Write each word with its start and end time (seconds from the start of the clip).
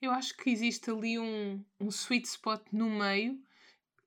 Eu 0.00 0.10
acho 0.12 0.36
que 0.36 0.50
existe 0.50 0.90
ali 0.90 1.18
um, 1.18 1.64
um 1.80 1.88
sweet 1.88 2.26
spot 2.28 2.62
no 2.72 2.88
meio 2.88 3.38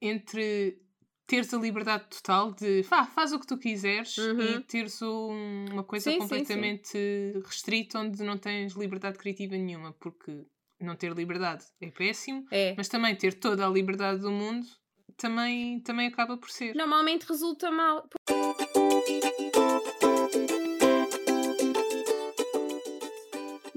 entre 0.02 0.80
teres 1.28 1.54
a 1.54 1.58
liberdade 1.58 2.06
total 2.10 2.52
de 2.52 2.86
ah, 2.92 3.06
faz 3.06 3.32
o 3.32 3.40
que 3.40 3.48
tu 3.48 3.58
quiseres 3.58 4.18
uhum. 4.18 4.42
e 4.42 4.60
teres 4.62 5.02
um, 5.02 5.66
uma 5.72 5.84
coisa 5.84 6.12
sim, 6.12 6.18
completamente 6.18 6.90
sim, 6.90 7.34
sim. 7.34 7.42
restrita 7.46 8.00
onde 8.00 8.22
não 8.24 8.38
tens 8.38 8.74
liberdade 8.74 9.18
criativa 9.18 9.56
nenhuma, 9.56 9.94
porque 9.94 10.46
não 10.80 10.96
ter 10.96 11.14
liberdade 11.14 11.64
é 11.80 11.90
péssimo, 11.90 12.46
é. 12.52 12.74
mas 12.76 12.90
também 12.90 13.16
ter 13.16 13.34
toda 13.36 13.66
a 13.66 13.70
liberdade 13.70 14.20
do 14.20 14.32
mundo 14.32 14.68
também, 15.16 15.80
também 15.82 16.08
acaba 16.08 16.36
por 16.38 16.50
ser. 16.50 16.76
Normalmente 16.76 17.26
resulta 17.26 17.72
mal. 17.72 18.08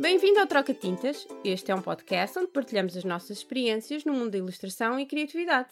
Bem-vindo 0.04 0.38
ao 0.38 0.46
Troca 0.46 0.74
Tintas. 0.74 1.26
Este 1.42 1.70
é 1.70 1.74
um 1.74 1.80
podcast 1.80 2.38
onde 2.38 2.48
partilhamos 2.48 2.94
as 2.94 3.04
nossas 3.04 3.38
experiências 3.38 4.04
no 4.04 4.12
mundo 4.12 4.32
da 4.32 4.36
ilustração 4.36 5.00
e 5.00 5.06
criatividade. 5.06 5.70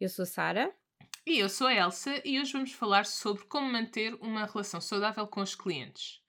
Eu 0.00 0.08
sou 0.08 0.24
Sara. 0.24 0.72
E 1.26 1.40
eu 1.40 1.48
sou 1.48 1.66
a 1.66 1.74
Elsa 1.74 2.22
e 2.24 2.38
hoje 2.38 2.52
vamos 2.52 2.70
falar 2.70 3.04
sobre 3.04 3.44
como 3.46 3.72
manter 3.72 4.14
uma 4.20 4.46
relação 4.46 4.80
saudável 4.80 5.26
com 5.26 5.40
os 5.40 5.56
clientes. 5.56 6.22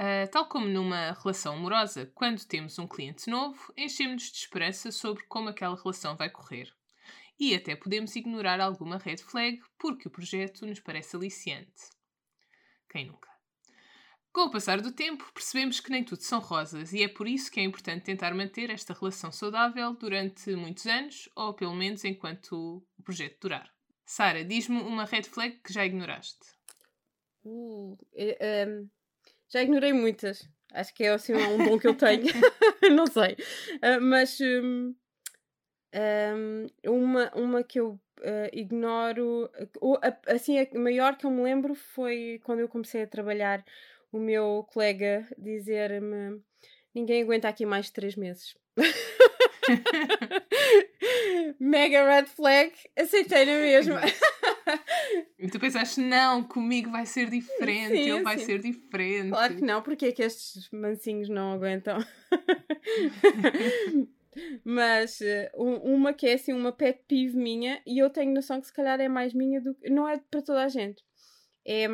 Uh, 0.00 0.26
tal 0.32 0.48
como 0.48 0.66
numa 0.66 1.12
relação 1.12 1.52
amorosa, 1.52 2.10
quando 2.14 2.42
temos 2.46 2.78
um 2.78 2.86
cliente 2.86 3.28
novo, 3.28 3.70
enchemos-nos 3.76 4.32
de 4.32 4.38
esperança 4.38 4.90
sobre 4.90 5.22
como 5.24 5.50
aquela 5.50 5.76
relação 5.76 6.16
vai 6.16 6.30
correr. 6.30 6.72
E 7.38 7.54
até 7.54 7.76
podemos 7.76 8.16
ignorar 8.16 8.58
alguma 8.58 8.96
red 8.96 9.18
flag 9.18 9.60
porque 9.78 10.08
o 10.08 10.10
projeto 10.10 10.64
nos 10.64 10.80
parece 10.80 11.14
aliciante. 11.14 11.90
Quem 12.88 13.04
nunca? 13.04 13.35
Com 14.36 14.42
o 14.42 14.50
passar 14.50 14.82
do 14.82 14.92
tempo, 14.92 15.24
percebemos 15.32 15.80
que 15.80 15.90
nem 15.90 16.04
tudo 16.04 16.20
são 16.20 16.40
rosas 16.40 16.92
e 16.92 17.02
é 17.02 17.08
por 17.08 17.26
isso 17.26 17.50
que 17.50 17.58
é 17.58 17.62
importante 17.62 18.04
tentar 18.04 18.34
manter 18.34 18.68
esta 18.68 18.92
relação 18.92 19.32
saudável 19.32 19.94
durante 19.94 20.54
muitos 20.54 20.84
anos 20.84 21.26
ou 21.34 21.54
pelo 21.54 21.74
menos 21.74 22.04
enquanto 22.04 22.84
o 22.98 23.02
projeto 23.02 23.38
durar. 23.40 23.72
Sara, 24.04 24.44
diz-me 24.44 24.78
uma 24.82 25.06
red 25.06 25.22
flag 25.22 25.58
que 25.64 25.72
já 25.72 25.86
ignoraste. 25.86 26.36
Uh, 27.46 27.92
um, 27.92 27.96
ehm, 28.14 28.90
já 29.48 29.62
ignorei 29.62 29.94
muitas. 29.94 30.46
Acho 30.70 30.92
que 30.92 31.04
é 31.04 31.14
assim 31.14 31.32
um 31.32 31.56
dom 31.56 31.78
que 31.78 31.88
eu 31.88 31.94
tenho. 31.94 32.26
não 32.94 33.06
sei. 33.06 33.38
Uh, 33.76 34.02
mas 34.02 34.38
um, 34.42 34.94
um, 36.84 36.92
uma, 36.92 37.32
uma 37.34 37.64
que 37.64 37.80
eu 37.80 37.98
uh, 38.20 38.50
ignoro. 38.52 39.50
Assim, 40.26 40.58
a 40.58 40.78
maior 40.78 41.16
que 41.16 41.24
eu 41.24 41.30
me 41.30 41.42
lembro 41.42 41.74
foi 41.74 42.38
quando 42.44 42.60
eu 42.60 42.68
comecei 42.68 43.02
a 43.02 43.06
trabalhar. 43.06 43.64
O 44.12 44.18
meu 44.18 44.66
colega 44.72 45.26
dizer-me: 45.36 46.40
Ninguém 46.94 47.22
aguenta 47.22 47.48
aqui 47.48 47.66
mais 47.66 47.86
de 47.86 47.92
três 47.92 48.16
meses. 48.16 48.54
Mega 51.60 52.08
red 52.08 52.26
flag, 52.26 52.72
aceitei 52.96 53.44
na 53.44 53.52
mesma. 53.52 54.00
e 55.38 55.48
tu 55.48 55.58
pensaste, 55.58 56.00
não, 56.00 56.42
comigo 56.42 56.90
vai 56.90 57.04
ser 57.04 57.28
diferente, 57.28 57.96
sim, 57.96 58.10
ele 58.10 58.22
vai 58.22 58.38
ser 58.38 58.60
diferente. 58.60 59.30
Claro 59.30 59.56
que 59.56 59.62
não, 59.62 59.82
porque 59.82 60.06
é 60.06 60.12
que 60.12 60.22
estes 60.22 60.70
mansinhos 60.70 61.28
não 61.28 61.52
aguentam? 61.52 61.98
Mas 64.64 65.20
uh, 65.20 65.50
uma 65.56 66.12
que 66.12 66.26
é 66.26 66.34
assim, 66.34 66.52
uma 66.52 66.72
pet 66.72 67.00
peeve 67.08 67.36
minha, 67.36 67.80
e 67.86 67.98
eu 67.98 68.10
tenho 68.10 68.32
noção 68.32 68.60
que 68.60 68.66
se 68.66 68.72
calhar 68.72 69.00
é 69.00 69.08
mais 69.08 69.32
minha 69.32 69.60
do 69.60 69.74
que. 69.74 69.90
Não 69.90 70.08
é 70.08 70.20
para 70.30 70.42
toda 70.42 70.62
a 70.62 70.68
gente. 70.68 71.02
É. 71.66 71.86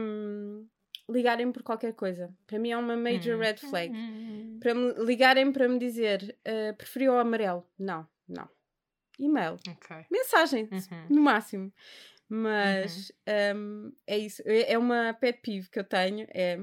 Hum, 1.09 1.13
ligarem 1.13 1.53
por 1.53 1.63
qualquer 1.63 1.95
coisa. 1.95 2.35
Para 2.47 2.59
mim 2.59 2.71
é 2.71 2.77
uma 2.77 2.97
major 2.97 3.39
red 3.39 3.57
flag. 3.57 3.95
Hum. 3.95 4.59
Para 4.61 4.75
me 4.75 4.93
ligarem 5.05 5.53
para 5.53 5.69
me 5.69 5.79
dizer 5.79 6.37
uh, 6.47 6.77
preferiu 6.77 7.15
o 7.15 7.19
amarelo. 7.19 7.67
Não, 7.79 8.07
não. 8.29 8.49
E-mail. 9.19 9.55
Okay. 9.55 10.07
Mensagem, 10.11 10.69
uhum. 10.73 11.07
no 11.09 11.23
máximo. 11.23 11.73
Mas 12.29 13.13
uhum. 13.29 13.87
um, 13.87 13.93
é 14.07 14.19
isso. 14.19 14.43
É, 14.47 14.73
é 14.73 14.79
uma 14.79 15.13
pet 15.15 15.41
peeve 15.43 15.69
que 15.69 15.79
eu 15.79 15.85
tenho. 15.85 16.27
É 16.31 16.59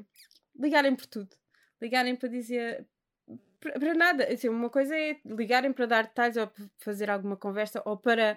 ligarem 0.60 0.96
por 0.96 1.06
tudo. 1.06 1.30
Ligarem 1.82 2.16
para 2.16 2.28
dizer. 2.30 2.88
Para 3.60 3.94
nada. 3.94 4.26
Assim, 4.34 4.50
uma 4.50 4.70
coisa 4.70 4.98
é 4.98 5.18
ligarem 5.26 5.72
para 5.72 5.86
dar 5.86 6.04
detalhes 6.04 6.38
ou 6.38 6.52
fazer 6.80 7.10
alguma 7.10 7.38
conversa 7.38 7.82
ou 7.86 7.98
para 7.98 8.36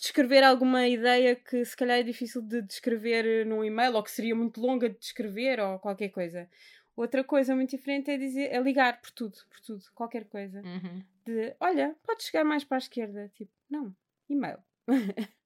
descrever 0.00 0.42
alguma 0.42 0.86
ideia 0.88 1.36
que 1.36 1.64
se 1.64 1.76
calhar 1.76 1.98
é 1.98 2.02
difícil 2.02 2.42
de 2.42 2.62
descrever 2.62 3.46
num 3.46 3.64
e-mail 3.64 3.94
ou 3.94 4.02
que 4.02 4.10
seria 4.10 4.34
muito 4.34 4.60
longa 4.60 4.88
de 4.88 4.98
descrever 4.98 5.60
ou 5.60 5.78
qualquer 5.78 6.08
coisa. 6.10 6.48
Outra 6.96 7.24
coisa 7.24 7.56
muito 7.56 7.70
diferente 7.70 8.10
é 8.10 8.18
dizer 8.18 8.52
é 8.52 8.60
ligar 8.60 9.00
por 9.00 9.10
tudo, 9.10 9.36
por 9.48 9.60
tudo, 9.60 9.84
qualquer 9.94 10.24
coisa. 10.26 10.60
Uhum. 10.62 11.02
De 11.24 11.54
olha, 11.58 11.96
pode 12.04 12.22
chegar 12.22 12.44
mais 12.44 12.64
para 12.64 12.76
a 12.76 12.78
esquerda. 12.78 13.30
Tipo, 13.34 13.52
não, 13.70 13.94
e-mail. 14.28 14.58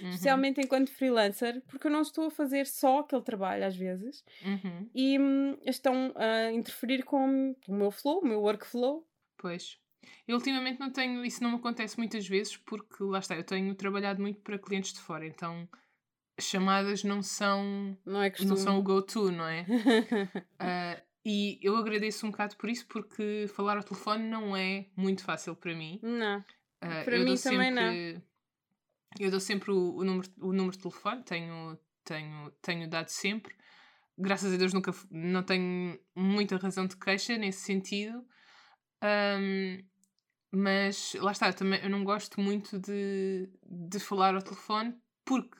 Uhum. 0.00 0.08
Especialmente 0.08 0.60
enquanto 0.60 0.90
freelancer, 0.90 1.62
porque 1.66 1.86
eu 1.86 1.90
não 1.90 2.00
estou 2.00 2.26
a 2.26 2.30
fazer 2.30 2.66
só 2.66 3.00
aquele 3.00 3.20
trabalho 3.20 3.66
às 3.66 3.76
vezes 3.76 4.24
uhum. 4.42 4.88
e 4.94 5.18
hum, 5.18 5.58
estão 5.66 6.14
a 6.16 6.50
interferir 6.52 7.02
com 7.02 7.54
o 7.68 7.74
meu 7.74 7.90
flow, 7.90 8.20
o 8.20 8.26
meu 8.26 8.40
workflow. 8.40 9.06
Pois. 9.36 9.78
Eu 10.26 10.36
ultimamente 10.36 10.80
não 10.80 10.90
tenho, 10.90 11.24
isso 11.24 11.42
não 11.42 11.50
me 11.50 11.56
acontece 11.56 11.96
muitas 11.98 12.26
vezes 12.26 12.56
porque 12.56 13.02
lá 13.02 13.18
está, 13.20 13.36
eu 13.36 13.44
tenho 13.44 13.74
trabalhado 13.74 14.20
muito 14.20 14.40
para 14.40 14.58
clientes 14.58 14.92
de 14.92 15.00
fora, 15.00 15.26
então 15.26 15.68
chamadas 16.38 17.02
não 17.02 17.22
são 17.22 17.96
não, 18.04 18.22
é 18.22 18.32
não 18.44 18.56
são 18.56 18.78
o 18.78 18.82
go-to, 18.82 19.30
não 19.30 19.46
é? 19.46 19.62
uh, 19.62 21.02
e 21.24 21.58
eu 21.62 21.76
agradeço 21.76 22.26
um 22.26 22.30
bocado 22.30 22.56
por 22.56 22.68
isso 22.68 22.86
porque 22.86 23.46
falar 23.54 23.76
ao 23.76 23.82
telefone 23.82 24.28
não 24.28 24.56
é 24.56 24.86
muito 24.96 25.22
fácil 25.22 25.54
para 25.54 25.74
mim. 25.74 25.98
Não. 26.02 26.38
Uh, 26.38 27.04
para 27.04 27.18
mim 27.18 27.36
também 27.36 27.70
não. 27.70 28.22
Eu 29.18 29.30
dou 29.30 29.40
sempre 29.40 29.70
o, 29.70 29.96
o, 29.96 30.04
número, 30.04 30.28
o 30.38 30.52
número 30.52 30.76
de 30.76 30.82
telefone, 30.82 31.22
tenho, 31.22 31.78
tenho, 32.04 32.50
tenho 32.60 32.90
dado 32.90 33.08
sempre. 33.08 33.54
Graças 34.18 34.52
a 34.52 34.56
Deus 34.56 34.72
nunca 34.72 34.92
não 35.10 35.42
tenho 35.42 35.98
muita 36.14 36.56
razão 36.56 36.86
de 36.86 36.96
queixa 36.96 37.38
nesse 37.38 37.60
sentido. 37.60 38.24
Um, 39.02 39.78
mas 40.52 41.14
lá 41.20 41.32
está, 41.32 41.48
eu, 41.48 41.54
também, 41.54 41.80
eu 41.82 41.90
não 41.90 42.04
gosto 42.04 42.40
muito 42.40 42.78
de, 42.78 43.48
de 43.62 43.98
falar 43.98 44.34
ao 44.34 44.42
telefone 44.42 44.94
porque 45.24 45.58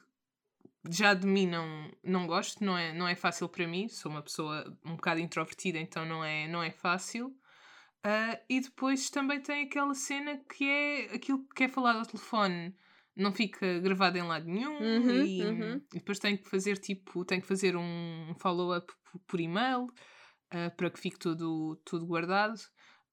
já 0.89 1.13
de 1.13 1.27
mim 1.27 1.47
não, 1.47 1.91
não 2.03 2.27
gosto, 2.27 2.65
não 2.65 2.79
é, 2.79 2.93
não 2.93 3.09
é 3.09 3.15
fácil 3.15 3.49
para 3.49 3.67
mim, 3.67 3.89
sou 3.89 4.11
uma 4.11 4.23
pessoa 4.23 4.65
um 4.85 4.95
bocado 4.95 5.21
introvertida, 5.21 5.79
então 5.79 6.07
não 6.07 6.25
é, 6.25 6.47
não 6.47 6.63
é 6.63 6.71
fácil. 6.71 7.29
Uh, 8.07 8.39
e 8.49 8.61
depois 8.61 9.11
também 9.11 9.41
tem 9.41 9.65
aquela 9.65 9.93
cena 9.95 10.41
que 10.55 10.65
é 10.65 11.15
aquilo 11.15 11.45
que 11.49 11.65
é 11.65 11.69
falado 11.69 11.99
ao 11.99 12.07
telefone 12.07 12.73
não 13.17 13.33
fica 13.33 13.81
gravado 13.81 14.19
em 14.19 14.23
lado 14.23 14.47
nenhum 14.47 14.79
uhum, 14.79 15.25
e, 15.25 15.43
uhum. 15.43 15.81
e, 15.93 15.99
depois 15.99 16.19
tem 16.19 16.37
que 16.37 16.49
fazer 16.49 16.77
tipo, 16.77 17.25
tem 17.25 17.41
que 17.41 17.47
fazer 17.47 17.75
um 17.75 18.35
follow-up 18.39 18.93
por 19.27 19.41
e-mail 19.41 19.85
uh, 19.85 20.77
para 20.77 20.91
que 20.91 21.01
fique 21.01 21.19
tudo, 21.19 21.81
tudo 21.85 22.07
guardado. 22.07 22.61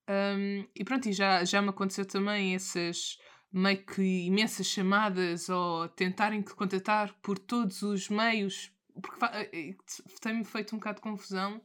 Um, 0.10 0.68
e 0.76 0.84
pronto, 0.84 1.08
e 1.08 1.14
já, 1.14 1.46
já 1.46 1.62
me 1.62 1.70
aconteceu 1.70 2.06
também 2.06 2.56
essas 2.56 3.18
meio 3.54 3.86
que 3.86 4.02
imensas 4.02 4.66
chamadas 4.66 5.48
ou 5.48 5.88
tentarem 5.90 6.42
te 6.42 6.56
contatar 6.56 7.14
por 7.22 7.38
todos 7.38 7.84
os 7.84 8.10
meios, 8.10 8.72
porque 9.00 9.26
eh, 9.26 9.50
eh, 9.54 9.76
tem-me 10.20 10.44
feito 10.44 10.76
um 10.76 10.80
bocado 10.80 10.96
de 10.96 11.02
confusão 11.04 11.62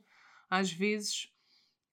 às 0.50 0.70
vezes. 0.70 1.32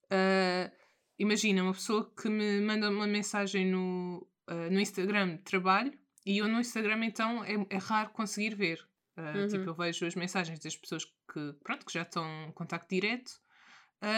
Uh, 0.06 0.70
imagina 1.18 1.64
uma 1.64 1.74
pessoa 1.74 2.14
que 2.14 2.30
me 2.30 2.60
manda 2.60 2.90
uma 2.90 3.08
mensagem 3.08 3.66
no, 3.66 4.28
uh, 4.50 4.70
no 4.72 4.80
Instagram 4.80 5.38
de 5.38 5.44
trabalho 5.44 5.98
e 6.26 6.38
eu 6.40 6.48
no 6.48 6.60
Instagram 6.60 7.06
então 7.06 7.44
é, 7.44 7.54
é 7.70 7.78
raro 7.78 8.10
conseguir 8.10 8.54
ver. 8.54 8.86
Uh, 9.18 9.40
uhum. 9.40 9.48
Tipo, 9.48 9.70
eu 9.70 9.74
vejo 9.74 10.06
as 10.06 10.16
mensagens 10.16 10.60
das 10.60 10.76
pessoas 10.76 11.06
que, 11.06 11.54
pronto, 11.64 11.86
que 11.86 11.94
já 11.94 12.02
estão 12.02 12.26
em 12.50 12.52
contacto 12.52 12.94
direto, 12.94 13.32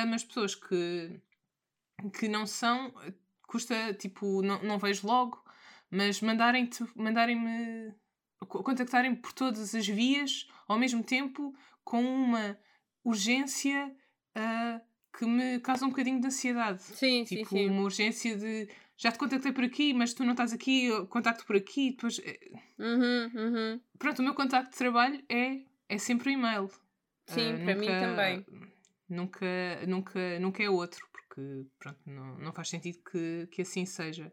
mas 0.10 0.24
pessoas 0.24 0.54
que, 0.54 1.22
que 2.14 2.28
não 2.28 2.46
são, 2.46 2.94
custa, 3.48 3.94
tipo, 3.94 4.42
não, 4.42 4.62
não 4.64 4.78
vejo 4.78 5.08
logo 5.08 5.48
mas 5.90 6.22
mandarem-te, 6.22 6.86
mandarem-me, 6.96 7.94
contactarem 8.40 9.16
por 9.16 9.32
todas 9.34 9.74
as 9.74 9.88
vias 9.88 10.48
ao 10.68 10.78
mesmo 10.78 11.04
tempo 11.04 11.56
com 11.84 12.02
uma 12.04 12.58
urgência 13.04 13.96
uh, 14.38 14.82
que 15.18 15.26
me 15.26 15.60
causa 15.60 15.86
um 15.86 15.90
bocadinho 15.90 16.20
de 16.20 16.28
ansiedade. 16.28 16.84
Sim, 16.84 17.24
tipo, 17.24 17.50
sim, 17.50 17.58
sim. 17.58 17.70
uma 17.70 17.84
urgência 17.84 18.36
de 18.36 18.70
já 18.98 19.12
te 19.12 19.20
contactei 19.20 19.52
por 19.52 19.64
aqui, 19.64 19.94
mas 19.94 20.14
tu 20.14 20.24
não 20.24 20.32
estás 20.32 20.52
aqui, 20.52 20.90
contacto 21.08 21.46
por 21.46 21.56
aqui, 21.56 21.92
depois. 21.92 22.20
Eh, 22.20 22.40
uhum, 22.80 23.32
uhum. 23.36 23.82
Pronto, 23.98 24.20
o 24.20 24.24
meu 24.24 24.34
contacto 24.34 24.72
de 24.72 24.78
trabalho 24.78 25.24
é, 25.30 25.62
é 25.88 25.98
sempre 26.00 26.30
o 26.30 26.34
e-mail. 26.34 26.70
Sim, 27.28 27.54
uh, 27.54 27.64
para 27.64 27.76
nunca, 27.76 27.80
mim 27.80 27.88
também. 27.88 28.46
Nunca, 29.08 29.86
nunca, 29.88 30.40
nunca 30.40 30.64
é 30.64 30.70
outro, 30.70 31.07
porque 31.38 31.66
pronto, 31.78 32.00
não, 32.08 32.38
não 32.40 32.52
faz 32.52 32.70
sentido 32.70 32.98
que, 33.04 33.48
que 33.52 33.62
assim 33.62 33.86
seja. 33.86 34.32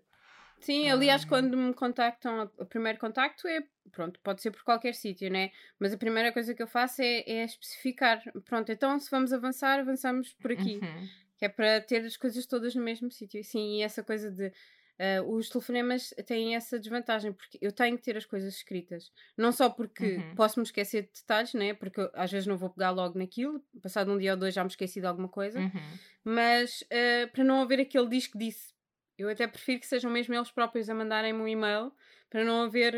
Sim, 0.59 0.89
aliás, 0.89 1.25
quando 1.27 1.57
me 1.59 1.75
contactam, 1.75 2.51
o 2.59 2.65
primeiro 2.65 2.99
contacto 2.99 3.47
é, 3.47 3.63
pronto, 3.93 4.19
pode 4.21 4.41
ser 4.41 4.51
por 4.51 4.63
qualquer 4.63 4.95
sítio, 4.95 5.31
né? 5.31 5.51
Mas 5.79 5.93
a 5.93 5.99
primeira 5.99 6.33
coisa 6.33 6.55
que 6.55 6.63
eu 6.63 6.67
faço 6.67 7.03
é, 7.03 7.21
é 7.27 7.45
especificar, 7.45 8.23
pronto, 8.47 8.73
então 8.73 8.99
se 8.99 9.11
vamos 9.11 9.33
avançar, 9.33 9.81
avançamos 9.81 10.33
por 10.35 10.53
aqui. 10.53 10.77
Uhum. 10.77 11.09
Que 11.37 11.45
é 11.47 11.49
para 11.49 11.81
ter 11.81 12.05
as 12.05 12.17
coisas 12.17 12.47
todas 12.47 12.75
no 12.75 12.83
mesmo 12.83 13.11
sítio. 13.11 13.43
Sim, 13.45 13.79
e 13.79 13.83
essa 13.83 14.03
coisa 14.03 14.31
de. 14.31 14.53
Uh, 14.95 15.35
os 15.35 15.49
telefonemas 15.49 16.15
têm 16.25 16.55
essa 16.55 16.79
desvantagem, 16.79 17.33
porque 17.33 17.59
eu 17.61 17.73
tenho 17.73 17.97
que 17.97 18.05
ter 18.05 18.17
as 18.17 18.25
coisas 18.25 18.55
escritas. 18.55 19.11
Não 19.37 19.51
só 19.51 19.69
porque 19.69 20.17
uhum. 20.17 20.35
posso 20.37 20.61
me 20.61 20.65
esquecer 20.65 21.03
de 21.03 21.21
detalhes, 21.21 21.53
né? 21.53 21.75
porque 21.75 22.01
eu, 22.01 22.11
às 22.15 22.31
vezes 22.31 22.47
não 22.47 22.57
vou 22.57 22.71
pegar 22.71 22.91
logo 22.91 23.19
naquilo, 23.19 23.61
passado 23.83 24.13
um 24.13 24.19
dia 24.19 24.33
ou 24.33 24.37
dois 24.37 24.55
já 24.55 24.63
me 24.63 24.71
esqueci 24.71 25.01
de 25.01 25.07
alguma 25.07 25.29
coisa, 25.29 25.59
uhum. 25.59 25.99
mas 26.23 26.83
uh, 26.83 27.29
para 27.33 27.43
não 27.43 27.61
haver 27.61 27.81
aquele 27.81 28.09
disco 28.09 28.39
disse. 28.39 28.73
Eu 29.19 29.29
até 29.29 29.47
prefiro 29.47 29.81
que 29.81 29.87
sejam 29.87 30.11
mesmo 30.11 30.35
eles 30.35 30.51
próprios 30.51 30.89
a 30.89 30.95
mandarem-me 30.95 31.41
um 31.41 31.49
e-mail 31.49 31.93
para 32.31 32.45
não 32.45 32.63
haver. 32.63 32.95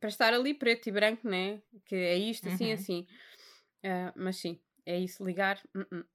para 0.00 0.08
estar 0.08 0.32
ali 0.34 0.54
preto 0.54 0.88
e 0.88 0.92
branco, 0.92 1.28
né? 1.28 1.60
Que 1.84 1.96
é 1.96 2.16
isto, 2.16 2.48
assim, 2.48 2.68
uhum. 2.68 2.74
assim. 2.74 3.06
Uh, 3.84 4.12
mas 4.16 4.36
sim, 4.36 4.60
é 4.84 4.98
isso, 4.98 5.24
ligar. 5.24 5.60
Uh 5.74 5.80
-uh, 5.80 6.06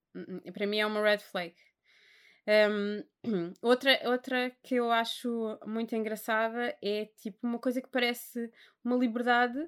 uh 0.47 0.51
para 0.51 0.67
mim 0.67 0.79
é 0.79 0.85
uma 0.85 1.01
red 1.01 1.19
flag. 1.19 1.53
Um, 2.47 3.03
outra, 3.61 3.99
outra 4.05 4.51
que 4.63 4.75
eu 4.75 4.91
acho 4.91 5.59
muito 5.65 5.95
engraçada 5.95 6.75
é 6.81 7.05
tipo 7.17 7.37
uma 7.45 7.59
coisa 7.59 7.81
que 7.81 7.89
parece 7.89 8.51
uma 8.83 8.95
liberdade 8.95 9.59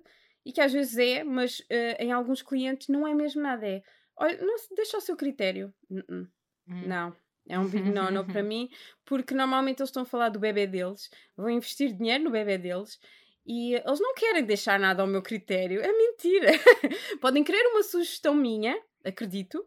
e 0.45 0.51
que 0.51 0.59
às 0.59 0.73
vezes 0.73 0.97
é, 0.97 1.23
mas 1.23 1.59
uh, 1.59 1.95
em 1.99 2.11
alguns 2.11 2.41
clientes 2.41 2.87
não 2.87 3.07
é 3.07 3.13
mesmo 3.13 3.41
nada. 3.41 3.67
É 3.67 3.83
olha, 4.17 4.37
não, 4.43 4.55
deixa 4.75 4.97
ao 4.97 5.01
seu 5.01 5.15
critério. 5.15 5.73
Hum. 5.89 6.27
Não, 6.67 7.15
é 7.47 7.59
um 7.59 7.67
big 7.67 7.89
no-no 7.91 8.25
para 8.25 8.43
mim, 8.43 8.69
porque 9.05 9.33
normalmente 9.33 9.79
eles 9.79 9.89
estão 9.89 10.03
a 10.03 10.05
falar 10.07 10.29
do 10.29 10.39
bebê 10.39 10.65
deles, 10.65 11.09
vão 11.35 11.49
investir 11.49 11.93
dinheiro 11.93 12.23
no 12.23 12.31
bebê 12.31 12.57
deles 12.57 12.99
e 13.45 13.75
eles 13.75 13.99
não 13.99 14.13
querem 14.13 14.43
deixar 14.43 14.79
nada 14.79 15.01
ao 15.01 15.07
meu 15.07 15.21
critério. 15.21 15.81
É 15.81 15.91
mentira. 15.91 16.51
Podem 17.19 17.43
querer 17.43 17.65
uma 17.67 17.83
sugestão 17.83 18.33
minha, 18.33 18.79
acredito. 19.03 19.65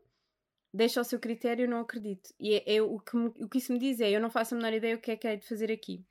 Deixa 0.77 1.01
ao 1.01 1.05
seu 1.05 1.19
critério, 1.19 1.69
não 1.69 1.81
acredito. 1.81 2.35
E 2.39 2.55
é, 2.55 2.77
é 2.77 2.83
o, 2.83 2.99
que 2.99 3.17
me, 3.17 3.29
o 3.41 3.49
que 3.49 3.59
isso 3.59 3.73
me 3.73 3.79
diz 3.79 3.99
é: 3.99 4.11
eu 4.11 4.21
não 4.21 4.31
faço 4.31 4.55
a 4.55 4.59
menor 4.59 4.75
ideia 4.75 4.95
o 4.95 5.01
que 5.01 5.11
é 5.11 5.17
que 5.17 5.27
é 5.27 5.37
de 5.37 5.47
fazer 5.47 5.73
aqui. 5.73 6.05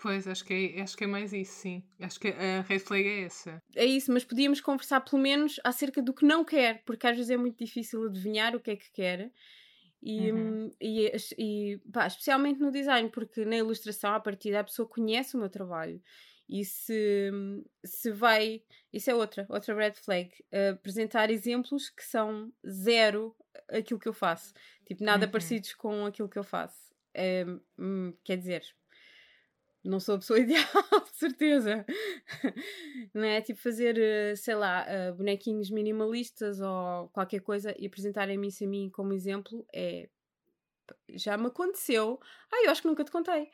Pois, 0.00 0.28
acho 0.28 0.44
que, 0.44 0.74
é, 0.76 0.82
acho 0.82 0.96
que 0.96 1.04
é 1.04 1.06
mais 1.06 1.32
isso, 1.32 1.54
sim. 1.54 1.82
Acho 1.98 2.20
que 2.20 2.28
a 2.28 2.60
red 2.60 2.78
flag 2.78 3.04
é 3.04 3.22
essa. 3.22 3.60
É 3.74 3.84
isso, 3.84 4.12
mas 4.12 4.24
podíamos 4.24 4.60
conversar 4.60 5.00
pelo 5.00 5.20
menos 5.20 5.58
acerca 5.64 6.00
do 6.00 6.14
que 6.14 6.24
não 6.24 6.44
quer, 6.44 6.82
porque 6.84 7.06
às 7.06 7.16
vezes 7.16 7.30
é 7.30 7.36
muito 7.36 7.58
difícil 7.64 8.04
adivinhar 8.04 8.54
o 8.54 8.60
que 8.60 8.70
é 8.70 8.76
que 8.76 8.92
quer. 8.92 9.32
E, 10.00 10.30
uhum. 10.30 10.70
e, 10.80 11.12
e 11.36 11.80
pá, 11.92 12.06
especialmente 12.06 12.60
no 12.60 12.70
design, 12.70 13.08
porque 13.10 13.44
na 13.44 13.56
ilustração, 13.56 14.14
à 14.14 14.20
partida, 14.20 14.60
a 14.60 14.64
pessoa 14.64 14.86
conhece 14.86 15.34
o 15.34 15.40
meu 15.40 15.48
trabalho 15.48 16.00
e 16.48 16.64
se, 16.64 17.30
se 17.84 18.12
vai. 18.12 18.62
Isso 18.92 19.10
é 19.10 19.14
outra, 19.14 19.46
outra 19.48 19.74
red 19.74 19.94
flag. 19.94 20.30
Uh, 20.52 20.74
apresentar 20.74 21.30
exemplos 21.30 21.90
que 21.90 22.04
são 22.04 22.52
zero 22.66 23.34
aquilo 23.68 24.00
que 24.00 24.08
eu 24.08 24.12
faço. 24.12 24.52
Tipo, 24.84 25.04
nada 25.04 25.26
uhum. 25.26 25.32
parecidos 25.32 25.74
com 25.74 26.06
aquilo 26.06 26.28
que 26.28 26.38
eu 26.38 26.44
faço. 26.44 26.94
Uh, 27.16 28.16
quer 28.24 28.36
dizer, 28.36 28.62
não 29.84 30.00
sou 30.00 30.16
a 30.16 30.18
pessoa 30.18 30.38
ideal, 30.40 30.64
de 31.10 31.16
certeza. 31.16 31.84
não 33.14 33.24
é? 33.24 33.40
Tipo, 33.40 33.60
fazer, 33.60 33.98
eh, 33.98 34.36
sei 34.36 34.54
lá, 34.54 34.86
uh, 34.86 35.14
bonequinhos 35.14 35.70
minimalistas 35.70 36.60
ou 36.60 37.08
qualquer 37.10 37.40
coisa 37.40 37.74
e 37.78 37.86
apresentarem-me 37.86 38.48
isso 38.48 38.64
a 38.64 38.66
mim 38.66 38.90
como 38.90 39.12
exemplo 39.12 39.66
é. 39.74 40.08
Já 41.10 41.36
me 41.36 41.46
aconteceu. 41.46 42.20
Ah, 42.52 42.64
eu 42.64 42.70
acho 42.70 42.82
que 42.82 42.88
nunca 42.88 43.04
te 43.04 43.10
contei 43.10 43.50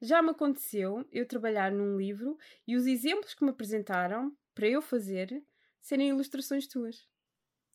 já 0.00 0.20
me 0.20 0.30
aconteceu 0.30 1.06
eu 1.10 1.26
trabalhar 1.26 1.72
num 1.72 1.96
livro 1.96 2.38
e 2.66 2.76
os 2.76 2.86
exemplos 2.86 3.34
que 3.34 3.44
me 3.44 3.50
apresentaram 3.50 4.36
para 4.54 4.68
eu 4.68 4.82
fazer 4.82 5.42
serem 5.80 6.10
ilustrações 6.10 6.66
tuas. 6.66 7.08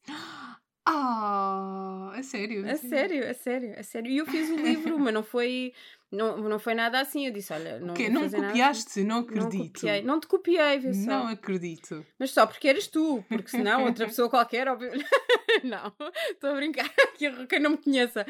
Ah, 0.94 2.12
oh, 2.12 2.20
é 2.20 2.22
sério? 2.22 2.66
É 2.66 2.76
sério, 2.76 3.24
é 3.24 3.34
sério, 3.34 3.74
é 3.78 3.84
sério. 3.84 4.12
E 4.12 4.18
eu 4.18 4.26
fiz 4.26 4.50
o 4.50 4.58
livro, 4.58 5.00
mas 5.00 5.14
não 5.14 5.24
foi, 5.24 5.74
não, 6.12 6.38
não 6.38 6.60
foi 6.60 6.74
nada 6.74 7.00
assim. 7.00 7.26
Eu 7.26 7.32
disse: 7.32 7.54
Olha, 7.54 7.80
não. 7.80 7.94
Okay, 7.94 8.10
não 8.10 8.30
copiaste? 8.30 8.88
Assim. 8.90 9.04
Não 9.06 9.20
acredito. 9.20 9.58
Não, 9.58 9.68
copiei. 9.68 10.02
não 10.02 10.20
te 10.20 10.28
copiei, 10.28 10.80
viu 10.80 10.94
só? 10.94 11.10
Não 11.10 11.28
acredito. 11.30 12.06
Mas 12.20 12.32
só 12.32 12.46
porque 12.46 12.68
eras 12.68 12.88
tu, 12.88 13.24
porque 13.30 13.50
senão 13.50 13.86
outra 13.88 14.06
pessoa 14.06 14.30
qualquer, 14.30 14.68
óbvio. 14.68 14.92
não, 15.64 15.94
estou 16.30 16.50
a 16.50 16.56
brincar, 16.56 16.90
que 17.18 17.46
quem 17.48 17.60
não 17.62 17.72
me 17.72 17.78
conheça. 17.78 18.26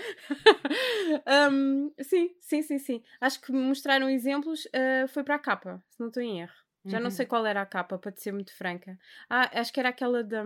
um, 1.52 1.92
sim, 2.00 2.36
sim, 2.40 2.62
sim, 2.62 2.78
sim. 2.78 3.04
Acho 3.20 3.42
que 3.42 3.52
mostraram 3.52 4.08
exemplos, 4.08 4.66
uh, 4.66 5.08
foi 5.08 5.24
para 5.24 5.36
a 5.36 5.40
capa, 5.40 5.84
se 5.90 6.00
não 6.00 6.10
estou 6.10 6.22
em 6.22 6.42
erro. 6.42 6.54
Já 6.86 6.98
uhum. 6.98 7.04
não 7.04 7.12
sei 7.12 7.26
qual 7.26 7.46
era 7.46 7.62
a 7.62 7.66
capa, 7.66 7.98
para 7.98 8.12
te 8.12 8.22
ser 8.22 8.32
muito 8.32 8.56
franca. 8.56 8.98
Ah, 9.30 9.50
acho 9.60 9.72
que 9.72 9.80
era 9.80 9.90
aquela 9.90 10.24
da. 10.24 10.44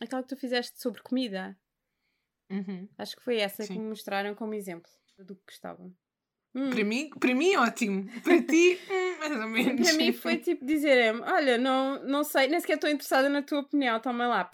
Aquela 0.00 0.22
que 0.22 0.28
tu 0.28 0.36
fizeste 0.36 0.80
sobre 0.80 1.02
comida. 1.02 1.56
Uhum. 2.50 2.88
Acho 2.98 3.16
que 3.16 3.22
foi 3.22 3.38
essa 3.38 3.64
Sim. 3.64 3.74
que 3.74 3.78
me 3.78 3.88
mostraram 3.88 4.34
como 4.34 4.54
exemplo 4.54 4.90
do 5.18 5.34
que 5.34 5.42
gostavam. 5.46 5.94
Hum. 6.54 6.70
Para, 6.70 6.84
mim, 6.84 7.10
para 7.10 7.34
mim, 7.34 7.56
ótimo. 7.56 8.08
Para 8.22 8.42
ti, 8.42 8.78
hum, 8.90 9.18
mais 9.18 9.40
ou 9.40 9.48
menos. 9.48 9.88
Para 9.88 9.96
mim 9.98 10.12
foi 10.12 10.38
tipo 10.38 10.64
dizer-me: 10.64 11.20
Olha, 11.20 11.58
não, 11.58 12.02
não 12.04 12.24
sei, 12.24 12.48
nem 12.48 12.60
sequer 12.60 12.74
estou 12.76 12.88
interessada 12.88 13.28
na 13.28 13.42
tua 13.42 13.60
opinião, 13.60 14.00
toma 14.00 14.26
lá. 14.26 14.50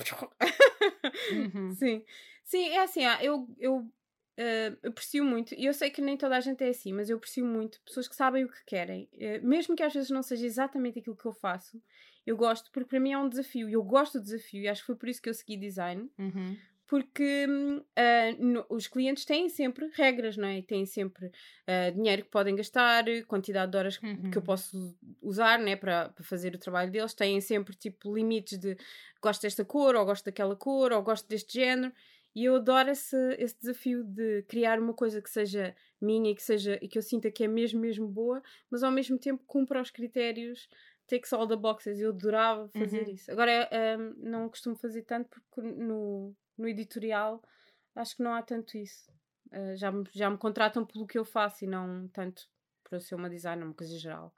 Uhum. 1.30 1.70
Sim. 1.78 2.04
Sim, 2.44 2.68
é 2.70 2.82
assim, 2.82 3.02
eu, 3.20 3.48
eu 3.58 3.76
uh, 3.76 4.88
aprecio 4.88 5.24
muito, 5.24 5.54
e 5.54 5.64
eu 5.64 5.72
sei 5.72 5.90
que 5.90 6.02
nem 6.02 6.16
toda 6.16 6.36
a 6.36 6.40
gente 6.40 6.62
é 6.62 6.68
assim, 6.68 6.92
mas 6.92 7.08
eu 7.08 7.16
aprecio 7.16 7.44
muito 7.44 7.80
pessoas 7.82 8.08
que 8.08 8.16
sabem 8.16 8.44
o 8.44 8.48
que 8.48 8.64
querem, 8.66 9.08
uh, 9.14 9.46
mesmo 9.46 9.76
que 9.76 9.82
às 9.82 9.94
vezes 9.94 10.10
não 10.10 10.22
seja 10.22 10.44
exatamente 10.44 10.98
aquilo 10.98 11.16
que 11.16 11.24
eu 11.24 11.32
faço, 11.32 11.80
eu 12.26 12.36
gosto, 12.36 12.70
porque 12.72 12.88
para 12.88 13.00
mim 13.00 13.12
é 13.12 13.18
um 13.18 13.28
desafio, 13.28 13.68
e 13.68 13.72
eu 13.72 13.82
gosto 13.82 14.18
do 14.18 14.24
desafio, 14.24 14.62
e 14.62 14.68
acho 14.68 14.82
que 14.82 14.86
foi 14.86 14.96
por 14.96 15.08
isso 15.08 15.20
que 15.20 15.28
eu 15.28 15.34
segui 15.34 15.56
design. 15.56 16.08
Uhum. 16.18 16.56
Porque 16.86 17.46
uh, 17.48 18.44
no, 18.44 18.66
os 18.68 18.86
clientes 18.86 19.24
têm 19.24 19.48
sempre 19.48 19.90
regras, 19.94 20.36
não 20.36 20.46
é? 20.46 20.60
Têm 20.60 20.84
sempre 20.84 21.26
uh, 21.26 21.92
dinheiro 21.94 22.22
que 22.22 22.30
podem 22.30 22.54
gastar, 22.54 23.04
quantidade 23.26 23.72
de 23.72 23.78
horas 23.78 23.98
uhum. 24.02 24.30
que 24.30 24.36
eu 24.36 24.42
uhum. 24.42 24.46
posso 24.46 24.96
usar 25.22 25.58
né, 25.58 25.74
para, 25.74 26.10
para 26.10 26.22
fazer 26.22 26.54
o 26.54 26.58
trabalho 26.58 26.92
deles. 26.92 27.14
Têm 27.14 27.40
sempre 27.40 27.74
tipo 27.74 28.14
limites 28.14 28.58
de 28.58 28.76
gosto 29.22 29.40
desta 29.40 29.64
cor, 29.64 29.94
ou 29.96 30.04
gosto 30.04 30.26
daquela 30.26 30.54
cor, 30.54 30.92
ou 30.92 31.02
gosto 31.02 31.26
deste 31.26 31.54
género. 31.54 31.92
E 32.34 32.44
eu 32.44 32.56
adoro 32.56 32.90
esse, 32.90 33.16
esse 33.38 33.58
desafio 33.58 34.02
de 34.04 34.42
criar 34.42 34.78
uma 34.78 34.94
coisa 34.94 35.20
que 35.20 35.28
seja 35.28 35.74
minha 36.00 36.30
e 36.30 36.34
que, 36.34 36.42
seja, 36.42 36.78
e 36.80 36.88
que 36.88 36.96
eu 36.96 37.02
sinta 37.02 37.30
que 37.30 37.44
é 37.44 37.48
mesmo, 37.48 37.80
mesmo 37.80 38.08
boa, 38.08 38.42
mas 38.70 38.82
ao 38.82 38.90
mesmo 38.90 39.18
tempo 39.18 39.44
cumpra 39.46 39.80
os 39.80 39.90
critérios 39.90 40.66
takes 41.06 41.32
all 41.32 41.46
the 41.46 41.56
boxes. 41.56 42.00
Eu 42.00 42.10
adorava 42.10 42.68
fazer 42.68 43.04
uhum. 43.06 43.14
isso. 43.14 43.30
Agora, 43.30 43.68
um, 43.98 44.30
não 44.30 44.48
costumo 44.48 44.76
fazer 44.76 45.02
tanto 45.02 45.28
porque 45.30 45.60
no, 45.60 46.34
no 46.56 46.68
editorial 46.68 47.42
acho 47.94 48.16
que 48.16 48.22
não 48.22 48.34
há 48.34 48.42
tanto 48.42 48.76
isso. 48.76 49.10
Uh, 49.52 49.76
já, 49.76 49.92
me, 49.92 50.04
já 50.12 50.30
me 50.30 50.38
contratam 50.38 50.84
pelo 50.84 51.06
que 51.06 51.18
eu 51.18 51.24
faço 51.24 51.64
e 51.64 51.68
não 51.68 52.08
tanto 52.08 52.42
para 52.88 53.00
ser 53.00 53.14
uma 53.14 53.28
designer, 53.28 53.64
uma 53.64 53.74
coisa 53.74 53.98
geral. 53.98 54.34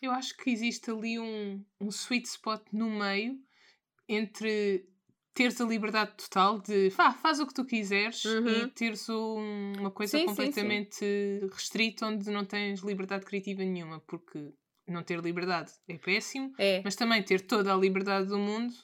Eu 0.00 0.10
acho 0.12 0.36
que 0.36 0.50
existe 0.50 0.90
ali 0.90 1.18
um, 1.18 1.64
um 1.80 1.88
sweet 1.88 2.28
spot 2.28 2.62
no 2.72 2.88
meio 2.88 3.38
entre 4.08 4.88
teres 5.34 5.60
a 5.60 5.64
liberdade 5.64 6.12
total 6.16 6.60
de 6.60 6.90
Fá, 6.90 7.12
faz 7.12 7.40
o 7.40 7.46
que 7.46 7.54
tu 7.54 7.64
quiseres 7.64 8.24
uhum. 8.24 8.48
e 8.48 8.68
teres 8.68 9.08
um, 9.08 9.72
uma 9.78 9.90
coisa 9.90 10.16
sim, 10.16 10.26
completamente 10.26 10.94
sim, 10.94 11.40
sim. 11.40 11.48
restrita 11.52 12.06
onde 12.06 12.30
não 12.30 12.44
tens 12.44 12.80
liberdade 12.80 13.24
criativa 13.24 13.64
nenhuma, 13.64 14.00
porque 14.00 14.52
não 14.86 15.02
ter 15.02 15.20
liberdade 15.20 15.72
é 15.88 15.96
péssimo, 15.96 16.52
é. 16.58 16.82
mas 16.84 16.96
também 16.96 17.22
ter 17.22 17.40
toda 17.40 17.72
a 17.72 17.76
liberdade 17.76 18.28
do 18.28 18.38
mundo 18.38 18.74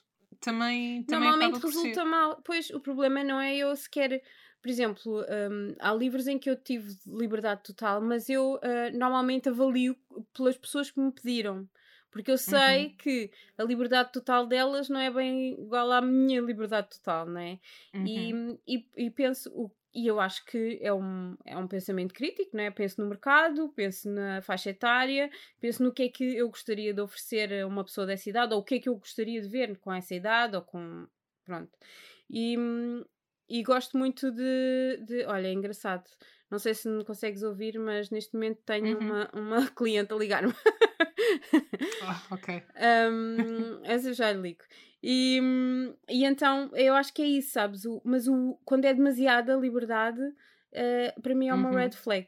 também, 0.41 1.03
também 1.05 1.29
Normalmente 1.29 1.63
resulta 1.63 2.05
mal. 2.05 2.41
Pois, 2.45 2.71
o 2.71 2.81
problema 2.81 3.23
não 3.23 3.41
é 3.41 3.57
eu 3.57 3.75
sequer. 3.77 4.23
Por 4.63 4.69
exemplo, 4.69 5.21
um, 5.23 5.75
há 5.79 5.93
livros 5.95 6.27
em 6.27 6.39
que 6.39 6.51
eu 6.51 6.57
tive 6.57 6.95
liberdade 7.07 7.63
total, 7.63 8.01
mas 8.01 8.29
eu 8.29 8.55
uh, 8.55 8.99
normalmente 8.99 9.49
avalio 9.49 9.97
pelas 10.35 10.57
pessoas 10.57 10.91
que 10.91 11.01
me 11.01 11.13
pediram. 11.13 11.69
Porque 12.11 12.31
eu 12.31 12.39
sei 12.39 12.87
uhum. 12.87 12.97
que 12.97 13.31
a 13.57 13.63
liberdade 13.63 14.11
total 14.13 14.45
delas 14.47 14.89
não 14.89 14.99
é 14.99 15.11
bem 15.11 15.53
igual 15.53 15.93
à 15.93 16.01
minha 16.01 16.41
liberdade 16.41 16.89
total, 16.91 17.27
não 17.27 17.41
é? 17.41 17.59
Uhum. 17.95 18.59
E, 18.67 18.77
e, 18.77 18.87
e, 19.07 19.11
penso, 19.11 19.49
o 19.55 19.71
e 19.93 20.07
eu 20.07 20.21
acho 20.21 20.45
que 20.45 20.79
é 20.81 20.93
um, 20.93 21.37
é 21.45 21.57
um 21.57 21.67
pensamento 21.67 22.15
crítico, 22.15 22.57
não 22.57 22.63
é? 22.63 22.71
Penso 22.71 23.01
no 23.01 23.09
mercado, 23.09 23.69
penso 23.71 24.09
na 24.09 24.41
faixa 24.41 24.71
etária, 24.71 25.31
penso 25.61 25.83
no 25.83 25.93
que 25.93 26.05
é 26.05 26.09
que 26.09 26.37
eu 26.37 26.49
gostaria 26.49 26.95
de 26.95 27.01
oferecer 27.01 27.63
a 27.63 27.67
uma 27.67 27.85
pessoa 27.85 28.07
dessa 28.07 28.29
idade, 28.29 28.55
ou 28.55 28.61
o 28.61 28.65
que 28.65 28.77
é 28.77 28.81
que 28.81 28.89
eu 28.89 28.97
gostaria 28.97 29.41
de 29.41 29.49
ver 29.49 29.77
com 29.79 29.93
essa 29.93 30.15
idade, 30.15 30.57
ou 30.57 30.63
com. 30.63 31.07
Pronto. 31.45 31.71
E, 32.31 32.57
e 33.49 33.63
gosto 33.63 33.99
muito 33.99 34.31
de, 34.31 35.03
de. 35.05 35.25
Olha, 35.27 35.49
é 35.49 35.53
engraçado. 35.53 36.09
Não 36.51 36.59
sei 36.59 36.75
se 36.75 36.89
me 36.89 37.05
consegues 37.05 37.43
ouvir, 37.43 37.79
mas 37.79 38.11
neste 38.11 38.35
momento 38.35 38.61
tenho 38.67 38.99
uhum. 38.99 39.07
uma, 39.07 39.31
uma 39.33 39.67
cliente 39.71 40.13
a 40.13 40.17
ligar-me. 40.17 40.53
ah, 42.03 42.23
ok. 42.33 42.63
Um, 43.11 43.85
essa 43.85 44.09
eu 44.09 44.15
já 44.15 44.33
lhe 44.33 44.41
ligo. 44.41 44.65
E, 45.03 45.41
e 46.09 46.25
então 46.25 46.71
eu 46.75 46.95
acho 46.95 47.15
que 47.15 47.23
é 47.23 47.27
isso, 47.27 47.53
sabes? 47.53 47.85
O, 47.85 48.03
mas 48.05 48.27
o, 48.27 48.59
quando 48.65 48.85
é 48.85 48.93
demasiada 48.93 49.55
liberdade, 49.55 50.21
uh, 50.21 51.21
para 51.23 51.35
mim 51.35 51.49
é 51.49 51.55
uma 51.55 51.71
uhum. 51.71 51.77
red 51.77 51.93
flag. 51.93 52.27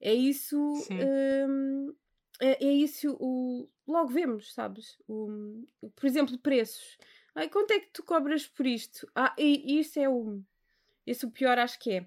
É 0.00 0.14
isso. 0.14 0.56
Um, 0.90 1.94
é, 2.40 2.64
é, 2.64 2.72
isso 2.72 3.16
o. 3.18 3.68
Logo 3.86 4.08
vemos, 4.08 4.52
sabes? 4.52 4.98
O, 5.08 5.64
por 5.94 6.06
exemplo, 6.06 6.38
preços. 6.38 6.98
Ai, 7.34 7.48
quanto 7.48 7.70
é 7.72 7.80
que 7.80 7.90
tu 7.92 8.02
cobras 8.02 8.46
por 8.46 8.66
isto? 8.66 9.08
Ah, 9.14 9.34
e, 9.38 9.74
e 9.74 9.80
isso 9.80 9.98
é 9.98 10.08
o. 10.08 10.40
Isso 11.06 11.26
o 11.26 11.30
pior 11.30 11.58
acho 11.58 11.78
que 11.78 11.92
é. 11.92 12.06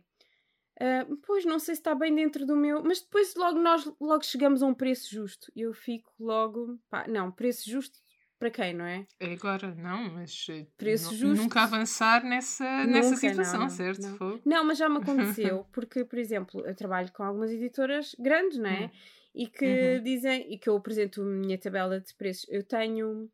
Uh, 0.81 1.17
pois 1.25 1.43
não 1.43 1.59
sei 1.59 1.75
se 1.75 1.81
está 1.81 1.93
bem 1.93 2.15
dentro 2.15 2.45
do 2.45 2.55
meu, 2.55 2.81
mas 2.81 3.01
depois 3.01 3.36
logo 3.36 3.59
nós 3.59 3.86
logo 4.00 4.24
chegamos 4.24 4.63
a 4.63 4.65
um 4.65 4.74
preço 4.74 5.13
justo. 5.13 5.51
Eu 5.53 5.74
fico 5.74 6.09
logo, 6.17 6.79
pá, 6.89 7.05
não, 7.05 7.29
preço 7.29 7.69
justo 7.69 8.00
para 8.39 8.50
quem, 8.50 8.74
não 8.74 8.86
é? 8.86 9.05
É 9.19 9.33
agora, 9.33 9.75
não, 9.75 10.09
mas 10.13 10.48
eh, 10.50 10.65
preço 10.77 11.13
justo. 11.13 11.43
nunca 11.43 11.63
avançar 11.63 12.24
nessa, 12.24 12.86
nunca, 12.86 12.91
nessa 12.91 13.15
situação, 13.17 13.59
não, 13.59 13.69
certo? 13.69 14.01
Não. 14.01 14.41
não, 14.45 14.63
mas 14.63 14.77
já 14.77 14.88
me 14.88 15.00
aconteceu, 15.00 15.65
porque, 15.74 16.05
por 16.05 16.17
exemplo, 16.17 16.65
eu 16.65 16.74
trabalho 16.74 17.12
com 17.12 17.21
algumas 17.21 17.51
editoras 17.51 18.15
grandes, 18.17 18.57
não 18.57 18.69
é? 18.69 18.86
Hum. 18.86 18.89
E 19.36 19.48
que 19.48 19.65
uhum. 19.98 20.03
dizem, 20.03 20.53
e 20.53 20.57
que 20.57 20.69
eu 20.69 20.77
apresento 20.77 21.21
a 21.21 21.25
minha 21.25 21.57
tabela 21.57 22.00
de 22.00 22.13
preços. 22.15 22.45
Eu 22.50 22.63
tenho 22.63 23.29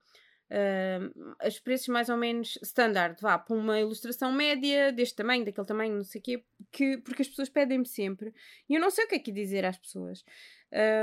uh, 0.52 1.48
os 1.48 1.60
preços 1.60 1.88
mais 1.88 2.10
ou 2.10 2.18
menos 2.18 2.58
standard, 2.62 3.20
vá, 3.22 3.38
para 3.38 3.56
uma 3.56 3.80
ilustração 3.80 4.32
média, 4.32 4.92
deste 4.92 5.16
tamanho, 5.16 5.46
daquele 5.46 5.68
tamanho, 5.68 5.96
não 5.96 6.04
sei 6.04 6.20
o 6.20 6.24
quê, 6.24 6.44
que, 6.72 6.98
porque 6.98 7.22
as 7.22 7.28
pessoas 7.28 7.50
pedem-me 7.50 7.88
sempre. 7.88 8.34
E 8.70 8.75
eu 8.75 8.82
não 8.82 8.90
sei 8.90 9.06
o 9.06 9.08
que 9.08 9.16
é 9.16 9.20
que 9.20 9.32
dizer 9.32 9.66
às 9.66 9.78
pessoas. 9.78 10.24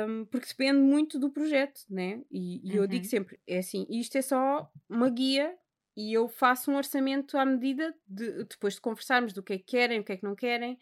Um, 0.08 0.24
porque 0.26 0.48
depende 0.48 0.80
muito 0.80 1.18
do 1.18 1.30
projeto, 1.30 1.80
né? 1.88 2.22
E, 2.30 2.60
e 2.62 2.72
uhum. 2.72 2.82
eu 2.82 2.86
digo 2.86 3.04
uhum. 3.04 3.10
sempre, 3.10 3.40
é 3.46 3.58
assim, 3.58 3.86
isto 3.88 4.16
é 4.18 4.22
só 4.22 4.70
uma 4.88 5.08
guia 5.08 5.56
e 5.96 6.12
eu 6.12 6.28
faço 6.28 6.70
um 6.70 6.76
orçamento 6.76 7.38
à 7.38 7.44
medida 7.44 7.94
de, 8.06 8.44
depois 8.44 8.74
de 8.74 8.80
conversarmos 8.80 9.32
do 9.32 9.42
que 9.42 9.54
é 9.54 9.58
que 9.58 9.64
querem, 9.64 10.00
o 10.00 10.04
que 10.04 10.12
é 10.12 10.16
que 10.16 10.24
não 10.24 10.34
querem. 10.34 10.78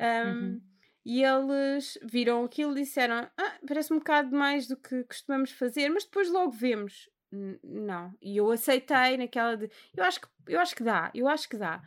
Um, 0.00 0.30
uhum. 0.30 0.60
E 1.04 1.22
eles 1.22 1.96
viram 2.02 2.44
aquilo 2.44 2.76
e 2.76 2.82
disseram: 2.82 3.30
ah, 3.38 3.58
parece 3.66 3.92
um 3.92 3.98
bocado 3.98 4.36
mais 4.36 4.66
do 4.66 4.76
que 4.76 5.04
costumamos 5.04 5.52
fazer, 5.52 5.88
mas 5.88 6.04
depois 6.04 6.28
logo 6.28 6.50
vemos 6.50 7.08
não. 7.32 8.14
E 8.20 8.36
eu 8.36 8.50
aceitei 8.50 9.16
naquela 9.16 9.56
de. 9.56 9.70
Eu 9.96 10.04
acho 10.04 10.20
que, 10.20 10.28
eu 10.48 10.60
acho 10.60 10.74
que 10.74 10.82
dá, 10.82 11.10
eu 11.14 11.28
acho 11.28 11.48
que 11.48 11.56
dá. 11.56 11.82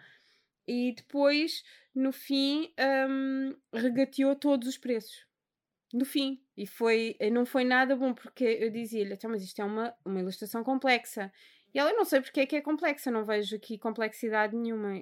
E 0.67 0.93
depois, 0.93 1.63
no 1.96 2.12
fim, 2.12 2.72
um, 3.10 3.55
regateou 3.74 4.36
todos 4.36 4.67
os 4.67 4.77
preços. 4.77 5.25
No 5.91 6.05
fim. 6.05 6.39
E 6.55 6.67
foi, 6.67 7.17
não 7.31 7.46
foi 7.46 7.63
nada 7.63 7.96
bom, 7.96 8.13
porque 8.13 8.43
eu 8.43 8.69
dizia-lhe, 8.69 9.13
então, 9.13 9.31
mas 9.31 9.41
isto 9.41 9.60
é 9.60 9.65
uma, 9.65 9.96
uma 10.05 10.19
ilustração 10.19 10.63
complexa. 10.63 11.31
E 11.74 11.79
ela, 11.79 11.91
não 11.93 12.05
sei 12.05 12.22
porque 12.22 12.41
é 12.41 12.46
que 12.46 12.55
é 12.55 12.62
complexa, 12.62 13.10
não 13.10 13.24
vejo 13.24 13.55
aqui 13.55 13.77
complexidade 13.77 14.55
nenhuma. 14.55 14.93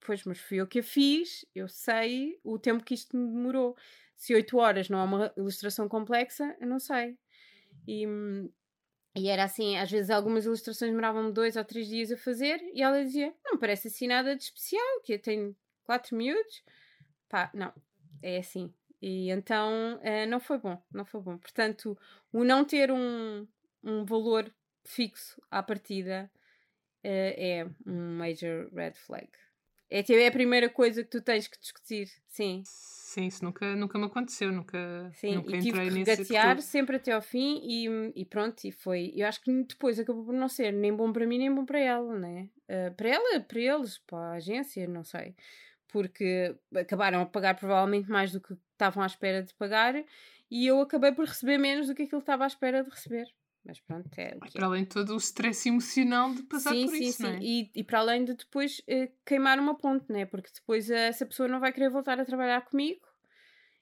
Pois, 0.00 0.24
mas 0.24 0.38
fui 0.38 0.58
eu 0.58 0.66
que 0.66 0.78
a 0.78 0.82
fiz, 0.82 1.44
eu 1.54 1.68
sei 1.68 2.38
o 2.44 2.58
tempo 2.58 2.84
que 2.84 2.94
isto 2.94 3.16
me 3.16 3.26
demorou. 3.26 3.76
Se 4.14 4.34
8 4.34 4.56
horas 4.56 4.88
não 4.88 5.00
é 5.00 5.04
uma 5.04 5.32
ilustração 5.36 5.88
complexa, 5.88 6.56
eu 6.60 6.66
não 6.66 6.78
sei. 6.78 7.18
E, 7.86 8.06
hum, 8.06 8.48
e 9.16 9.28
era 9.28 9.44
assim, 9.44 9.78
às 9.78 9.90
vezes 9.90 10.10
algumas 10.10 10.44
ilustrações 10.44 10.90
demoravam-me 10.90 11.32
dois 11.32 11.56
ou 11.56 11.64
três 11.64 11.88
dias 11.88 12.12
a 12.12 12.16
fazer 12.18 12.60
e 12.74 12.82
ela 12.82 13.02
dizia: 13.02 13.34
Não 13.44 13.58
parece 13.58 13.88
assim 13.88 14.06
nada 14.06 14.36
de 14.36 14.42
especial, 14.42 15.00
que 15.02 15.14
eu 15.14 15.18
tenho 15.18 15.56
quatro 15.84 16.14
miúdos. 16.14 16.62
Pá, 17.28 17.50
não, 17.54 17.72
é 18.22 18.38
assim. 18.38 18.72
E 19.00 19.30
então 19.30 19.96
uh, 19.96 20.28
não 20.28 20.38
foi 20.38 20.58
bom, 20.58 20.80
não 20.92 21.04
foi 21.04 21.20
bom. 21.20 21.38
Portanto, 21.38 21.96
o 22.32 22.44
não 22.44 22.64
ter 22.64 22.90
um, 22.92 23.46
um 23.82 24.04
valor 24.04 24.52
fixo 24.84 25.40
à 25.50 25.62
partida 25.62 26.30
uh, 26.34 26.38
é 27.04 27.66
um 27.86 28.18
major 28.18 28.68
red 28.74 28.92
flag. 28.92 29.28
É, 29.88 30.02
tipo, 30.02 30.18
é 30.18 30.26
a 30.26 30.32
primeira 30.32 30.68
coisa 30.68 31.02
que 31.02 31.10
tu 31.10 31.22
tens 31.22 31.46
que 31.46 31.58
discutir, 31.58 32.10
sim. 32.28 32.62
Sim, 33.16 33.28
isso 33.28 33.42
nunca, 33.42 33.74
nunca 33.74 33.98
me 33.98 34.04
aconteceu, 34.04 34.52
nunca, 34.52 35.10
Sim, 35.14 35.36
nunca 35.36 35.56
e 35.56 35.60
tive 35.62 35.68
entrei 35.70 35.88
que 36.04 36.10
regatear 36.10 36.60
sempre 36.60 36.96
até 36.96 37.12
ao 37.12 37.22
fim 37.22 37.62
e, 37.64 38.12
e 38.14 38.26
pronto, 38.26 38.62
e 38.62 38.70
foi. 38.70 39.10
Eu 39.16 39.26
acho 39.26 39.40
que 39.40 39.50
depois 39.62 39.98
acabou 39.98 40.22
por 40.22 40.34
não 40.34 40.50
ser 40.50 40.70
nem 40.70 40.94
bom 40.94 41.10
para 41.10 41.26
mim 41.26 41.38
nem 41.38 41.50
bom 41.50 41.64
para 41.64 41.78
ela, 41.78 42.18
né? 42.18 42.50
Uh, 42.68 42.94
para 42.94 43.08
ela, 43.08 43.40
para 43.40 43.58
eles, 43.58 43.96
para 44.00 44.18
a 44.18 44.32
agência, 44.32 44.86
não 44.86 45.02
sei. 45.02 45.34
Porque 45.88 46.54
acabaram 46.74 47.22
a 47.22 47.24
pagar 47.24 47.54
provavelmente 47.54 48.10
mais 48.10 48.32
do 48.32 48.38
que 48.38 48.52
estavam 48.72 49.02
à 49.02 49.06
espera 49.06 49.42
de 49.42 49.54
pagar 49.54 49.94
e 50.50 50.66
eu 50.66 50.78
acabei 50.82 51.10
por 51.10 51.24
receber 51.24 51.56
menos 51.56 51.86
do 51.86 51.94
que 51.94 52.02
aquilo 52.02 52.20
que 52.20 52.24
estava 52.24 52.44
à 52.44 52.46
espera 52.46 52.84
de 52.84 52.90
receber. 52.90 53.26
Mas 53.66 53.80
pronto, 53.80 54.08
é 54.16 54.36
o 54.36 54.40
que 54.40 54.52
Para 54.52 54.62
é. 54.62 54.64
além 54.64 54.82
de 54.84 54.90
todo 54.90 55.12
o 55.12 55.16
stress 55.16 55.68
emocional 55.68 56.32
de 56.32 56.42
passar 56.44 56.70
sim, 56.70 56.86
por 56.86 56.94
sim, 56.94 57.04
isso, 57.04 57.22
sim. 57.22 57.26
É? 57.26 57.38
E, 57.42 57.70
e 57.74 57.84
para 57.84 57.98
além 57.98 58.24
de 58.24 58.34
depois 58.34 58.78
uh, 58.80 59.10
queimar 59.24 59.58
uma 59.58 59.76
ponte, 59.76 60.10
né? 60.10 60.24
Porque 60.24 60.50
depois 60.54 60.88
uh, 60.88 60.94
essa 60.94 61.26
pessoa 61.26 61.48
não 61.48 61.58
vai 61.58 61.72
querer 61.72 61.90
voltar 61.90 62.20
a 62.20 62.24
trabalhar 62.24 62.60
comigo 62.62 63.00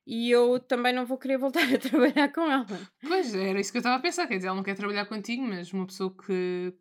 e 0.07 0.31
eu 0.31 0.59
também 0.59 0.93
não 0.93 1.05
vou 1.05 1.19
querer 1.19 1.37
voltar 1.39 1.63
a 1.73 1.79
trabalhar 1.79 2.33
com 2.33 2.51
ela. 2.51 2.67
Pois, 3.03 3.35
era 3.35 3.61
isso 3.61 3.71
que 3.71 3.77
eu 3.77 3.81
estava 3.81 3.97
a 3.97 4.01
pensar. 4.01 4.27
Quer 4.27 4.37
dizer, 4.37 4.49
ela 4.49 4.57
não 4.57 4.65
quer 4.65 4.77
trabalhar 4.77 5.05
contigo, 5.05 5.43
mas 5.43 5.73
uma 5.73 5.87
pessoa 5.87 6.15
que, 6.15 6.75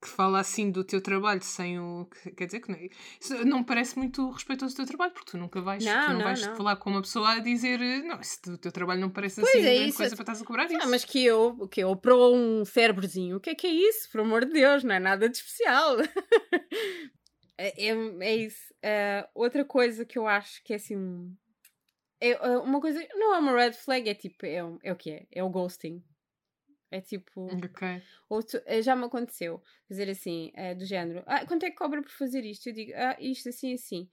que 0.00 0.08
fala 0.08 0.38
assim 0.38 0.70
do 0.70 0.84
teu 0.84 1.00
trabalho 1.00 1.42
sem 1.42 1.78
o. 1.78 2.08
Quer 2.36 2.46
dizer 2.46 2.60
que 2.60 2.70
não, 2.70 2.78
isso 3.20 3.44
não 3.44 3.64
parece 3.64 3.98
muito 3.98 4.30
respeitoso 4.30 4.74
do 4.74 4.76
teu 4.76 4.86
trabalho, 4.86 5.12
porque 5.12 5.32
tu 5.32 5.38
nunca 5.38 5.60
vais, 5.60 5.84
não, 5.84 6.04
tu 6.04 6.08
não, 6.08 6.18
não 6.18 6.24
vais 6.24 6.46
não. 6.46 6.56
falar 6.56 6.76
com 6.76 6.90
uma 6.90 7.02
pessoa 7.02 7.32
a 7.32 7.38
dizer 7.40 7.78
não, 8.04 8.20
isso 8.20 8.40
do 8.44 8.58
teu 8.58 8.70
trabalho 8.70 9.00
não 9.00 9.10
parece 9.10 9.40
pois 9.40 9.54
assim 9.54 9.66
é 9.66 9.74
isso. 9.74 9.96
coisa 9.96 10.14
para 10.14 10.22
estás 10.22 10.42
a 10.42 10.44
cobrar 10.44 10.64
ah, 10.64 10.72
isso. 10.72 10.88
mas 10.88 11.04
que 11.04 11.24
eu, 11.24 11.68
que 11.68 11.80
eu 11.82 11.96
para 11.96 12.14
um 12.16 12.64
cérebrozinho, 12.64 13.36
o 13.36 13.40
que 13.40 13.50
é 13.50 13.54
que 13.54 13.66
é 13.66 13.70
isso? 13.70 14.08
Por 14.10 14.20
amor 14.20 14.44
de 14.44 14.52
Deus, 14.52 14.84
não 14.84 14.94
é 14.94 15.00
nada 15.00 15.28
de 15.28 15.36
especial. 15.36 15.96
é, 17.58 17.86
é, 17.86 17.94
é, 18.20 18.36
isso. 18.36 18.72
Uh, 18.78 19.28
outra 19.34 19.64
coisa 19.64 20.04
que 20.04 20.18
eu 20.18 20.28
acho 20.28 20.62
que 20.62 20.72
é 20.72 20.76
assim 20.76 20.96
é, 22.20 22.30
é 22.30 22.58
uma 22.58 22.80
coisa, 22.80 23.04
não 23.14 23.34
é 23.34 23.38
uma 23.38 23.52
red 23.52 23.72
flag, 23.72 24.08
é 24.08 24.14
tipo, 24.14 24.44
é, 24.44 24.62
é 24.82 24.92
o 24.92 24.96
que 24.96 25.10
é? 25.10 25.26
É 25.32 25.42
o 25.42 25.50
ghosting. 25.50 26.02
É 26.90 27.00
tipo. 27.00 27.46
Ok. 27.46 28.02
Outro, 28.28 28.60
eh, 28.64 28.82
já 28.82 28.96
me 28.96 29.04
aconteceu 29.04 29.62
fazer 29.86 30.08
assim, 30.08 30.50
é, 30.54 30.74
do 30.74 30.84
género: 30.84 31.22
ah, 31.26 31.44
quanto 31.46 31.64
é 31.64 31.70
que 31.70 31.76
cobra 31.76 32.02
por 32.02 32.10
fazer 32.10 32.44
isto? 32.44 32.68
Eu 32.68 32.72
digo: 32.72 32.92
ah, 32.94 33.16
isto 33.20 33.48
assim, 33.48 33.74
assim. 33.74 34.08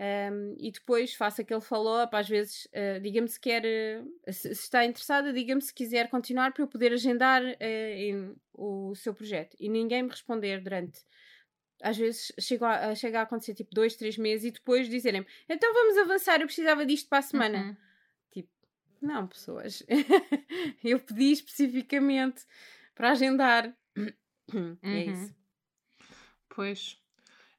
Um, 0.00 0.56
e 0.58 0.70
depois 0.70 1.12
faço 1.12 1.42
aquele 1.42 1.60
follow-up. 1.60 2.14
Às 2.16 2.26
vezes, 2.26 2.66
uh, 2.66 3.00
diga-me 3.02 3.28
se 3.28 3.38
quer, 3.38 3.62
uh, 3.64 4.32
se, 4.32 4.54
se, 4.54 4.62
está 4.62 4.82
interessada, 4.84 5.30
diga-me 5.30 5.60
se 5.60 5.74
quiser 5.74 6.08
continuar 6.08 6.54
para 6.54 6.62
eu 6.62 6.68
poder 6.68 6.92
agendar 6.92 7.42
uh, 7.42 8.40
o 8.54 8.94
seu 8.94 9.12
projeto. 9.12 9.54
E 9.60 9.68
ninguém 9.68 10.02
me 10.02 10.08
responder 10.08 10.62
durante 10.62 11.00
às 11.82 11.96
vezes 11.96 12.30
chega 12.38 12.68
a, 12.68 12.94
chega 12.94 13.20
a 13.20 13.22
acontecer 13.22 13.54
tipo 13.54 13.74
dois, 13.74 13.96
três 13.96 14.18
meses 14.18 14.44
e 14.44 14.50
depois 14.50 14.86
dizerem 14.86 15.24
então 15.48 15.72
vamos 15.72 15.96
avançar, 15.96 16.38
eu 16.40 16.46
precisava 16.46 16.84
disto 16.84 17.08
para 17.08 17.18
a 17.18 17.22
semana. 17.22 17.58
Uhum. 17.58 17.76
Não, 19.00 19.26
pessoas. 19.26 19.82
eu 20.84 21.00
pedi 21.00 21.32
especificamente 21.32 22.44
para 22.94 23.10
agendar. 23.10 23.74
É 23.96 24.14
uhum. 24.54 24.76
É 24.82 25.04
isso. 25.04 25.34
Pois. 26.48 26.98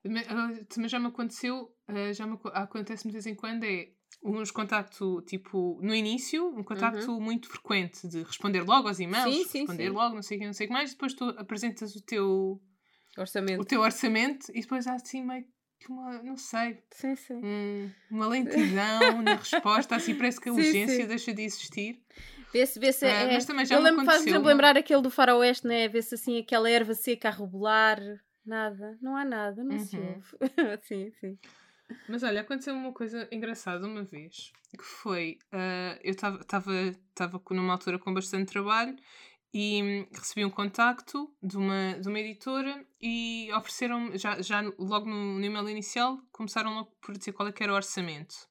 Mas 0.03 0.91
já 0.91 0.99
me 0.99 1.07
aconteceu, 1.07 1.75
eh, 1.87 2.13
já 2.13 2.25
me 2.25 2.37
acontece 2.43 3.07
de 3.07 3.11
vez 3.11 3.25
em 3.25 3.35
quando 3.35 3.63
é 3.63 3.91
uns 4.23 4.51
contacto, 4.51 5.21
tipo, 5.21 5.79
no 5.81 5.95
início, 5.95 6.47
um 6.49 6.63
contacto 6.63 7.11
uhum. 7.11 7.21
muito 7.21 7.49
frequente 7.49 8.07
de 8.07 8.23
responder 8.23 8.61
logo 8.61 8.87
aos 8.87 8.99
e-mails, 8.99 9.35
sim, 9.35 9.43
sim, 9.45 9.59
responder 9.59 9.89
sim. 9.89 9.95
logo, 9.95 10.15
não 10.15 10.21
sei 10.21 10.37
o 10.37 10.39
que, 10.39 10.45
não 10.45 10.53
sei 10.53 10.65
o 10.65 10.69
que 10.69 10.73
mais, 10.73 10.91
depois 10.91 11.13
tu 11.13 11.25
apresentas 11.37 11.95
o 11.95 12.01
teu 12.01 12.61
Orçamento. 13.17 13.61
o 13.61 13.65
teu 13.65 13.81
orçamento 13.81 14.51
e 14.53 14.61
depois 14.61 14.87
há 14.87 14.95
assim 14.95 15.23
meio 15.23 15.45
uma, 15.89 16.21
não 16.23 16.37
sei, 16.37 16.81
sim, 16.91 17.15
sim. 17.15 17.41
Um, 17.43 17.91
uma 18.09 18.27
lentidão 18.27 19.21
na 19.21 19.35
resposta, 19.35 19.95
assim 19.95 20.15
parece 20.15 20.39
que 20.39 20.49
a 20.49 20.53
urgência 20.53 21.07
deixa 21.07 21.33
de 21.33 21.41
existir. 21.43 22.01
Vê-se, 22.51 22.79
vê-se. 22.79 23.05
Uh, 23.05 23.07
é, 23.07 23.33
mas 23.33 23.45
também 23.45 23.65
já 23.65 23.75
eu 23.75 23.81
lembro, 23.81 24.05
faz-me 24.05 24.37
lembrar 24.37 24.77
aquele 24.77 25.01
do 25.01 25.09
faroeste, 25.09 25.65
né? 25.65 25.87
Vê-se 25.87 26.15
assim 26.15 26.39
aquela 26.39 26.69
erva 26.69 26.93
seca 26.93 27.29
a 27.29 27.31
rebolar, 27.31 27.99
nada, 28.45 28.97
não 29.01 29.15
há 29.15 29.23
nada, 29.23 29.63
não 29.63 29.75
uhum. 29.75 29.85
se 29.85 29.97
ouve. 29.97 30.37
sim, 30.83 31.11
sim. 31.19 31.37
Mas 32.07 32.23
olha, 32.23 32.41
aconteceu 32.41 32.73
uma 32.73 32.93
coisa 32.93 33.27
engraçada 33.31 33.85
uma 33.85 34.03
vez, 34.03 34.51
que 34.77 34.83
foi, 34.83 35.37
uh, 35.53 35.99
eu 36.03 36.11
estava 36.11 37.41
numa 37.51 37.73
altura 37.73 37.99
com 37.99 38.13
bastante 38.13 38.51
trabalho 38.51 38.95
e 39.53 39.83
hum, 39.83 40.07
recebi 40.13 40.45
um 40.45 40.49
contacto 40.49 41.33
de 41.41 41.57
uma, 41.57 41.99
de 41.99 42.07
uma 42.07 42.19
editora 42.19 42.85
e 43.01 43.49
ofereceram 43.53 44.17
já, 44.17 44.41
já 44.41 44.61
logo 44.77 45.09
no, 45.09 45.39
no 45.39 45.45
e-mail 45.45 45.69
inicial, 45.69 46.19
começaram 46.31 46.73
logo 46.73 46.91
por 47.01 47.17
dizer 47.17 47.33
qual 47.33 47.49
é 47.49 47.51
que 47.51 47.61
era 47.61 47.73
o 47.73 47.75
orçamento. 47.75 48.49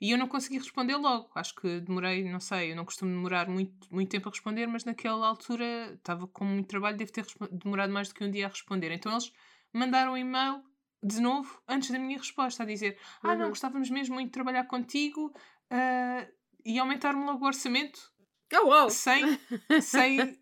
E 0.00 0.10
eu 0.10 0.18
não 0.18 0.26
consegui 0.26 0.58
responder 0.58 0.96
logo. 0.96 1.30
Acho 1.34 1.54
que 1.54 1.80
demorei, 1.80 2.28
não 2.28 2.40
sei, 2.40 2.72
eu 2.72 2.76
não 2.76 2.84
costumo 2.84 3.12
demorar 3.12 3.48
muito, 3.48 3.86
muito 3.90 4.08
tempo 4.08 4.28
a 4.28 4.32
responder, 4.32 4.66
mas 4.66 4.84
naquela 4.84 5.26
altura 5.28 5.92
estava 5.94 6.26
com 6.26 6.44
muito 6.44 6.66
trabalho, 6.66 6.96
deve 6.96 7.12
ter 7.12 7.24
demorado 7.52 7.92
mais 7.92 8.08
do 8.08 8.14
que 8.14 8.24
um 8.24 8.30
dia 8.30 8.46
a 8.46 8.48
responder. 8.48 8.90
Então 8.90 9.12
eles 9.12 9.32
mandaram 9.72 10.12
um 10.12 10.16
e-mail 10.16 10.62
de 11.02 11.20
novo, 11.20 11.60
antes 11.68 11.90
da 11.90 11.98
minha 11.98 12.18
resposta, 12.18 12.62
a 12.62 12.66
dizer: 12.66 12.98
Ah, 13.22 13.34
não, 13.34 13.44
uhum. 13.44 13.50
gostávamos 13.50 13.90
mesmo 13.90 14.14
muito 14.14 14.28
de 14.28 14.32
trabalhar 14.32 14.64
contigo 14.64 15.32
uh, 15.72 16.32
e 16.64 16.78
aumentar-me 16.78 17.24
logo 17.24 17.44
o 17.44 17.46
orçamento. 17.46 18.11
Oh, 18.54 18.66
wow. 18.66 18.90
Sem, 18.90 19.38
sem, 19.80 20.38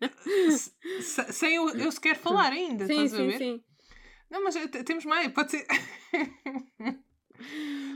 sem 0.99 1.55
eu, 1.55 1.69
eu 1.69 1.91
sequer 1.91 2.17
falar 2.17 2.51
ainda. 2.51 2.85
Sim, 2.85 2.93
estás 2.93 3.11
sim, 3.11 3.23
a 3.23 3.25
ver? 3.25 3.37
sim. 3.37 3.63
Não, 4.29 4.43
mas 4.43 4.55
temos 4.85 5.05
mais, 5.05 5.31
pode 5.31 5.51
ser. 5.51 5.65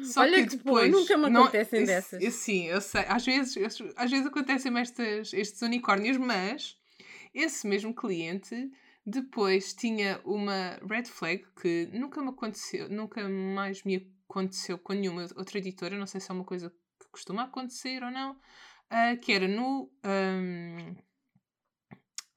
Só 0.03 0.21
Olha 0.21 0.45
que 0.45 0.57
depois, 0.57 0.91
nunca 0.91 1.17
me 1.17 1.27
acontecem 1.27 1.79
não, 1.79 1.87
dessas. 1.87 2.33
Sim, 2.33 2.65
eu 2.67 2.81
sei. 2.81 3.05
Às 3.07 3.25
vezes, 3.25 3.55
às 3.95 4.11
vezes 4.11 4.25
acontecem 4.25 4.77
estes, 4.79 5.33
estes 5.33 5.61
unicórnios, 5.61 6.17
mas 6.17 6.77
esse 7.33 7.67
mesmo 7.67 7.93
cliente 7.93 8.71
depois 9.05 9.73
tinha 9.73 10.19
uma 10.25 10.79
red 10.89 11.05
flag 11.05 11.45
que 11.61 11.89
nunca 11.93 12.21
me 12.21 12.29
aconteceu, 12.29 12.89
nunca 12.89 13.27
mais 13.29 13.83
me 13.83 14.11
aconteceu 14.27 14.77
com 14.79 14.93
nenhuma 14.93 15.27
outra 15.35 15.59
editora, 15.59 15.97
não 15.97 16.07
sei 16.07 16.19
se 16.19 16.31
é 16.31 16.33
uma 16.33 16.43
coisa 16.43 16.69
que 16.99 17.07
costuma 17.11 17.43
acontecer 17.43 18.03
ou 18.03 18.09
não, 18.09 18.35
uh, 18.95 19.19
que 19.19 19.33
era 19.33 19.47
no, 19.47 19.91
um, 20.05 20.95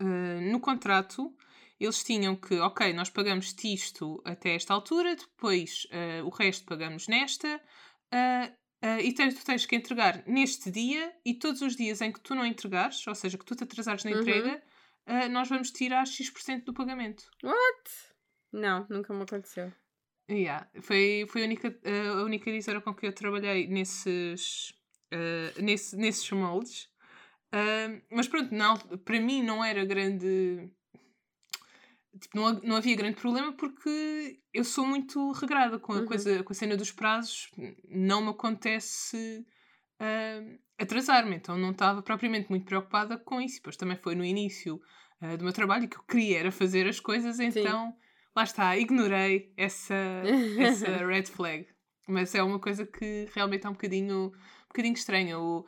uh, 0.03 0.41
no 0.51 0.61
contrato 0.61 1.35
eles 1.81 2.03
tinham 2.03 2.35
que, 2.35 2.59
ok, 2.59 2.93
nós 2.93 3.09
pagamos-te 3.09 3.73
isto 3.73 4.21
até 4.25 4.57
esta 4.57 4.75
altura, 4.75 5.15
depois 5.15 5.87
uh, 5.93 6.27
o 6.27 6.29
resto 6.29 6.67
pagamos 6.67 7.07
nesta, 7.07 7.63
e 9.01 9.13
tens, 9.13 9.35
tu 9.35 9.45
tens 9.45 9.65
que 9.65 9.77
entregar 9.77 10.25
neste 10.27 10.73
dia, 10.73 11.15
e 11.25 11.35
todos 11.35 11.63
os 11.63 11.77
dias 11.77 12.01
em 12.01 12.11
que 12.11 12.21
tu 12.21 12.35
não 12.35 12.45
entregares, 12.45 13.07
ou 13.07 13.15
seja, 13.15 13.39
que 13.39 13.45
tu 13.45 13.55
te 13.55 13.63
atrasares 13.63 14.03
na 14.03 14.11
uhum. 14.11 14.21
entrega, 14.21 14.61
nós 15.31 15.49
vamos 15.49 15.71
tirar 15.71 16.05
X% 16.05 16.65
do 16.65 16.75
pagamento. 16.75 17.31
What? 17.45 17.91
Não, 18.53 18.85
nunca 18.91 19.15
me 19.15 19.23
aconteceu. 19.23 19.73
Yeah. 20.29 20.69
Foi, 20.81 21.27
foi 21.29 21.43
a, 21.43 21.45
única, 21.45 21.79
a 21.85 22.23
única 22.25 22.51
editora 22.51 22.81
com 22.81 22.93
que 22.93 23.07
eu 23.07 23.13
trabalhei 23.13 23.69
nesses, 23.69 24.73
nesse, 25.61 25.97
nesses 25.97 26.31
moldes. 26.31 26.89
mas 28.11 28.29
pronto, 28.29 28.55
não, 28.55 28.77
para 28.77 29.21
mim 29.21 29.43
não 29.43 29.65
era 29.65 29.85
grande 29.85 30.71
tipo, 32.19 32.37
não, 32.37 32.53
não 32.61 32.77
havia 32.77 32.97
grande 32.97 33.17
problema 33.17 33.53
porque 33.53 34.41
eu 34.53 34.65
sou 34.65 34.87
muito 34.87 35.33
regrada 35.33 35.79
com 35.79 35.93
a, 35.93 35.97
uhum. 35.97 36.07
coisa, 36.07 36.43
com 36.43 36.53
a 36.53 36.57
cena 36.57 36.77
dos 36.77 36.91
prazos, 36.91 37.51
não 37.89 38.23
me 38.23 38.31
acontece 38.31 39.47
uh, 40.01 40.59
atrasar-me, 40.79 41.37
então 41.37 41.57
não 41.57 41.71
estava 41.71 42.03
propriamente 42.03 42.51
muito 42.51 42.67
preocupada 42.67 43.17
com 43.17 43.41
isso. 43.41 43.57
Depois 43.57 43.77
também 43.77 43.97
foi 43.97 44.15
no 44.15 44.25
início 44.25 44.81
uh, 45.23 45.37
do 45.37 45.45
meu 45.45 45.53
trabalho 45.53 45.89
que 45.89 45.97
eu 45.97 46.03
queria 46.03 46.41
era 46.41 46.51
fazer 46.51 46.87
as 46.87 47.01
coisas, 47.01 47.39
então 47.39 47.91
Sim. 47.91 47.97
lá 48.35 48.43
está, 48.43 48.77
ignorei 48.77 49.53
essa, 49.57 49.95
essa 50.59 51.07
red 51.07 51.25
flag. 51.25 51.67
Mas 52.07 52.35
é 52.35 52.43
uma 52.43 52.59
coisa 52.59 52.87
que 52.87 53.29
realmente 53.35 53.67
é 53.67 53.69
um 53.69 53.75
bocadinho, 53.75 54.33
bocadinho 54.69 54.95
estranha. 54.95 55.39
O, 55.39 55.67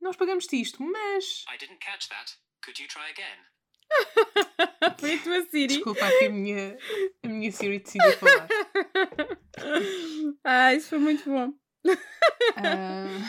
nós 0.00 0.16
pagamos-te 0.16 0.60
isto, 0.60 0.82
mas. 0.82 1.44
I 1.52 1.58
didn't 1.58 1.78
catch 1.78 2.08
that. 2.08 2.32
Could 2.62 2.80
you 2.80 2.88
try 2.88 3.10
again? 3.10 3.38
Foi 4.98 5.14
a 5.14 5.22
tua 5.22 5.42
Siri. 5.46 5.66
Desculpa 5.68 6.04
aqui 6.04 6.26
a 6.26 6.30
minha, 6.30 6.78
a 7.22 7.28
minha 7.28 7.52
Siri 7.52 7.78
decidiu 7.78 8.12
falar. 8.18 8.48
Ah, 10.44 10.74
isso 10.74 10.90
foi 10.90 10.98
muito 10.98 11.24
bom. 11.24 11.48
Uh, 11.88 13.24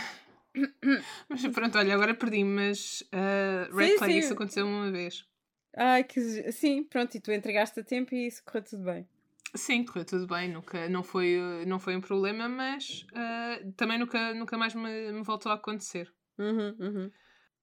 mas 1.30 1.48
pronto, 1.48 1.78
olha, 1.78 1.94
agora 1.94 2.14
perdi, 2.14 2.44
mas 2.44 3.02
uh, 3.14 3.74
Red 3.74 3.92
sim, 3.92 3.98
Flag 3.98 4.14
sim. 4.14 4.20
isso 4.20 4.34
aconteceu 4.34 4.66
uma 4.66 4.92
vez. 4.92 5.26
Ai, 5.76 6.04
que 6.04 6.52
sim, 6.52 6.84
pronto, 6.84 7.16
e 7.16 7.22
tu 7.22 7.32
entregaste 7.32 7.80
a 7.80 7.84
tempo 7.84 8.14
e 8.14 8.28
isso 8.28 8.44
correu 8.44 8.64
tudo 8.64 8.84
bem. 8.84 9.08
Sim, 9.56 9.86
correu 9.86 10.06
tudo 10.06 10.28
bem, 10.28 10.52
nunca, 10.52 10.90
não, 10.90 11.04
foi, 11.04 11.66
não 11.66 11.80
foi 11.80 11.96
um 11.96 12.02
problema, 12.02 12.50
mas 12.50 13.06
uh, 13.12 13.72
também 13.74 13.98
nunca, 13.98 14.34
nunca 14.34 14.58
mais 14.58 14.76
me, 14.76 15.12
me 15.12 15.24
voltou 15.24 15.52
a 15.52 15.56
acontecer. 15.56 16.14
Uhum, 16.38 16.76
uhum. 16.80 17.12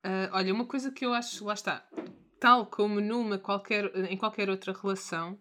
Uh, 0.04 0.28
olha, 0.32 0.52
uma 0.52 0.66
coisa 0.66 0.90
que 0.90 1.04
eu 1.04 1.12
acho, 1.12 1.44
lá 1.44 1.54
está, 1.54 1.86
tal 2.40 2.66
como 2.66 3.00
numa 3.00 3.38
qualquer, 3.38 3.94
em 4.10 4.16
qualquer 4.16 4.50
outra 4.50 4.72
relação, 4.72 5.34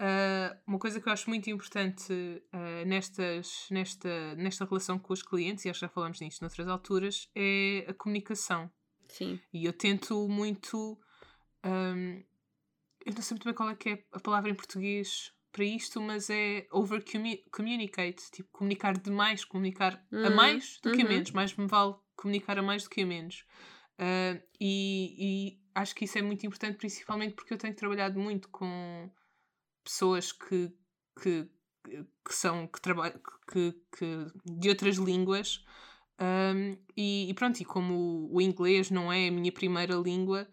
uh, 0.00 0.58
uma 0.66 0.78
coisa 0.78 1.00
que 1.00 1.08
eu 1.08 1.12
acho 1.12 1.28
muito 1.28 1.50
importante 1.50 2.12
uh, 2.12 2.86
nestas, 2.86 3.66
nesta, 3.70 4.34
nesta 4.36 4.64
relação 4.64 4.98
com 4.98 5.12
os 5.12 5.22
clientes, 5.22 5.64
e 5.64 5.70
acho 5.70 5.80
que 5.80 5.86
já 5.86 5.90
falamos 5.90 6.20
nisto 6.20 6.40
noutras 6.40 6.68
alturas, 6.68 7.28
é 7.34 7.86
a 7.88 7.94
comunicação. 7.94 8.70
Sim. 9.08 9.40
E 9.52 9.64
eu 9.64 9.72
tento 9.72 10.28
muito. 10.28 10.98
Um, 11.64 12.22
eu 13.04 13.14
não 13.14 13.22
sei 13.22 13.34
muito 13.34 13.44
bem 13.44 13.54
qual 13.54 13.70
é 13.70 13.76
que 13.76 13.88
é 13.90 14.04
a 14.12 14.18
palavra 14.18 14.50
em 14.50 14.54
português 14.54 15.32
para 15.56 15.64
isto, 15.64 16.02
mas 16.02 16.28
é 16.28 16.66
over 16.70 17.02
communicate, 17.50 18.30
tipo 18.30 18.50
comunicar 18.52 18.98
demais, 18.98 19.42
comunicar 19.42 20.04
uhum. 20.12 20.26
a 20.26 20.30
mais 20.30 20.78
do 20.82 20.92
que 20.92 20.98
uhum. 20.98 21.06
a 21.06 21.08
menos, 21.08 21.30
mais 21.30 21.56
me 21.56 21.66
vale 21.66 21.94
comunicar 22.14 22.58
a 22.58 22.62
mais 22.62 22.84
do 22.84 22.90
que 22.90 23.00
a 23.00 23.06
menos. 23.06 23.42
Uh, 23.98 24.38
e, 24.60 25.16
e, 25.18 25.60
acho 25.74 25.94
que 25.94 26.04
isso 26.04 26.18
é 26.18 26.22
muito 26.22 26.46
importante, 26.46 26.76
principalmente 26.76 27.34
porque 27.34 27.54
eu 27.54 27.58
tenho 27.58 27.74
trabalhado 27.74 28.20
muito 28.20 28.50
com 28.50 29.10
pessoas 29.82 30.30
que, 30.30 30.70
que, 31.22 31.48
que 31.82 32.34
são 32.34 32.66
que 32.66 32.78
trabalham 32.78 33.18
que, 33.50 33.72
que, 33.96 34.26
de 34.44 34.68
outras 34.68 34.96
línguas 34.96 35.64
um, 36.20 36.76
e, 36.94 37.30
e, 37.30 37.34
pronto, 37.34 37.60
e 37.60 37.64
como 37.64 37.94
o, 37.94 38.36
o, 38.36 38.40
inglês 38.42 38.90
não 38.90 39.10
é 39.10 39.28
a 39.28 39.30
minha 39.30 39.52
primeira 39.52 39.94
língua, 39.94 40.46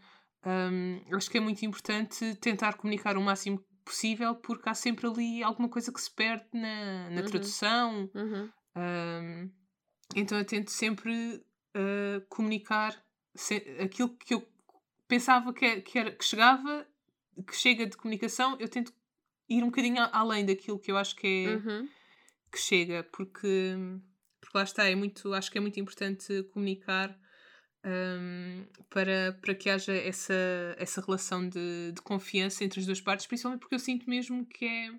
um, 0.45 1.15
acho 1.15 1.29
que 1.29 1.37
é 1.37 1.41
muito 1.41 1.65
importante 1.65 2.35
tentar 2.35 2.75
comunicar 2.75 3.17
o 3.17 3.21
máximo 3.21 3.63
possível 3.83 4.35
porque 4.35 4.69
há 4.69 4.73
sempre 4.73 5.07
ali 5.07 5.43
alguma 5.43 5.69
coisa 5.69 5.91
que 5.91 6.01
se 6.01 6.11
perde 6.11 6.45
na, 6.53 7.09
na 7.09 7.21
uhum. 7.21 7.27
tradução. 7.27 8.11
Uhum. 8.13 8.49
Um, 8.75 9.51
então 10.15 10.37
eu 10.37 10.45
tento 10.45 10.71
sempre 10.71 11.43
uh, 11.75 12.21
comunicar 12.29 13.01
aquilo 13.83 14.15
que 14.17 14.33
eu 14.33 14.47
pensava 15.07 15.53
que, 15.53 15.81
que, 15.81 15.99
era, 15.99 16.11
que 16.11 16.23
chegava, 16.23 16.87
que 17.47 17.55
chega 17.55 17.85
de 17.85 17.97
comunicação, 17.97 18.57
eu 18.59 18.69
tento 18.69 18.93
ir 19.49 19.63
um 19.63 19.67
bocadinho 19.67 20.01
além 20.11 20.45
daquilo 20.45 20.79
que 20.79 20.91
eu 20.91 20.97
acho 20.97 21.15
que 21.15 21.45
é 21.45 21.55
uhum. 21.55 21.89
que 22.51 22.59
chega, 22.59 23.03
porque, 23.11 23.75
porque 24.39 24.57
lá 24.57 24.63
está, 24.63 24.85
é 24.85 24.95
muito, 24.95 25.33
acho 25.33 25.51
que 25.51 25.57
é 25.57 25.61
muito 25.61 25.79
importante 25.79 26.43
comunicar 26.53 27.17
um, 27.85 28.65
para, 28.89 29.37
para 29.41 29.55
que 29.55 29.69
haja 29.69 29.93
essa, 29.93 30.33
essa 30.77 31.01
relação 31.01 31.47
de, 31.47 31.91
de 31.91 32.01
confiança 32.01 32.63
entre 32.63 32.79
as 32.79 32.85
duas 32.85 33.01
partes, 33.01 33.25
principalmente 33.25 33.59
porque 33.59 33.75
eu 33.75 33.79
sinto 33.79 34.09
mesmo 34.09 34.45
que 34.45 34.65
é 34.65 34.91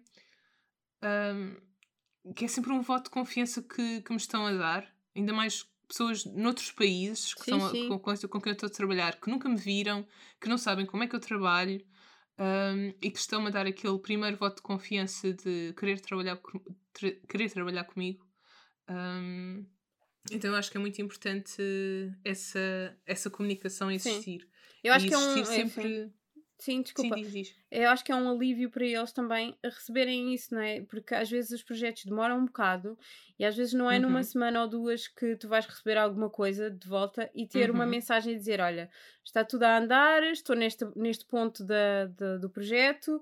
um, 1.33 2.33
que 2.35 2.45
é 2.45 2.49
sempre 2.49 2.73
um 2.73 2.83
voto 2.83 3.05
de 3.05 3.11
confiança 3.11 3.63
que, 3.63 4.03
que 4.03 4.11
me 4.11 4.17
estão 4.17 4.47
a 4.47 4.53
dar, 4.53 4.95
ainda 5.15 5.33
mais 5.33 5.67
pessoas 5.87 6.25
noutros 6.25 6.73
países 6.73 7.35
que 7.35 7.45
sim, 7.45 7.51
são 7.51 7.71
sim. 7.71 7.89
Com, 7.89 7.99
com, 7.99 8.41
quem 8.41 8.51
eu 8.51 8.55
estou 8.55 8.67
a 8.67 8.73
trabalhar, 8.73 9.21
que 9.21 9.31
nunca 9.31 9.49
me 9.49 9.57
viram, 9.57 10.07
que 10.41 10.49
não 10.49 10.59
sabem 10.59 10.87
como 10.87 11.05
é 11.05 11.07
que 11.07 11.15
eu 11.15 11.21
trabalho 11.21 11.85
um, 12.39 12.89
e 13.01 13.11
que 13.11 13.19
estão-me 13.19 13.49
a 13.49 13.51
dar 13.51 13.67
aquele 13.67 13.99
primeiro 13.99 14.37
voto 14.37 14.57
de 14.57 14.63
confiança 14.63 15.33
de 15.33 15.75
querer 15.79 16.01
trabalhar, 16.01 16.39
tra 16.93 17.11
querer 17.29 17.51
trabalhar 17.51 17.85
comigo. 17.85 18.27
Um, 18.89 19.65
então 20.31 20.51
eu 20.51 20.57
acho 20.57 20.71
que 20.71 20.77
é 20.77 20.81
muito 20.81 21.01
importante 21.01 21.63
essa, 22.25 22.97
essa 23.07 23.31
comunicação 23.31 23.91
existir. 23.91 24.41
Sim. 24.43 24.49
Eu 24.83 24.93
acho 24.93 25.07
que 25.07 25.15
é 25.15 25.19
um. 25.19 25.39
É, 25.39 25.45
sempre... 25.45 26.13
Sim, 26.59 26.83
desculpa. 26.83 27.17
Sim, 27.17 27.23
diz, 27.23 27.33
diz. 27.33 27.57
Eu 27.71 27.91
acho 27.91 28.05
que 28.05 28.13
é 28.13 28.15
um 28.15 28.31
alívio 28.31 28.71
para 28.71 28.87
eles 28.87 29.13
também 29.13 29.57
a 29.63 29.69
receberem 29.69 30.33
isso, 30.33 30.55
não 30.55 30.63
é? 30.63 30.83
Porque 30.83 31.15
às 31.15 31.29
vezes 31.29 31.51
os 31.51 31.63
projetos 31.63 32.05
demoram 32.05 32.39
um 32.39 32.47
bocado 32.47 32.97
e 33.39 33.45
às 33.45 33.57
vezes 33.57 33.75
não 33.75 33.91
é 33.91 33.97
uhum. 33.97 34.03
numa 34.03 34.23
semana 34.23 34.63
ou 34.63 34.69
duas 34.69 35.09
que 35.09 35.37
tu 35.37 35.49
vais 35.49 35.67
receber 35.67 35.99
alguma 35.99 36.31
coisa 36.31 36.71
de 36.71 36.87
volta 36.87 37.29
e 37.35 37.47
ter 37.47 37.69
uhum. 37.69 37.77
uma 37.77 37.87
mensagem 37.87 38.35
a 38.35 38.39
dizer: 38.39 38.61
Olha, 38.61 38.89
está 39.23 39.45
tudo 39.45 39.65
a 39.65 39.79
andar, 39.79 40.23
estou 40.23 40.55
neste, 40.55 40.87
neste 40.97 41.25
ponto 41.27 41.65
da, 41.65 42.07
da 42.07 42.39
do 42.39 42.49
projeto, 42.49 43.21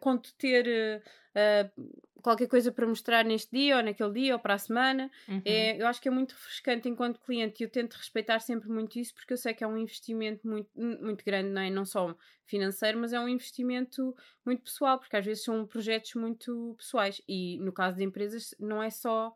conto 0.00 0.32
ter. 0.34 1.02
Uh, 1.34 2.06
qualquer 2.26 2.48
coisa 2.48 2.72
para 2.72 2.84
mostrar 2.88 3.24
neste 3.24 3.56
dia 3.56 3.76
ou 3.76 3.82
naquele 3.84 4.12
dia 4.12 4.34
ou 4.34 4.40
para 4.40 4.54
a 4.54 4.58
semana. 4.58 5.08
Uhum. 5.28 5.40
É, 5.44 5.80
eu 5.80 5.86
acho 5.86 6.02
que 6.02 6.08
é 6.08 6.10
muito 6.10 6.32
refrescante 6.32 6.88
enquanto 6.88 7.20
cliente 7.20 7.62
e 7.62 7.64
eu 7.64 7.70
tento 7.70 7.94
respeitar 7.94 8.40
sempre 8.40 8.68
muito 8.68 8.98
isso 8.98 9.14
porque 9.14 9.32
eu 9.32 9.36
sei 9.36 9.54
que 9.54 9.62
é 9.62 9.66
um 9.66 9.78
investimento 9.78 10.44
muito, 10.44 10.68
muito 10.74 11.24
grande, 11.24 11.50
não 11.50 11.62
é? 11.62 11.70
Não 11.70 11.84
só 11.84 12.16
financeiro, 12.44 12.98
mas 12.98 13.12
é 13.12 13.20
um 13.20 13.28
investimento 13.28 14.12
muito 14.44 14.64
pessoal, 14.64 14.98
porque 14.98 15.16
às 15.16 15.24
vezes 15.24 15.44
são 15.44 15.64
projetos 15.64 16.14
muito 16.14 16.74
pessoais 16.76 17.22
e 17.28 17.58
no 17.60 17.72
caso 17.72 17.96
de 17.96 18.02
empresas 18.02 18.56
não 18.58 18.82
é 18.82 18.90
só 18.90 19.32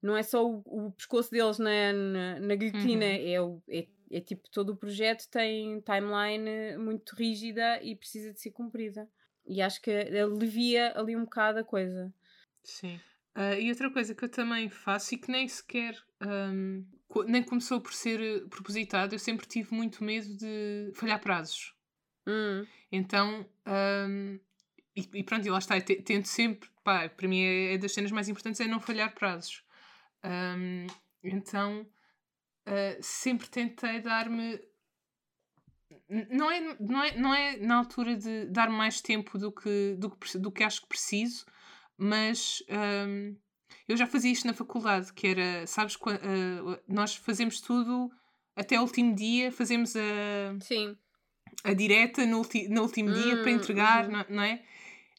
não 0.00 0.16
é 0.16 0.22
só 0.22 0.46
o, 0.46 0.62
o 0.64 0.92
pescoço 0.92 1.30
deles 1.30 1.58
na, 1.58 1.92
na, 1.92 2.40
na 2.40 2.54
guilhotina, 2.54 3.04
uhum. 3.04 3.28
é, 3.28 3.42
o, 3.42 3.62
é, 3.68 3.86
é 4.10 4.20
tipo 4.20 4.48
todo 4.50 4.70
o 4.70 4.76
projeto 4.76 5.28
tem 5.28 5.78
timeline 5.82 6.78
muito 6.78 7.14
rígida 7.14 7.82
e 7.82 7.94
precisa 7.94 8.32
de 8.32 8.40
ser 8.40 8.50
cumprida. 8.50 9.06
E 9.46 9.60
acho 9.60 9.80
que 9.80 9.90
alivia 9.90 10.92
ali 10.96 11.16
um 11.16 11.24
bocado 11.24 11.58
a 11.58 11.64
coisa. 11.64 12.12
Sim. 12.62 13.00
Uh, 13.36 13.60
e 13.60 13.68
outra 13.68 13.90
coisa 13.90 14.14
que 14.14 14.24
eu 14.24 14.28
também 14.28 14.68
faço 14.68 15.14
e 15.14 15.18
que 15.18 15.30
nem 15.30 15.48
sequer 15.48 16.00
um, 16.24 16.84
nem 17.26 17.42
começou 17.42 17.80
por 17.80 17.92
ser 17.92 18.20
eh, 18.20 18.40
propositado, 18.48 19.14
eu 19.14 19.18
sempre 19.18 19.46
tive 19.46 19.74
muito 19.74 20.02
medo 20.02 20.36
de 20.36 20.90
falhar 20.94 21.20
prazos. 21.20 21.74
Hum. 22.26 22.66
Então, 22.90 23.46
um, 24.08 24.40
e, 24.96 25.08
e, 25.14 25.22
pronto, 25.22 25.46
e 25.46 25.50
lá 25.50 25.58
está, 25.58 25.80
tento 25.80 26.26
sempre, 26.26 26.68
pá, 26.82 27.08
para 27.08 27.28
mim 27.28 27.42
é, 27.42 27.74
é, 27.74 27.78
das 27.78 27.92
cenas 27.92 28.10
mais 28.10 28.28
importantes 28.28 28.60
é 28.60 28.66
não 28.66 28.80
falhar 28.80 29.14
prazos. 29.14 29.62
Um, 30.24 30.86
então, 31.22 31.86
uh, 32.66 33.02
sempre 33.02 33.48
tentei 33.48 34.00
dar-me 34.00 34.60
não 36.08 36.50
é, 36.50 36.76
não, 36.80 37.02
é, 37.02 37.16
não 37.16 37.34
é 37.34 37.56
na 37.56 37.76
altura 37.76 38.16
de 38.16 38.46
dar 38.46 38.68
mais 38.68 39.00
tempo 39.00 39.38
do 39.38 39.52
que, 39.52 39.96
do 39.98 40.10
que, 40.10 40.38
do 40.38 40.50
que 40.50 40.62
acho 40.62 40.82
que 40.82 40.88
preciso, 40.88 41.44
mas 41.96 42.62
um, 43.06 43.36
eu 43.88 43.96
já 43.96 44.06
fazia 44.06 44.32
isto 44.32 44.46
na 44.46 44.54
faculdade, 44.54 45.12
que 45.12 45.26
era, 45.26 45.66
sabes, 45.66 45.94
uh, 45.96 46.80
nós 46.88 47.14
fazemos 47.16 47.60
tudo 47.60 48.10
até 48.56 48.78
o 48.78 48.82
último 48.82 49.14
dia, 49.14 49.50
fazemos 49.50 49.94
a, 49.96 50.58
Sim. 50.60 50.96
a 51.62 51.72
direta 51.72 52.24
no, 52.26 52.38
ulti, 52.38 52.68
no 52.68 52.82
último 52.82 53.10
hum, 53.10 53.14
dia 53.14 53.36
para 53.42 53.50
hum, 53.50 53.54
entregar, 53.54 54.04
uhum. 54.06 54.12
não, 54.12 54.24
não 54.30 54.42
é? 54.42 54.62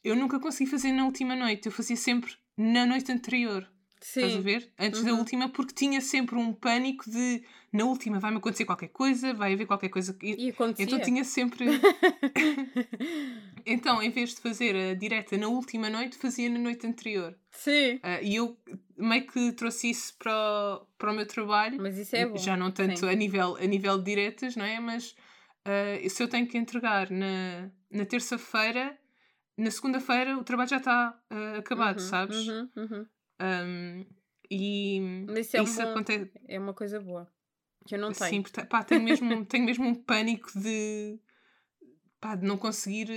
Eu 0.03 0.15
nunca 0.15 0.39
consegui 0.39 0.69
fazer 0.69 0.91
na 0.91 1.05
última 1.05 1.35
noite, 1.35 1.65
eu 1.65 1.71
fazia 1.71 1.95
sempre 1.95 2.33
na 2.57 2.85
noite 2.85 3.11
anterior. 3.11 3.69
Sim. 4.01 4.21
Estás 4.21 4.35
a 4.35 4.41
ver? 4.41 4.71
Antes 4.77 4.99
uhum. 4.99 5.05
da 5.05 5.13
última, 5.13 5.49
porque 5.49 5.73
tinha 5.73 6.01
sempre 6.01 6.35
um 6.35 6.53
pânico 6.53 7.09
de 7.09 7.43
na 7.75 7.83
última 7.83 8.19
vai-me 8.19 8.37
acontecer 8.37 8.63
qualquer 8.63 8.87
coisa, 8.87 9.33
vai 9.33 9.53
haver 9.53 9.65
qualquer 9.65 9.89
coisa. 9.89 10.13
Que... 10.13 10.33
E 10.37 10.49
acontecia. 10.49 10.85
Então 10.85 10.99
tinha 10.99 11.23
sempre. 11.25 11.65
então, 13.65 14.01
em 14.01 14.09
vez 14.09 14.33
de 14.33 14.41
fazer 14.41 14.75
a 14.75 14.93
direta 14.93 15.37
na 15.37 15.47
última 15.47 15.89
noite, 15.89 16.17
fazia 16.17 16.49
na 16.49 16.57
noite 16.57 16.87
anterior. 16.87 17.37
Sim. 17.51 17.95
Uh, 17.95 18.23
e 18.23 18.35
eu 18.35 18.57
meio 18.97 19.27
que 19.27 19.51
trouxe 19.51 19.89
isso 19.89 20.15
para 20.17 20.31
o, 20.31 20.87
para 20.97 21.11
o 21.11 21.15
meu 21.15 21.27
trabalho. 21.27 21.77
Mas 21.81 21.97
isso 21.97 22.15
é 22.15 22.25
bom. 22.25 22.37
Já 22.37 22.55
não 22.55 22.71
tanto 22.71 23.05
a 23.05 23.13
nível, 23.13 23.57
a 23.57 23.65
nível 23.65 23.97
de 23.97 24.05
diretas, 24.05 24.55
não 24.55 24.63
é? 24.63 24.79
Mas 24.79 25.11
uh, 25.11 26.09
se 26.09 26.23
eu 26.23 26.29
tenho 26.29 26.47
que 26.47 26.57
entregar 26.57 27.11
na, 27.11 27.69
na 27.91 28.05
terça-feira, 28.05 28.97
na 29.57 29.69
segunda-feira 29.69 30.37
o 30.37 30.43
trabalho 30.43 30.69
já 30.69 30.77
está 30.77 31.19
uh, 31.29 31.59
acabado, 31.59 31.99
uhum, 31.99 32.07
sabes? 32.07 32.47
Uhum, 32.47 32.69
uhum. 32.77 33.05
Um, 33.41 34.05
e 34.49 34.97
isso, 35.37 35.57
é, 35.57 35.63
isso 35.63 35.81
um 35.81 35.85
bom, 35.85 35.91
acontece... 35.91 36.31
é 36.47 36.59
uma 36.59 36.73
coisa 36.73 36.99
boa. 36.99 37.27
Que 37.87 37.95
eu 37.95 37.99
não 37.99 38.11
tenho. 38.11 38.43
Sim, 38.45 38.65
pá, 38.69 38.83
tenho 38.83 39.03
mesmo, 39.03 39.45
tenho 39.45 39.65
mesmo 39.65 39.85
um 39.85 39.95
pânico 39.95 40.51
de, 40.59 41.19
pá, 42.19 42.35
de 42.35 42.45
não 42.45 42.57
conseguir 42.57 43.09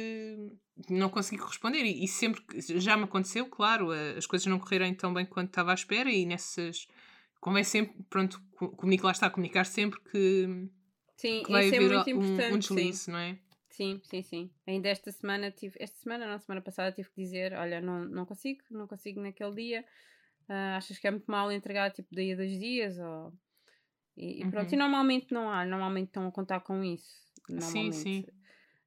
não 0.89 1.09
conseguir 1.09 1.39
corresponder 1.39 1.85
e, 1.85 2.05
e, 2.05 2.07
sempre 2.07 2.41
já 2.61 2.97
me 2.97 3.05
aconteceu, 3.05 3.47
claro, 3.47 3.91
as 4.17 4.27
coisas 4.27 4.47
não 4.47 4.61
correrem 4.61 4.95
tão 4.95 5.13
bem 5.13 5.27
quanto 5.27 5.49
estava 5.49 5.73
à 5.73 5.75
espera 5.75 6.09
e 6.09 6.25
nessas 6.25 6.87
convém 7.41 7.65
sempre, 7.65 7.97
pronto, 8.09 8.41
comunico 8.77 9.07
lá 9.07 9.13
está, 9.13 9.29
comunicar 9.31 9.65
sempre 9.65 10.01
que, 10.01 10.69
sim, 11.17 11.43
que 11.43 11.51
vai 11.51 11.67
isso 11.67 11.75
é 11.75 11.79
haver 11.79 11.91
é 11.91 11.95
muito 11.95 12.11
um, 12.11 12.33
importante, 12.33 12.55
um 12.55 12.59
deslize, 12.59 12.99
sim. 12.99 13.11
não 13.11 13.19
é? 13.19 13.39
Sim, 13.79 14.01
sim, 14.03 14.23
sim. 14.23 14.51
Ainda 14.67 14.89
esta 14.89 15.13
semana 15.13 15.53
tive, 15.53 15.77
esta 15.79 15.97
semana, 15.99 16.27
não, 16.27 16.37
semana 16.41 16.61
passada 16.61 16.91
tive 16.91 17.09
que 17.11 17.23
dizer, 17.23 17.53
olha, 17.53 17.81
não, 17.81 18.05
não 18.07 18.27
consigo, 18.27 18.61
não 18.73 18.89
consigo 18.89 19.21
naquele 19.21 19.55
dia, 19.55 19.85
uh, 20.49 20.77
achas 20.77 20.99
que 20.99 21.07
é 21.07 21.13
muito 21.13 21.31
mal 21.31 21.53
entregar 21.53 21.93
tipo 21.93 22.13
daí 22.13 22.33
a 22.33 22.37
dois 22.37 22.59
dias 22.59 22.99
ou... 22.99 23.33
E, 24.17 24.43
e 24.43 24.51
pronto, 24.51 24.71
uhum. 24.71 24.75
e 24.75 24.77
normalmente 24.77 25.33
não 25.33 25.49
há, 25.49 25.65
normalmente 25.65 26.09
estão 26.09 26.27
a 26.27 26.33
contar 26.33 26.59
com 26.59 26.83
isso. 26.83 27.25
Sim, 27.61 27.93
sim. 27.93 28.27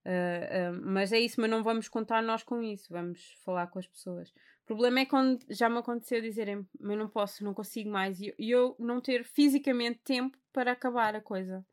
Uh, 0.06 0.74
uh, 0.76 0.82
mas 0.84 1.14
é 1.14 1.20
isso, 1.22 1.40
mas 1.40 1.50
não 1.50 1.64
vamos 1.64 1.88
contar 1.88 2.22
nós 2.22 2.44
com 2.44 2.62
isso, 2.62 2.92
vamos 2.92 3.40
falar 3.46 3.68
com 3.68 3.80
as 3.80 3.88
pessoas. 3.88 4.30
O 4.64 4.66
problema 4.66 5.00
é 5.00 5.06
quando 5.06 5.40
já 5.50 5.70
me 5.70 5.78
aconteceu 5.78 6.22
dizerem, 6.22 6.68
mas 6.78 6.98
não 6.98 7.08
posso, 7.08 7.46
não 7.46 7.54
consigo 7.54 7.90
mais, 7.90 8.20
e 8.20 8.34
eu, 8.38 8.76
não 8.78 9.00
ter 9.00 9.24
fisicamente 9.24 10.02
tempo 10.04 10.38
para 10.52 10.74
acabar 10.74 11.16
a 11.16 11.22
coisa. 11.22 11.66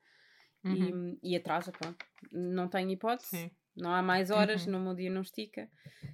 Uhum. 0.65 1.19
E, 1.23 1.33
e 1.33 1.37
atrasa, 1.37 1.73
pronto. 1.73 2.05
Não 2.33 2.69
tenho 2.69 2.91
hipótese. 2.91 3.29
Sim. 3.29 3.51
Não 3.77 3.93
há 3.93 4.03
mais 4.03 4.31
horas, 4.31 4.67
uhum. 4.67 4.73
no 4.73 4.81
meu 4.81 4.95
dia 4.95 5.11
não 5.11 5.23
estica. 5.23 5.71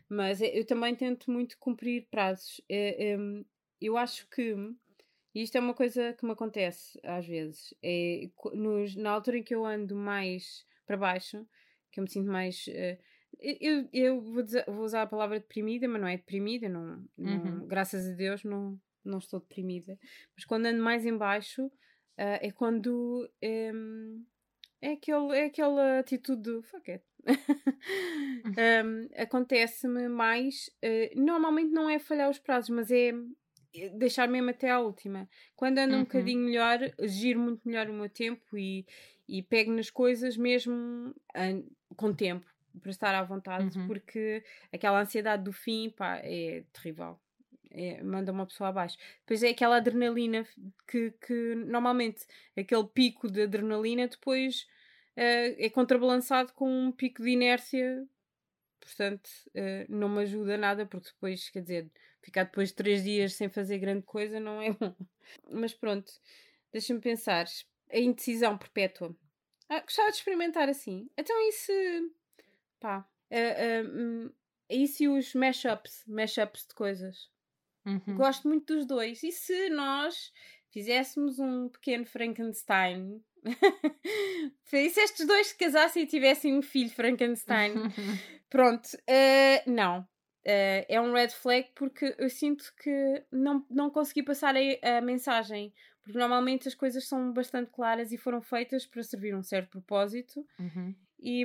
Mas 0.09 0.41
eu 0.41 0.67
também 0.67 0.95
tento 0.95 1.31
muito 1.31 1.57
cumprir 1.59 2.07
prazos. 2.11 2.61
É, 2.69 3.13
é, 3.13 3.17
eu 3.81 3.97
acho 3.97 4.29
que 4.29 4.55
isto 5.35 5.57
é 5.57 5.61
uma 5.61 5.75
coisa 5.75 6.13
que 6.13 6.25
me 6.25 6.33
acontece 6.33 6.99
às 7.03 7.27
vezes. 7.27 7.75
É, 7.83 8.29
nos, 8.53 8.95
na 8.95 9.11
altura 9.11 9.39
em 9.39 9.43
que 9.43 9.55
eu 9.55 9.65
ando 9.65 9.97
mais 9.97 10.67
para 10.87 10.97
baixo, 10.97 11.47
que 11.91 12.01
eu 12.01 12.05
me 12.05 12.11
sinto 12.11 12.31
mais. 12.31 12.67
Uh, 12.67 12.99
eu, 13.41 13.89
eu 13.93 14.21
vou, 14.21 14.43
dizer, 14.43 14.65
vou, 14.67 14.85
usar 14.85 15.03
a 15.03 15.07
palavra 15.07 15.41
deprimida, 15.41 15.89
mas 15.89 16.01
não 16.01 16.09
é 16.09 16.17
deprimida, 16.17 16.69
não, 16.69 17.05
não 17.19 17.33
uhum. 17.33 17.67
graças 17.67 18.09
a 18.09 18.13
Deus 18.13 18.45
não, 18.45 18.81
não 19.05 19.19
estou 19.19 19.41
deprimida. 19.41 19.99
Mas 20.37 20.45
quando 20.45 20.67
ando 20.67 20.83
mais 20.83 21.05
em 21.05 21.17
baixo, 21.17 21.67
uh, 21.67 21.71
é 22.17 22.51
quando 22.53 23.29
um, 23.43 24.25
é, 24.85 24.93
aquele, 24.93 25.39
é 25.39 25.45
aquela 25.47 25.99
atitude 25.99 26.43
do 26.43 26.63
fuck 26.63 26.91
it. 26.91 27.05
um, 28.85 29.09
Acontece-me 29.17 30.09
mais, 30.09 30.71
uh, 30.85 31.21
normalmente 31.21 31.71
não 31.71 31.89
é 31.89 31.99
falhar 31.99 32.29
os 32.29 32.39
prazos, 32.39 32.69
mas 32.69 32.91
é 32.91 33.13
deixar 33.95 34.29
mesmo 34.29 34.51
até 34.51 34.71
à 34.71 34.79
última. 34.79 35.27
Quando 35.57 35.79
ando 35.79 35.95
uhum. 35.95 36.01
um 36.01 36.05
bocadinho 36.05 36.41
melhor, 36.41 36.79
giro 37.01 37.41
muito 37.41 37.67
melhor 37.67 37.89
o 37.89 37.95
meu 37.95 38.11
tempo 38.11 38.59
e, 38.59 38.87
e 39.27 39.43
pego 39.43 39.73
nas 39.73 39.89
coisas 39.89 40.37
mesmo 40.37 41.15
com 41.97 42.13
tempo 42.13 42.47
para 42.81 42.91
estar 42.91 43.15
à 43.15 43.23
vontade, 43.23 43.79
uhum. 43.79 43.87
porque 43.87 44.45
aquela 44.73 45.01
ansiedade 45.01 45.45
do 45.45 45.53
fim 45.53 45.91
pá, 45.91 46.21
é 46.23 46.63
terrível. 46.73 47.19
É, 47.71 48.01
manda 48.05 48.31
uma 48.31 48.47
pessoa 48.47 48.69
abaixo. 48.69 48.97
Depois 49.21 49.43
é 49.43 49.49
aquela 49.49 49.79
adrenalina 49.79 50.47
que, 50.87 51.13
que 51.27 51.55
normalmente 51.57 52.25
aquele 52.57 52.85
pico 52.85 53.29
de 53.29 53.43
adrenalina 53.43 54.07
depois 54.07 54.69
é 55.17 55.71
contrabalançado 55.71 56.53
com 56.53 56.69
um 56.69 56.93
pico 56.93 57.23
de 57.23 57.31
inércia, 57.31 58.07
portanto 58.81 59.29
uh, 59.49 59.87
não 59.89 60.09
me 60.09 60.23
ajuda 60.23 60.57
nada, 60.57 60.87
porque 60.87 61.11
depois, 61.11 61.49
quer 61.51 61.63
dizer, 61.63 61.91
ficar 62.23 62.45
depois 62.45 62.71
de 62.71 62.75
três 62.75 63.05
dias 63.05 63.35
sem 63.35 63.49
fazer 63.49 63.79
grande 63.79 64.03
coisa 64.03 64.41
não 64.41 64.61
é 64.61 64.73
bom. 64.79 64.95
Mas 65.51 65.75
pronto, 65.75 66.13
deixa-me 66.73 67.01
pensar. 67.01 67.47
A 67.91 67.99
indecisão 67.99 68.59
perpétua. 68.59 69.15
Ah, 69.69 69.81
gostava 69.81 70.11
de 70.11 70.17
experimentar 70.17 70.69
assim. 70.69 71.09
Então 71.17 71.37
e 71.49 71.53
se. 71.53 72.13
pá. 72.81 73.09
Uh, 73.31 74.27
uh, 74.27 74.35
e 74.69 74.87
se 74.89 75.09
os 75.09 75.35
mashups? 75.35 76.05
Mashups 76.07 76.67
de 76.67 76.75
coisas? 76.75 77.31
Uhum. 77.85 78.17
Gosto 78.17 78.49
muito 78.49 78.75
dos 78.75 78.87
dois. 78.87 79.23
E 79.23 79.31
se 79.31 79.69
nós 79.71 80.33
fizéssemos 80.71 81.39
um 81.39 81.69
pequeno 81.69 82.07
Frankenstein? 82.07 83.23
e 84.73 84.91
se 84.91 85.01
estes 85.01 85.27
dois 85.27 85.49
se 85.49 85.59
casassem 85.59 86.03
e 86.03 86.07
tivessem 86.07 86.57
um 86.57 86.63
filho 86.63 86.91
Frankenstein? 86.91 87.75
Pronto. 88.51 88.89
Uh, 89.09 89.71
não. 89.71 90.01
Uh, 90.47 90.85
é 90.89 91.01
um 91.01 91.13
red 91.13 91.31
flag 91.31 91.69
porque 91.75 92.15
eu 92.19 92.29
sinto 92.29 92.73
que 92.83 93.25
não, 93.33 93.65
não 93.71 93.91
consegui 93.91 94.23
passar 94.23 94.55
a, 94.57 94.99
a 94.99 95.01
mensagem 95.01 95.73
porque 96.05 96.19
normalmente 96.19 96.69
as 96.69 96.75
coisas 96.75 97.09
são 97.09 97.33
bastante 97.33 97.71
claras 97.71 98.13
e 98.13 98.19
foram 98.19 98.43
feitas 98.43 98.87
para 98.87 99.03
servir 99.03 99.35
um 99.35 99.43
certo 99.43 99.71
propósito. 99.71 100.47
Uhum. 100.59 100.95
E, 101.19 101.43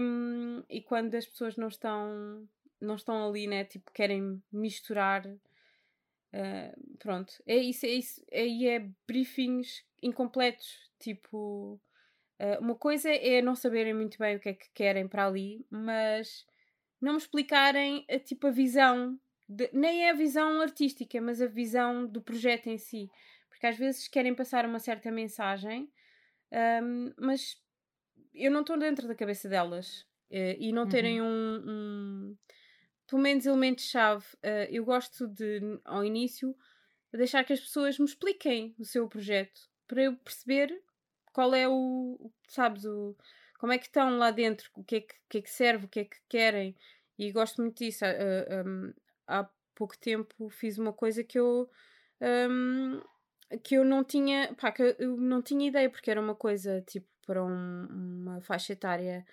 e 0.69 0.81
quando 0.81 1.15
as 1.15 1.25
pessoas 1.25 1.55
não 1.55 1.69
estão, 1.69 2.45
não 2.81 2.95
estão 2.95 3.25
ali, 3.25 3.47
né? 3.47 3.63
Tipo, 3.63 3.89
querem 3.93 4.43
misturar. 4.51 5.25
Uh, 5.25 6.97
pronto, 6.99 7.33
é 7.47 7.55
isso, 7.55 7.85
é 7.85 7.89
isso. 7.89 8.21
Aí 8.33 8.67
é 8.67 8.85
briefings 9.07 9.85
incompletos. 10.03 10.77
Tipo, 10.99 11.79
uh, 12.39 12.61
uma 12.61 12.75
coisa 12.75 13.09
é 13.09 13.41
não 13.41 13.55
saberem 13.55 13.93
muito 13.93 14.17
bem 14.17 14.35
o 14.35 14.39
que 14.39 14.49
é 14.49 14.53
que 14.53 14.69
querem 14.73 15.07
para 15.07 15.27
ali, 15.27 15.65
mas 15.69 16.45
não 17.01 17.13
me 17.13 17.19
explicarem 17.19 18.05
a, 18.09 18.19
tipo, 18.19 18.47
a 18.47 18.51
visão. 18.51 19.19
De, 19.47 19.69
nem 19.73 20.05
é 20.05 20.11
a 20.11 20.13
visão 20.13 20.61
artística, 20.61 21.19
mas 21.19 21.41
a 21.41 21.47
visão 21.47 22.05
do 22.05 22.21
projeto 22.21 22.67
em 22.67 22.77
si 22.77 23.09
porque 23.59 23.67
às 23.67 23.77
vezes 23.77 24.07
querem 24.07 24.33
passar 24.33 24.65
uma 24.65 24.79
certa 24.79 25.11
mensagem, 25.11 25.91
um, 26.81 27.13
mas 27.19 27.61
eu 28.33 28.49
não 28.49 28.61
estou 28.61 28.79
dentro 28.79 29.05
da 29.05 29.13
cabeça 29.13 29.49
delas 29.49 30.03
uh, 30.31 30.55
e 30.57 30.71
não 30.71 30.87
terem 30.87 31.19
uhum. 31.19 31.27
um, 31.27 31.69
um, 31.69 32.37
pelo 33.05 33.21
menos 33.21 33.45
elemento-chave. 33.45 34.25
Uh, 34.35 34.69
eu 34.69 34.85
gosto 34.85 35.27
de, 35.27 35.59
ao 35.83 36.05
início, 36.05 36.55
deixar 37.11 37.43
que 37.43 37.51
as 37.51 37.59
pessoas 37.59 37.99
me 37.99 38.05
expliquem 38.05 38.73
o 38.79 38.85
seu 38.85 39.09
projeto 39.09 39.59
para 39.85 40.03
eu 40.03 40.15
perceber 40.15 40.71
qual 41.33 41.53
é 41.53 41.67
o, 41.67 42.31
sabes, 42.47 42.85
o, 42.85 43.15
como 43.59 43.73
é 43.73 43.77
que 43.77 43.85
estão 43.85 44.17
lá 44.17 44.31
dentro, 44.31 44.69
o 44.75 44.83
que 44.83 44.95
é 44.97 45.01
que, 45.01 45.15
que, 45.29 45.37
é 45.39 45.41
que 45.41 45.49
serve, 45.49 45.85
o 45.85 45.89
que 45.89 45.99
é 46.01 46.05
que 46.05 46.17
querem. 46.27 46.75
E 47.17 47.31
gosto 47.31 47.61
muito 47.61 47.77
disso. 47.77 48.05
Uh, 48.05 48.67
um, 48.67 48.93
há 49.27 49.49
pouco 49.75 49.97
tempo 49.97 50.49
fiz 50.49 50.77
uma 50.77 50.93
coisa 50.93 51.23
que 51.23 51.39
eu 51.39 51.69
um, 52.21 53.01
que 53.63 53.75
eu 53.75 53.83
não 53.83 54.03
tinha, 54.03 54.53
pá, 54.55 54.71
que 54.71 54.95
eu 54.99 55.17
não 55.17 55.41
tinha 55.41 55.67
ideia, 55.67 55.89
porque 55.89 56.11
era 56.11 56.21
uma 56.21 56.35
coisa 56.35 56.81
tipo 56.81 57.07
para 57.25 57.43
um, 57.43 57.87
uma 57.91 58.41
faixa 58.41 58.73
etária. 58.73 59.25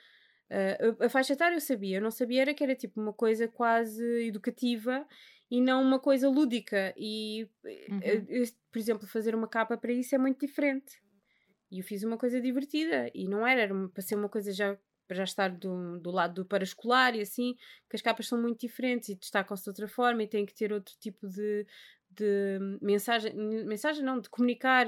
Uh, 0.51 1.05
a 1.05 1.09
faixa 1.09 1.33
etária 1.33 1.57
eu 1.57 1.61
sabia, 1.61 1.99
eu 1.99 2.03
não 2.03 2.11
sabia 2.11 2.43
era 2.43 2.55
que 2.55 2.63
era 2.63 2.75
tipo 2.75 3.01
uma 3.01 3.13
coisa 3.13 3.49
quase 3.49 4.05
educativa 4.27 5.07
e 5.51 5.61
não 5.61 5.83
uma 5.83 5.99
coisa 5.99 6.29
lúdica. 6.29 6.93
E, 6.97 7.49
uhum. 7.65 8.01
eu, 8.29 8.45
por 8.71 8.79
exemplo, 8.79 9.07
fazer 9.07 9.35
uma 9.35 9.49
capa 9.49 9.77
para 9.77 9.93
isso 9.93 10.15
é 10.15 10.19
muito 10.19 10.45
diferente. 10.47 11.01
E 11.71 11.79
eu 11.79 11.85
fiz 11.85 12.03
uma 12.03 12.17
coisa 12.17 12.41
divertida 12.41 13.11
e 13.15 13.29
não 13.29 13.47
era, 13.47 13.63
era 13.63 13.89
para 13.89 14.03
ser 14.03 14.15
uma 14.15 14.29
coisa 14.29 14.53
já 14.53 14.77
para 15.07 15.19
já 15.19 15.25
estar 15.25 15.51
do, 15.51 15.99
do 16.01 16.11
lado 16.11 16.35
do 16.43 16.45
paraescolar 16.45 17.15
e 17.15 17.21
assim, 17.21 17.55
que 17.89 17.95
as 17.95 18.03
capas 18.03 18.27
são 18.27 18.41
muito 18.41 18.61
diferentes 18.61 19.09
e 19.09 19.15
destacam-se 19.15 19.63
de 19.63 19.71
outra 19.71 19.89
forma 19.89 20.23
e 20.23 20.27
têm 20.27 20.45
que 20.45 20.55
ter 20.55 20.73
outro 20.73 20.95
tipo 20.99 21.29
de, 21.29 21.67
de 22.11 22.59
mensagem, 22.83 23.33
mensagem 23.65 24.05
não, 24.05 24.21
de 24.21 24.29
comunicar 24.29 24.87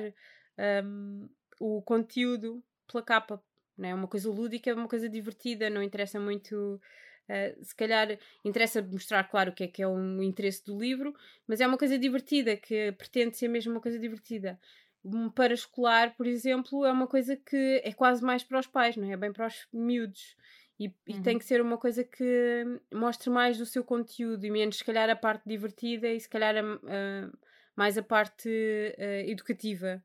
um, 0.85 1.29
o 1.61 1.83
conteúdo 1.83 2.63
pela 2.91 3.03
capa. 3.03 3.43
Não 3.77 3.89
é 3.89 3.95
uma 3.95 4.09
coisa 4.09 4.29
lúdica, 4.29 4.71
é 4.71 4.75
uma 4.75 4.89
coisa 4.89 5.09
divertida, 5.09 5.71
não 5.71 5.83
interessa 5.83 6.19
muito. 6.19 6.81
Uh, 7.29 7.63
se 7.63 7.77
calhar 7.77 8.19
interessa 8.43 8.83
mostrar, 8.83 9.23
claro, 9.25 9.51
o 9.51 9.55
que 9.55 9.65
é 9.65 9.69
que 9.69 9.83
é 9.83 9.87
um 9.87 10.23
interesse 10.23 10.65
do 10.65 10.79
livro, 10.79 11.15
mas 11.47 11.61
é 11.61 11.67
uma 11.67 11.77
coisa 11.77 11.99
divertida, 11.99 12.57
que 12.57 12.91
pretende 12.93 13.37
ser 13.37 13.49
mesmo 13.49 13.73
uma 13.73 13.81
coisa 13.81 13.99
divertida. 13.99 14.59
Um 15.05 15.31
paraescolar, 15.31 16.15
por 16.17 16.27
exemplo, 16.27 16.85
é 16.85 16.93
uma 16.93 17.07
coisa 17.07 17.37
que 17.37 17.81
é 17.85 17.93
quase 17.93 18.23
mais 18.23 18.43
para 18.43 18.59
os 18.59 18.67
pais, 18.67 18.97
não 18.97 19.09
é? 19.09 19.13
É 19.13 19.17
bem 19.17 19.33
para 19.33 19.47
os 19.47 19.67
miúdos. 19.73 20.37
E, 20.79 20.93
e 21.07 21.15
uhum. 21.15 21.23
tem 21.23 21.39
que 21.39 21.45
ser 21.45 21.61
uma 21.61 21.77
coisa 21.77 22.05
que 22.05 22.65
mostre 22.93 23.31
mais 23.31 23.59
do 23.59 23.67
seu 23.67 23.83
conteúdo 23.83 24.45
e 24.45 24.51
menos, 24.51 24.79
se 24.79 24.85
calhar, 24.85 25.11
a 25.11 25.17
parte 25.17 25.43
divertida 25.47 26.09
e 26.09 26.21
se 26.21 26.29
calhar 26.29 26.55
a, 26.57 26.61
a 26.61 27.31
mais 27.75 27.99
a 27.99 28.03
parte 28.03 28.49
uh, 28.49 29.31
educativa. 29.31 30.03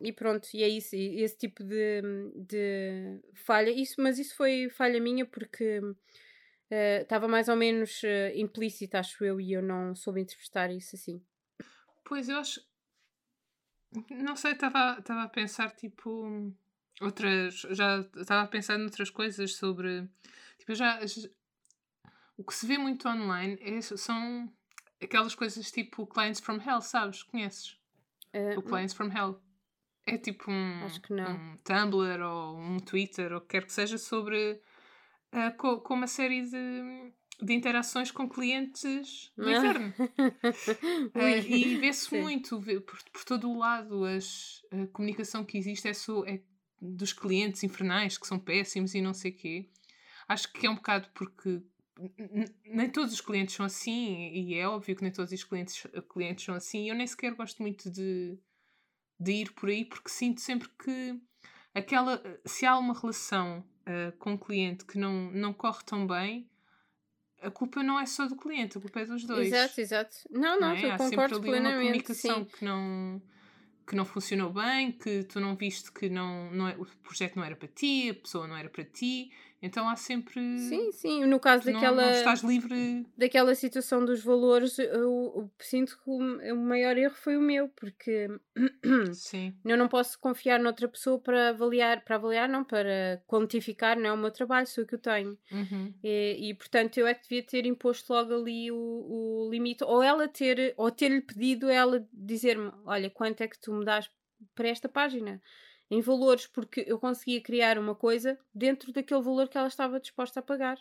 E 0.00 0.12
pronto, 0.12 0.48
e 0.54 0.62
é 0.62 0.68
isso, 0.68 0.94
esse 0.94 1.36
tipo 1.36 1.64
de, 1.64 2.02
de 2.36 3.20
falha. 3.34 3.70
Isso, 3.70 3.94
mas 3.98 4.18
isso 4.18 4.36
foi 4.36 4.68
falha 4.70 5.00
minha 5.00 5.26
porque 5.26 5.80
estava 7.02 7.26
uh, 7.26 7.28
mais 7.28 7.48
ou 7.48 7.56
menos 7.56 8.02
uh, 8.04 8.36
implícita, 8.36 9.00
acho 9.00 9.24
eu, 9.24 9.40
e 9.40 9.52
eu 9.52 9.62
não 9.62 9.94
soube 9.94 10.20
interpretar 10.20 10.70
isso 10.70 10.94
assim. 10.94 11.20
Pois 12.04 12.28
eu 12.28 12.38
acho. 12.38 12.60
Não 14.10 14.36
sei, 14.36 14.52
estava 14.52 15.22
a 15.22 15.28
pensar 15.28 15.70
tipo. 15.72 16.52
Outras. 17.00 17.54
Já 17.70 18.00
estava 18.16 18.42
a 18.42 18.46
pensar 18.46 18.78
noutras 18.78 19.10
coisas 19.10 19.54
sobre. 19.54 20.08
Tipo, 20.58 20.74
já, 20.74 21.04
já. 21.06 21.28
O 22.36 22.44
que 22.44 22.54
se 22.54 22.66
vê 22.66 22.76
muito 22.76 23.08
online 23.08 23.58
é, 23.60 23.80
são 23.80 24.52
aquelas 25.02 25.34
coisas 25.34 25.70
tipo 25.70 26.06
Clients 26.06 26.40
from 26.40 26.60
Hell, 26.60 26.80
sabes? 26.80 27.22
Conheces? 27.22 27.78
Uh, 28.34 28.58
o 28.58 28.62
Clients 28.62 28.94
from 28.94 29.10
Hell. 29.10 29.40
É 30.06 30.16
tipo 30.16 30.50
um, 30.50 30.84
um 30.84 31.56
Tumblr 31.64 32.22
ou 32.22 32.56
um 32.56 32.78
Twitter 32.78 33.32
ou 33.32 33.38
o 33.38 33.40
que 33.40 33.48
quer 33.48 33.64
que 33.64 33.72
seja 33.72 33.98
sobre 33.98 34.60
uh, 35.32 35.56
com, 35.56 35.80
com, 35.80 35.94
uma 35.94 36.06
série 36.06 36.42
de, 36.42 37.12
de 37.42 37.52
interações 37.52 38.10
com 38.10 38.28
clientes 38.28 39.30
do 39.36 39.50
inferno. 39.50 39.92
uh, 41.14 41.46
e 41.46 41.76
vê-se 41.76 42.14
muito 42.18 42.58
vê, 42.58 42.80
por, 42.80 42.98
por 43.12 43.24
todo 43.24 43.50
o 43.50 43.58
lado 43.58 44.04
as, 44.04 44.62
a 44.70 44.86
comunicação 44.88 45.44
que 45.44 45.58
existe 45.58 45.88
é, 45.88 45.92
so, 45.92 46.24
é 46.26 46.40
dos 46.80 47.12
clientes 47.12 47.62
infernais 47.62 48.16
que 48.16 48.26
são 48.26 48.38
péssimos 48.38 48.94
e 48.94 49.00
não 49.00 49.12
sei 49.12 49.30
o 49.30 49.36
quê. 49.36 49.68
Acho 50.28 50.52
que 50.52 50.66
é 50.66 50.70
um 50.70 50.76
bocado 50.76 51.08
porque 51.14 51.62
nem 52.64 52.90
todos 52.90 53.12
os 53.12 53.20
clientes 53.20 53.54
são 53.54 53.64
assim 53.64 54.30
e 54.32 54.54
é 54.54 54.68
óbvio 54.68 54.96
que 54.96 55.02
nem 55.02 55.12
todos 55.12 55.32
os 55.32 55.44
clientes, 55.44 55.86
clientes 56.10 56.44
são 56.44 56.54
assim. 56.54 56.88
Eu 56.88 56.94
nem 56.94 57.06
sequer 57.06 57.34
gosto 57.34 57.62
muito 57.62 57.90
de 57.90 58.38
de 59.18 59.32
ir 59.32 59.52
por 59.52 59.68
aí, 59.68 59.84
porque 59.84 60.10
sinto 60.10 60.40
sempre 60.40 60.68
que 60.82 61.20
aquela, 61.74 62.22
se 62.44 62.66
há 62.66 62.78
uma 62.78 62.98
relação 62.98 63.60
uh, 63.60 64.16
com 64.18 64.34
o 64.34 64.38
cliente 64.38 64.84
que 64.84 64.98
não, 64.98 65.30
não 65.32 65.52
corre 65.52 65.82
tão 65.84 66.06
bem, 66.06 66.48
a 67.42 67.50
culpa 67.50 67.82
não 67.82 67.98
é 67.98 68.06
só 68.06 68.26
do 68.26 68.36
cliente, 68.36 68.78
a 68.78 68.80
culpa 68.80 69.00
é 69.00 69.04
dos 69.04 69.24
dois. 69.24 69.48
Exato, 69.48 69.80
exato. 69.80 70.16
Não, 70.30 70.60
não, 70.60 70.68
não 70.68 70.76
é? 70.76 70.84
eu 70.84 70.92
Há 70.92 70.98
concordo 70.98 71.36
sempre 71.36 71.50
ali 71.50 71.60
uma 71.60 71.72
comunicação 71.72 72.38
sim. 72.38 72.44
que 72.44 72.64
não 72.64 73.22
que 73.86 73.94
não 73.94 74.04
funcionou 74.04 74.52
bem, 74.52 74.90
que 74.90 75.22
tu 75.22 75.38
não 75.38 75.54
viste 75.54 75.92
que 75.92 76.08
não, 76.08 76.50
não 76.50 76.66
é, 76.66 76.74
o 76.76 76.84
projeto 77.04 77.36
não 77.36 77.44
era 77.44 77.54
para 77.54 77.68
ti, 77.68 78.10
a 78.10 78.14
pessoa 78.14 78.48
não 78.48 78.56
era 78.56 78.68
para 78.68 78.84
ti, 78.84 79.30
então 79.60 79.88
há 79.88 79.96
sempre. 79.96 80.58
Sim, 80.58 80.92
sim. 80.92 81.24
No 81.24 81.40
caso 81.40 81.64
daquela. 81.64 82.02
Não, 82.02 82.10
não 82.10 82.12
estás 82.12 82.42
livre. 82.42 83.06
Daquela 83.16 83.54
situação 83.54 84.04
dos 84.04 84.22
valores, 84.22 84.78
eu, 84.78 84.86
eu, 84.86 85.50
sinto 85.58 85.96
que 85.96 86.10
o, 86.10 86.18
o 86.54 86.56
maior 86.56 86.96
erro 86.96 87.14
foi 87.14 87.36
o 87.36 87.40
meu, 87.40 87.68
porque 87.70 88.28
sim. 89.14 89.54
eu 89.64 89.76
não 89.76 89.88
posso 89.88 90.18
confiar 90.18 90.60
noutra 90.60 90.86
pessoa 90.86 91.18
para 91.18 91.50
avaliar, 91.50 92.04
para 92.04 92.16
avaliar, 92.16 92.48
não, 92.48 92.64
para 92.64 93.22
quantificar, 93.26 93.98
não 93.98 94.10
é 94.10 94.12
o 94.12 94.18
meu 94.18 94.30
trabalho, 94.30 94.66
sou 94.66 94.84
o 94.84 94.86
que 94.86 94.94
eu 94.94 94.98
tenho. 94.98 95.38
Uhum. 95.50 95.94
E, 96.04 96.50
e, 96.50 96.54
portanto 96.54 96.98
eu 96.98 97.06
é 97.06 97.14
que 97.14 97.22
devia 97.22 97.42
ter 97.42 97.64
imposto 97.64 98.12
logo 98.12 98.34
ali 98.34 98.70
o, 98.70 98.76
o 98.76 99.48
limite, 99.50 99.82
ou 99.84 100.02
ela 100.02 100.28
ter, 100.28 100.74
ou 100.76 100.90
ter-lhe 100.90 101.22
pedido 101.22 101.70
ela 101.70 102.06
dizer-me: 102.12 102.70
olha, 102.84 103.08
quanto 103.08 103.40
é 103.40 103.48
que 103.48 103.58
tu 103.58 103.72
me 103.72 103.84
dás 103.84 104.10
para 104.54 104.68
esta 104.68 104.88
página? 104.88 105.40
Em 105.90 106.00
valores, 106.00 106.46
porque 106.46 106.84
eu 106.86 106.98
conseguia 106.98 107.40
criar 107.40 107.78
uma 107.78 107.94
coisa 107.94 108.38
dentro 108.54 108.92
daquele 108.92 109.22
valor 109.22 109.48
que 109.48 109.56
ela 109.56 109.68
estava 109.68 110.00
disposta 110.00 110.40
a 110.40 110.42
pagar. 110.42 110.78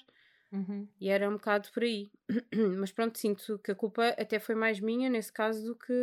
Uhum. 0.52 0.88
E 1.00 1.10
era 1.10 1.30
um 1.30 1.34
bocado 1.34 1.70
por 1.74 1.84
aí. 1.84 2.12
Mas 2.80 2.92
pronto, 2.92 3.18
sinto 3.18 3.60
que 3.60 3.72
a 3.72 3.76
culpa 3.76 4.10
até 4.10 4.40
foi 4.40 4.56
mais 4.56 4.80
minha 4.80 5.10
nesse 5.10 5.32
caso 5.32 5.64
do 5.66 5.76
que, 5.76 5.94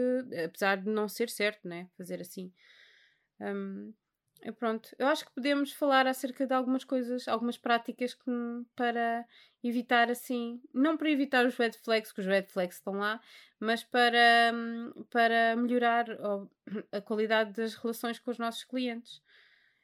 apesar 0.45 0.77
de 0.77 0.89
não 0.89 1.09
ser 1.09 1.29
certo, 1.31 1.67
né? 1.67 1.89
Fazer 1.97 2.21
assim. 2.21 2.53
Um, 3.41 3.93
pronto, 4.51 4.89
eu 4.99 5.07
acho 5.07 5.25
que 5.25 5.33
podemos 5.33 5.73
falar 5.73 6.07
acerca 6.07 6.47
de 6.47 6.53
algumas 6.53 6.83
coisas, 6.83 7.29
algumas 7.29 7.57
práticas 7.57 8.15
que, 8.15 8.31
para 8.75 9.25
evitar 9.63 10.11
assim, 10.11 10.61
não 10.75 10.97
para 10.97 11.11
evitar 11.11 11.47
os 11.47 11.57
red 11.57 11.73
flags, 11.73 12.11
que 12.11 12.21
os 12.21 12.27
red 12.27 12.43
flags 12.45 12.77
estão 12.77 12.95
lá, 12.95 13.21
mas 13.61 13.85
para, 13.85 14.53
para 15.11 15.55
melhorar 15.57 16.07
a 16.91 17.01
qualidade 17.01 17.53
das 17.53 17.75
relações 17.75 18.19
com 18.19 18.31
os 18.31 18.39
nossos 18.39 18.65
clientes. 18.65 19.23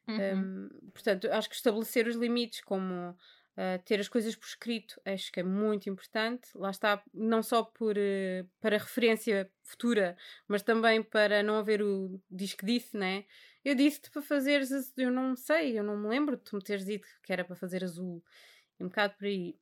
Uhum. 0.09 0.69
Um, 0.73 0.91
portanto, 0.91 1.31
acho 1.31 1.49
que 1.49 1.55
estabelecer 1.55 2.09
os 2.09 2.17
limites, 2.17 2.61
como 2.63 3.11
uh, 3.59 3.83
ter 3.85 4.01
as 4.01 4.09
coisas 4.09 4.35
por 4.35 4.47
escrito, 4.47 5.01
acho 5.05 5.31
que 5.31 5.41
é 5.41 5.43
muito 5.43 5.89
importante. 5.91 6.49
Lá 6.55 6.71
está, 6.71 7.03
não 7.13 7.43
só 7.43 7.63
por, 7.63 7.97
uh, 7.97 8.49
para 8.61 8.79
referência 8.79 9.51
futura, 9.63 10.17
mas 10.49 10.63
também 10.63 11.03
para 11.03 11.43
não 11.43 11.57
haver 11.57 11.83
o 11.83 12.21
diz 12.31 12.55
que 12.55 12.65
disse, 12.65 12.97
né? 12.97 13.25
Eu 13.69 13.75
disse-te 13.75 14.11
para 14.11 14.23
fazeres, 14.23 14.71
eu 14.97 15.11
não 15.11 15.37
sei, 15.37 15.79
eu 15.79 15.85
não 15.85 15.95
me 15.95 16.09
lembro 16.09 16.39
de 16.39 16.43
tu 16.43 16.57
me 16.57 16.63
teres 16.63 16.87
dito 16.87 17.07
que 17.23 17.31
era 17.31 17.45
para 17.45 17.55
fazer 17.55 17.85
azul. 17.85 18.25
É 18.81 18.83
um 18.83 18.89
bocado 18.89 19.15
por 19.19 19.27
aí. 19.27 19.59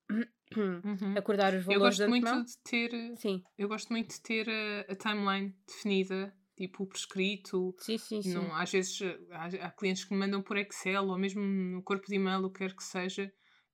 Uhum. 0.57 0.81
Acordar 1.19 1.53
os 1.55 1.65
valores 1.65 1.99
eu 1.99 2.07
gosto 2.07 2.09
muito 2.09 2.45
de 2.45 2.59
ter 2.63 3.17
sim. 3.17 3.43
Eu 3.59 3.67
gosto 3.67 3.89
muito 3.89 4.15
de 4.15 4.21
ter 4.21 4.49
a, 4.49 4.93
a 4.93 4.95
timeline 4.95 5.53
definida, 5.67 6.33
tipo 6.57 6.87
por 6.87 6.97
escrito. 6.97 7.75
Sim, 7.81 7.99
sim, 7.99 8.23
sim. 8.23 8.35
Não, 8.35 8.55
às 8.55 8.71
vezes 8.71 8.97
há, 9.33 9.67
há, 9.67 9.71
clientes 9.73 10.05
que 10.05 10.15
me 10.15 10.21
mandam 10.21 10.41
por 10.41 10.57
Excel 10.57 11.09
ou 11.09 11.19
mesmo 11.19 11.43
no 11.43 11.83
corpo 11.83 12.07
de 12.07 12.15
e-mail, 12.15 12.45
o 12.45 12.51
que 12.53 12.61
quer 12.61 12.77
que 12.77 12.85
seja, 12.85 13.33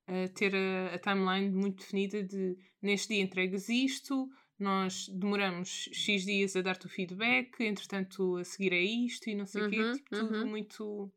uh, 0.09 0.33
ter 0.33 0.55
a, 0.55 0.95
a, 0.95 0.99
timeline 0.99 1.51
muito 1.51 1.81
definida 1.81 2.23
de 2.23 2.57
neste 2.81 3.09
dia 3.09 3.23
entregas 3.23 3.69
isto, 3.69 4.31
nós 4.63 5.09
demoramos 5.09 5.89
X 5.93 6.25
dias 6.25 6.57
a 6.57 6.63
dar-te 6.63 6.87
o 6.87 6.89
feedback, 6.89 7.61
entretanto 7.61 8.37
a 8.37 8.45
seguir 8.45 8.73
é 8.73 8.81
isto 8.81 9.29
e 9.29 9.35
não 9.35 9.47
sei 9.47 9.63
o 9.63 9.65
uhum, 9.65 9.71
quê. 9.71 9.93
Tipo, 9.95 10.11
tudo 10.11 10.35
uhum. 10.37 10.47
muito. 10.47 11.13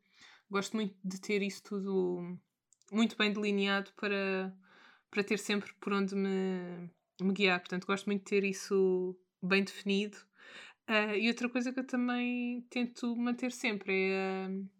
Gosto 0.50 0.76
muito 0.76 0.94
de 1.04 1.20
ter 1.20 1.42
isso 1.42 1.62
tudo 1.62 2.38
muito 2.92 3.16
bem 3.16 3.32
delineado 3.32 3.90
para, 3.96 4.54
para 5.10 5.24
ter 5.24 5.38
sempre 5.38 5.72
por 5.80 5.92
onde 5.92 6.14
me, 6.14 6.90
me 7.20 7.32
guiar. 7.32 7.58
Portanto, 7.60 7.86
gosto 7.86 8.06
muito 8.06 8.20
de 8.20 8.30
ter 8.30 8.44
isso 8.44 9.18
bem 9.42 9.64
definido. 9.64 10.16
Uh, 10.88 11.16
e 11.16 11.28
outra 11.28 11.48
coisa 11.48 11.72
que 11.72 11.80
eu 11.80 11.86
também 11.86 12.64
tento 12.70 13.16
manter 13.16 13.50
sempre 13.50 13.92
é 13.92 14.48
uh, 14.48 14.70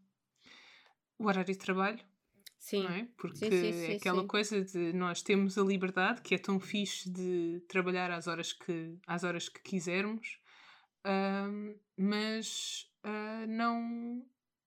o 1.19 1.27
horário 1.27 1.53
de 1.53 1.59
trabalho. 1.59 1.99
Sim. 2.59 2.87
É? 2.87 3.07
Porque 3.17 3.37
sim, 3.37 3.51
sim, 3.51 3.73
sim, 3.73 3.93
é 3.93 3.97
aquela 3.97 4.25
coisa 4.27 4.63
de 4.63 4.93
nós 4.93 5.23
temos 5.23 5.57
a 5.57 5.63
liberdade, 5.63 6.21
que 6.21 6.35
é 6.35 6.39
tão 6.39 6.59
fixe 6.59 7.09
de 7.09 7.63
trabalhar 7.69 8.11
às 8.11 8.27
horas 8.27 8.53
que, 8.53 8.97
às 9.07 9.23
horas 9.25 9.49
que 9.49 9.61
quisermos, 9.63 10.41
uh, 11.07 11.79
mas 11.97 12.91
não, 13.49 14.27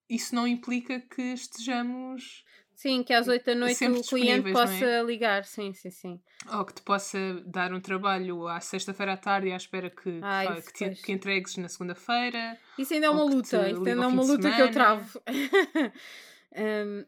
isso 0.09 0.33
não 0.33 0.47
implica 0.47 1.01
que 1.01 1.21
estejamos 1.21 2.45
Sim, 2.79 3.03
que 3.03 3.11
às 3.11 3.27
8 3.27 3.43
da 3.43 3.55
noite 3.55 3.85
o 3.89 4.01
cliente 4.01 4.53
possa 4.53 4.85
é? 4.85 5.03
ligar, 5.03 5.43
sim, 5.43 5.73
sim, 5.73 5.91
sim. 5.91 6.21
Ou 6.49 6.63
que 6.63 6.75
te 6.75 6.81
possa 6.81 7.43
dar 7.45 7.73
um 7.73 7.81
trabalho 7.81 8.47
à 8.47 8.61
sexta-feira 8.61 9.11
à 9.11 9.17
tarde 9.17 9.51
à 9.51 9.57
espera 9.57 9.89
que, 9.89 10.21
ah, 10.23 10.61
que, 10.65 10.71
te, 10.71 11.01
que, 11.01 11.11
entregues 11.11 11.57
na 11.57 11.67
segunda-feira. 11.67 12.57
Isso 12.77 12.93
ainda 12.93 13.07
é 13.07 13.09
uma 13.09 13.25
luta, 13.25 13.69
isso 13.69 13.79
ainda 13.85 14.05
é 14.05 14.07
uma 14.07 14.23
luta 14.23 14.49
que 14.49 14.61
eu 14.61 14.71
travo. 14.71 15.21
um, 16.55 17.05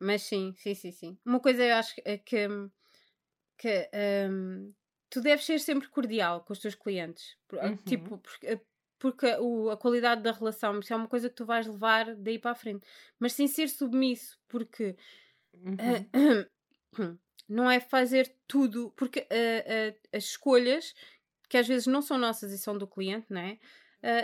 mas 0.00 0.22
sim, 0.22 0.54
sim, 0.56 0.74
sim, 0.74 0.92
sim. 0.92 1.18
Uma 1.24 1.40
coisa 1.40 1.62
eu 1.64 1.74
acho 1.74 1.94
é 2.04 2.16
que, 2.16 2.46
que 3.58 3.90
um, 4.30 4.72
tu 5.10 5.20
deves 5.20 5.44
ser 5.44 5.60
sempre 5.60 5.88
cordial 5.88 6.42
com 6.42 6.52
os 6.52 6.58
teus 6.58 6.74
clientes. 6.74 7.36
Uhum. 7.52 7.76
Tipo, 7.76 8.18
porque, 8.18 8.60
porque 8.98 9.26
o, 9.40 9.70
a 9.70 9.76
qualidade 9.76 10.22
da 10.22 10.32
relação 10.32 10.78
isso 10.78 10.92
é 10.92 10.96
uma 10.96 11.08
coisa 11.08 11.28
que 11.28 11.34
tu 11.34 11.44
vais 11.44 11.66
levar 11.66 12.14
daí 12.16 12.38
para 12.38 12.52
a 12.52 12.54
frente, 12.54 12.86
mas 13.18 13.32
sem 13.32 13.46
ser 13.46 13.68
submisso, 13.68 14.38
porque 14.48 14.96
uhum. 15.54 15.74
uh, 17.04 17.18
não 17.48 17.70
é 17.70 17.80
fazer 17.80 18.34
tudo, 18.46 18.92
porque 18.96 19.20
uh, 19.20 19.92
uh, 19.92 20.16
as 20.16 20.24
escolhas 20.24 20.94
que 21.48 21.58
às 21.58 21.68
vezes 21.68 21.86
não 21.86 22.00
são 22.00 22.16
nossas 22.16 22.52
e 22.52 22.58
são 22.58 22.78
do 22.78 22.86
cliente, 22.86 23.26
não 23.28 23.40
é? 23.40 23.58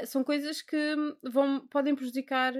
são 0.06 0.24
coisas 0.24 0.60
que 0.60 0.96
vão, 1.22 1.64
podem 1.68 1.94
prejudicar. 1.94 2.52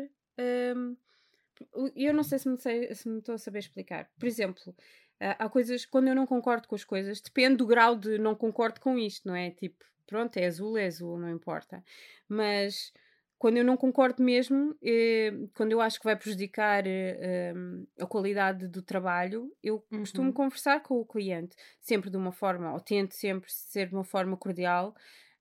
Eu 1.95 2.15
não 2.15 2.23
sei 2.23 2.39
se 2.39 2.49
me, 2.49 2.59
sei 2.59 2.95
se 2.95 3.09
me 3.09 3.19
estou 3.19 3.35
a 3.35 3.39
saber 3.39 3.61
explicar. 3.61 4.11
Por 4.19 4.27
exemplo, 4.27 4.75
há 5.21 5.49
coisas, 5.49 5.85
quando 5.85 6.09
eu 6.09 6.15
não 6.15 6.27
concordo 6.27 6.69
com 6.69 6.75
as 6.75 6.85
coisas, 6.85 7.21
depende 7.21 7.57
do 7.57 7.67
grau 7.67 7.97
de 7.97 8.19
não 8.19 8.35
concordo 8.35 8.81
com 8.81 8.99
isto, 8.99 9.27
não 9.27 9.35
é? 9.35 9.51
Tipo, 9.51 9.85
pronto, 10.07 10.37
é 10.37 10.47
azul, 10.47 10.77
é 10.79 10.87
azul, 10.87 11.19
não 11.19 11.31
importa. 11.31 11.85
Mas 12.29 12.93
quando 13.39 13.57
eu 13.57 13.65
não 13.65 13.77
concordo 13.77 14.23
mesmo, 14.23 14.77
eh, 14.83 15.33
quando 15.55 15.71
eu 15.71 15.81
acho 15.81 15.99
que 15.99 16.05
vai 16.05 16.17
prejudicar 16.17 16.85
eh, 16.87 17.53
um, 17.55 17.87
a 18.01 18.07
qualidade 18.07 18.67
do 18.67 18.83
trabalho, 18.83 19.55
eu 19.63 19.85
uhum. 19.93 20.01
costumo 20.01 20.33
conversar 20.33 20.83
com 20.83 20.99
o 21.01 21.07
cliente, 21.07 21.55
sempre 21.81 22.11
de 22.11 22.17
uma 22.17 22.33
forma, 22.33 22.73
ou 22.73 22.81
tento 22.81 23.15
sempre 23.15 23.51
ser 23.53 23.89
de 23.89 23.95
uma 23.95 24.03
forma 24.03 24.37
cordial. 24.37 24.93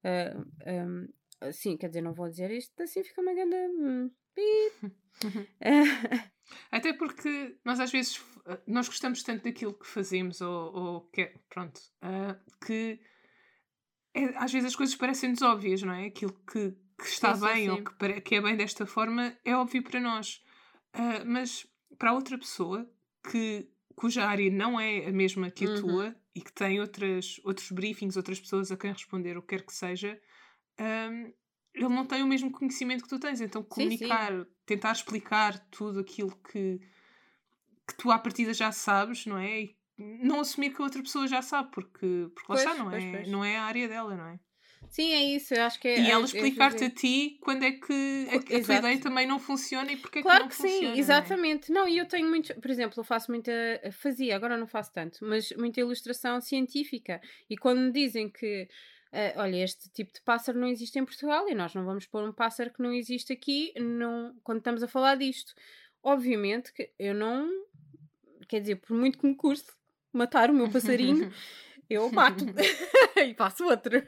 Uh, 0.04 0.46
um, 0.88 1.52
sim, 1.52 1.76
quer 1.76 1.88
dizer, 1.88 2.02
não 2.02 2.14
vou 2.14 2.30
dizer 2.30 2.52
isto, 2.52 2.80
assim 2.82 3.04
fica 3.04 3.20
uma 3.20 3.34
grande. 3.34 3.56
Hum, 3.56 4.12
Até 6.72 6.94
porque 6.94 7.58
nós 7.66 7.80
às 7.80 7.92
vezes 7.92 8.22
nós 8.66 8.88
gostamos 8.88 9.22
tanto 9.24 9.44
daquilo 9.44 9.74
que 9.74 9.86
fazemos 9.86 10.40
ou, 10.42 10.74
ou 10.74 11.02
que, 11.10 11.34
pronto, 11.50 11.80
uh, 12.02 12.66
que 12.66 13.00
é, 14.14 14.26
às 14.38 14.52
vezes 14.52 14.70
as 14.70 14.76
coisas 14.76 14.96
parecem-nos 14.96 15.42
óbvias, 15.42 15.82
não 15.82 15.94
é? 15.94 16.08
Aquilo 16.08 16.34
que, 16.50 16.72
que 16.98 17.06
está 17.06 17.36
sim, 17.36 17.46
bem 17.46 17.66
sim, 17.66 17.70
ou 17.70 17.84
que, 17.84 18.22
que, 18.22 18.36
é 18.36 18.42
bem 18.42 18.56
desta 18.56 18.86
forma 18.86 19.38
é 19.44 19.56
óbvio 19.56 19.84
para 19.84 20.00
nós. 20.00 20.44
Uh, 20.96 21.26
mas 21.26 21.68
para 21.98 22.14
outra 22.14 22.38
pessoa 22.38 22.90
que, 23.30 23.70
cuja 23.96 24.26
área 24.26 24.50
não 24.50 24.80
é 24.80 25.06
a 25.06 25.12
mesma 25.12 25.52
que 25.52 25.66
a 25.66 25.70
uhum. 25.70 25.82
tua 25.82 26.16
e 26.34 26.42
que 26.42 26.54
tem 26.54 26.80
outras, 26.80 27.40
outros 27.44 27.72
briefings, 27.72 28.16
outras 28.16 28.40
pessoas 28.40 28.72
a 28.72 28.78
quem 28.78 28.92
responder, 28.92 29.38
o 29.38 29.42
que 29.42 29.56
quer 29.56 29.66
que 29.66 29.74
seja, 29.74 30.20
um, 30.80 31.34
ele 31.78 31.94
não 31.94 32.06
tem 32.06 32.24
o 32.24 32.28
mesmo 32.28 32.52
conhecimento 32.52 33.04
que 33.04 33.10
tu 33.10 33.20
tens. 33.20 33.40
Então, 33.40 33.64
comunicar, 33.64 34.32
sim, 34.32 34.46
tentar 34.66 34.92
explicar 34.92 35.58
tudo 35.70 36.00
aquilo 36.00 36.36
que, 36.52 36.80
que 37.88 37.96
tu 37.98 38.12
à 38.12 38.20
partida 38.20 38.54
já 38.54 38.72
sabes, 38.72 39.26
não 39.26 39.38
é? 39.38 39.62
E 39.62 39.78
não 39.98 40.40
assumir 40.40 40.72
que 40.74 40.82
a 40.82 40.86
outra 40.86 41.02
pessoa 41.02 41.28
já 41.28 41.42
sabe, 41.42 41.72
porque, 41.72 42.28
porque 42.34 42.48
pois, 42.48 42.64
lá 42.64 42.72
está, 42.72 42.84
não, 42.84 42.92
pois, 42.92 43.04
é, 43.04 43.12
pois. 43.12 43.28
não 43.28 43.44
é 43.44 43.58
a 43.58 43.64
área 43.64 43.88
dela, 43.88 44.16
não 44.16 44.28
é? 44.28 44.40
Sim, 44.90 45.12
é 45.12 45.24
isso, 45.24 45.54
eu 45.54 45.64
acho 45.64 45.80
que 45.80 45.88
é. 45.88 46.00
E 46.00 46.12
ela 46.12 46.22
é, 46.22 46.26
explicar-te 46.26 46.84
a 46.84 46.90
ti 46.90 47.38
quando 47.42 47.64
é 47.64 47.72
que 47.72 48.28
a, 48.32 48.58
a 48.58 48.64
tua 48.64 48.76
ideia 48.76 49.00
também 49.00 49.28
não 49.28 49.40
funciona 49.40 49.92
e 49.92 49.98
porque 49.98 50.20
é 50.20 50.22
claro 50.22 50.48
que 50.48 50.50
não 50.50 50.52
funciona. 50.52 50.80
Claro 50.80 50.92
que 50.92 50.96
sim, 50.96 51.00
exatamente. 51.00 51.72
Não, 51.72 51.88
e 51.88 51.98
eu 51.98 52.06
tenho 52.06 52.30
muito, 52.30 52.54
por 52.62 52.70
exemplo, 52.70 53.00
eu 53.00 53.04
faço 53.04 53.32
muita, 53.32 53.52
fazia, 53.92 54.36
agora 54.36 54.58
não 54.58 54.68
faço 54.68 54.94
tanto, 54.94 55.20
mas 55.22 55.52
muita 55.58 55.80
ilustração 55.80 56.40
científica. 56.40 57.20
E 57.50 57.58
quando 57.58 57.80
me 57.80 57.92
dizem 57.92 58.30
que 58.30 58.68
Uh, 59.18 59.34
olha, 59.38 59.64
este 59.64 59.90
tipo 59.90 60.14
de 60.14 60.22
pássaro 60.22 60.60
não 60.60 60.68
existe 60.68 61.00
em 61.00 61.04
Portugal 61.04 61.50
e 61.50 61.56
nós 61.56 61.74
não 61.74 61.84
vamos 61.84 62.06
pôr 62.06 62.24
um 62.24 62.32
pássaro 62.32 62.72
que 62.72 62.84
não 62.84 62.94
existe 62.94 63.34
aqui 63.34 63.74
não, 63.80 64.36
quando 64.44 64.60
estamos 64.60 64.84
a 64.84 64.88
falar 64.88 65.16
disto. 65.16 65.56
Obviamente 66.04 66.72
que 66.72 66.92
eu 67.00 67.16
não, 67.16 67.50
quer 68.48 68.60
dizer, 68.60 68.76
por 68.76 68.96
muito 68.96 69.18
que 69.18 69.26
me 69.26 69.34
custe 69.36 69.72
matar 70.14 70.52
o 70.52 70.54
meu 70.54 70.70
passarinho, 70.70 71.34
eu 71.90 72.12
mato 72.12 72.46
e 73.26 73.34
faço 73.34 73.66
outro. 73.66 74.04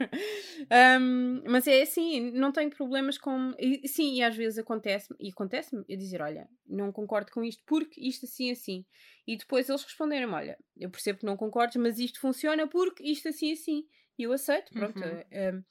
Um, 1.00 1.42
mas 1.44 1.66
é 1.66 1.82
assim, 1.82 2.30
não 2.30 2.52
tenho 2.52 2.70
problemas 2.70 3.18
com. 3.18 3.52
E, 3.58 3.88
sim, 3.88 4.14
e 4.14 4.22
às 4.22 4.36
vezes 4.36 4.60
acontece 4.60 5.12
e 5.18 5.30
acontece-me 5.30 5.84
eu 5.88 5.98
dizer: 5.98 6.22
olha, 6.22 6.48
não 6.64 6.92
concordo 6.92 7.32
com 7.32 7.42
isto 7.42 7.64
porque 7.66 8.00
isto 8.00 8.26
assim, 8.26 8.52
assim. 8.52 8.86
E 9.26 9.36
depois 9.36 9.68
eles 9.68 9.82
responderem-me: 9.82 10.34
olha, 10.34 10.56
eu 10.78 10.88
percebo 10.88 11.18
que 11.18 11.26
não 11.26 11.36
concordes, 11.36 11.76
mas 11.76 11.98
isto 11.98 12.20
funciona 12.20 12.68
porque 12.68 13.02
isto 13.02 13.28
assim, 13.28 13.52
assim. 13.52 13.84
E 14.20 14.24
eu 14.24 14.32
aceito, 14.32 14.72
pronto. 14.72 14.98
Uhum. 14.98 15.64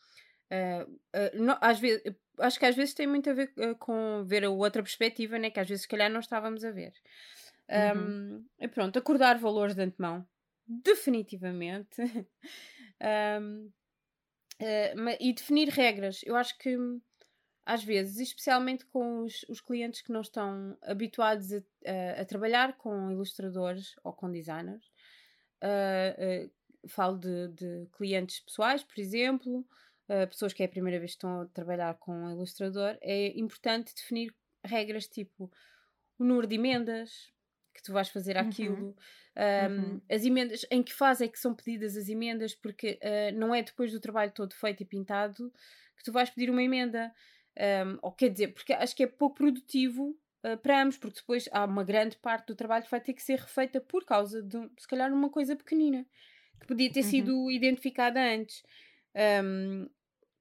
Uh, 0.51 0.91
uh, 0.91 1.43
não, 1.43 1.57
às 1.61 1.79
vezes, 1.79 2.01
acho 2.39 2.57
que 2.57 2.65
às 2.65 2.75
vezes 2.75 2.95
tem 2.95 3.05
muito 3.05 3.29
a 3.29 3.33
ver 3.33 3.53
uh, 3.57 3.75
com 3.75 4.23
ver 4.25 4.43
a 4.43 4.49
outra 4.49 4.81
perspectiva, 4.81 5.37
né? 5.37 5.51
Que 5.51 5.59
às 5.59 5.67
vezes, 5.67 5.83
se 5.83 5.87
calhar, 5.87 6.09
não 6.09 6.19
estávamos 6.19 6.65
a 6.65 6.71
ver. 6.71 6.93
Um, 7.69 8.43
uhum. 8.59 8.69
Pronto, 8.69 8.97
acordar 8.97 9.37
valores 9.37 9.75
de 9.75 9.83
antemão 9.83 10.27
definitivamente. 10.69 12.01
um, 13.39 13.71
e 15.19 15.33
definir 15.33 15.69
regras. 15.69 16.21
Eu 16.23 16.35
acho 16.35 16.57
que 16.57 16.77
às 17.65 17.83
vezes, 17.83 18.19
especialmente 18.19 18.85
com 18.87 19.23
os, 19.23 19.45
os 19.47 19.61
clientes 19.61 20.01
que 20.01 20.11
não 20.11 20.21
estão 20.21 20.75
habituados 20.81 21.53
a, 21.53 21.57
a, 21.57 22.21
a, 22.21 22.25
trabalhar 22.25 22.75
com 22.77 23.11
ilustradores 23.11 23.93
ou 24.03 24.11
com 24.11 24.31
designers, 24.31 24.83
falo 26.87 27.17
de, 27.17 27.47
de, 27.49 27.87
clientes 27.93 28.39
pessoais, 28.39 28.83
por 28.83 28.99
exemplo, 28.99 29.65
uh, 30.07 30.27
pessoas 30.27 30.53
que 30.53 30.63
é 30.63 30.65
a 30.65 30.69
primeira 30.69 30.99
vez 30.99 31.11
que 31.11 31.17
estão 31.17 31.41
a 31.41 31.45
trabalhar 31.47 31.95
com 31.95 32.11
um 32.11 32.31
ilustrador, 32.31 32.97
é 33.01 33.37
importante 33.39 33.93
definir 33.93 34.33
regras 34.63 35.07
tipo 35.07 35.51
o 36.17 36.23
número 36.23 36.47
de 36.47 36.55
emendas 36.55 37.31
que 37.73 37.83
tu 37.83 37.93
vais 37.93 38.09
fazer 38.09 38.37
aquilo. 38.37 38.75
Uhum. 38.75 38.95
Um, 39.37 39.75
uhum. 39.75 40.01
As 40.09 40.25
emendas, 40.25 40.65
em 40.69 40.83
que 40.83 40.93
fase 40.93 41.23
é 41.23 41.27
que 41.27 41.39
são 41.39 41.55
pedidas 41.55 41.95
as 41.95 42.09
emendas, 42.09 42.53
porque 42.53 42.99
uh, 43.01 43.37
não 43.37 43.55
é 43.55 43.63
depois 43.63 43.91
do 43.91 43.99
trabalho 43.99 44.31
todo 44.31 44.53
feito 44.53 44.83
e 44.83 44.85
pintado 44.85 45.51
que 45.95 46.03
tu 46.03 46.11
vais 46.11 46.29
pedir 46.29 46.49
uma 46.49 46.63
emenda. 46.63 47.13
Um, 47.57 47.97
ou 48.01 48.11
quer 48.11 48.29
dizer, 48.29 48.49
porque 48.53 48.73
acho 48.73 48.95
que 48.95 49.03
é 49.03 49.07
pouco 49.07 49.35
produtivo 49.35 50.17
uh, 50.45 50.57
para 50.57 50.81
ambos, 50.81 50.97
porque 50.97 51.19
depois 51.19 51.49
há 51.51 51.65
uma 51.65 51.83
grande 51.83 52.17
parte 52.17 52.47
do 52.47 52.55
trabalho 52.55 52.83
que 52.83 52.91
vai 52.91 53.01
ter 53.01 53.13
que 53.13 53.23
ser 53.23 53.39
refeita 53.39 53.81
por 53.81 54.05
causa 54.05 54.41
de, 54.41 54.69
se 54.77 54.87
calhar, 54.87 55.11
uma 55.11 55.29
coisa 55.29 55.55
pequenina 55.55 56.05
que 56.59 56.67
podia 56.67 56.91
ter 56.91 57.03
uhum. 57.03 57.09
sido 57.09 57.51
identificada 57.51 58.19
antes. 58.19 58.63
Um, 59.43 59.87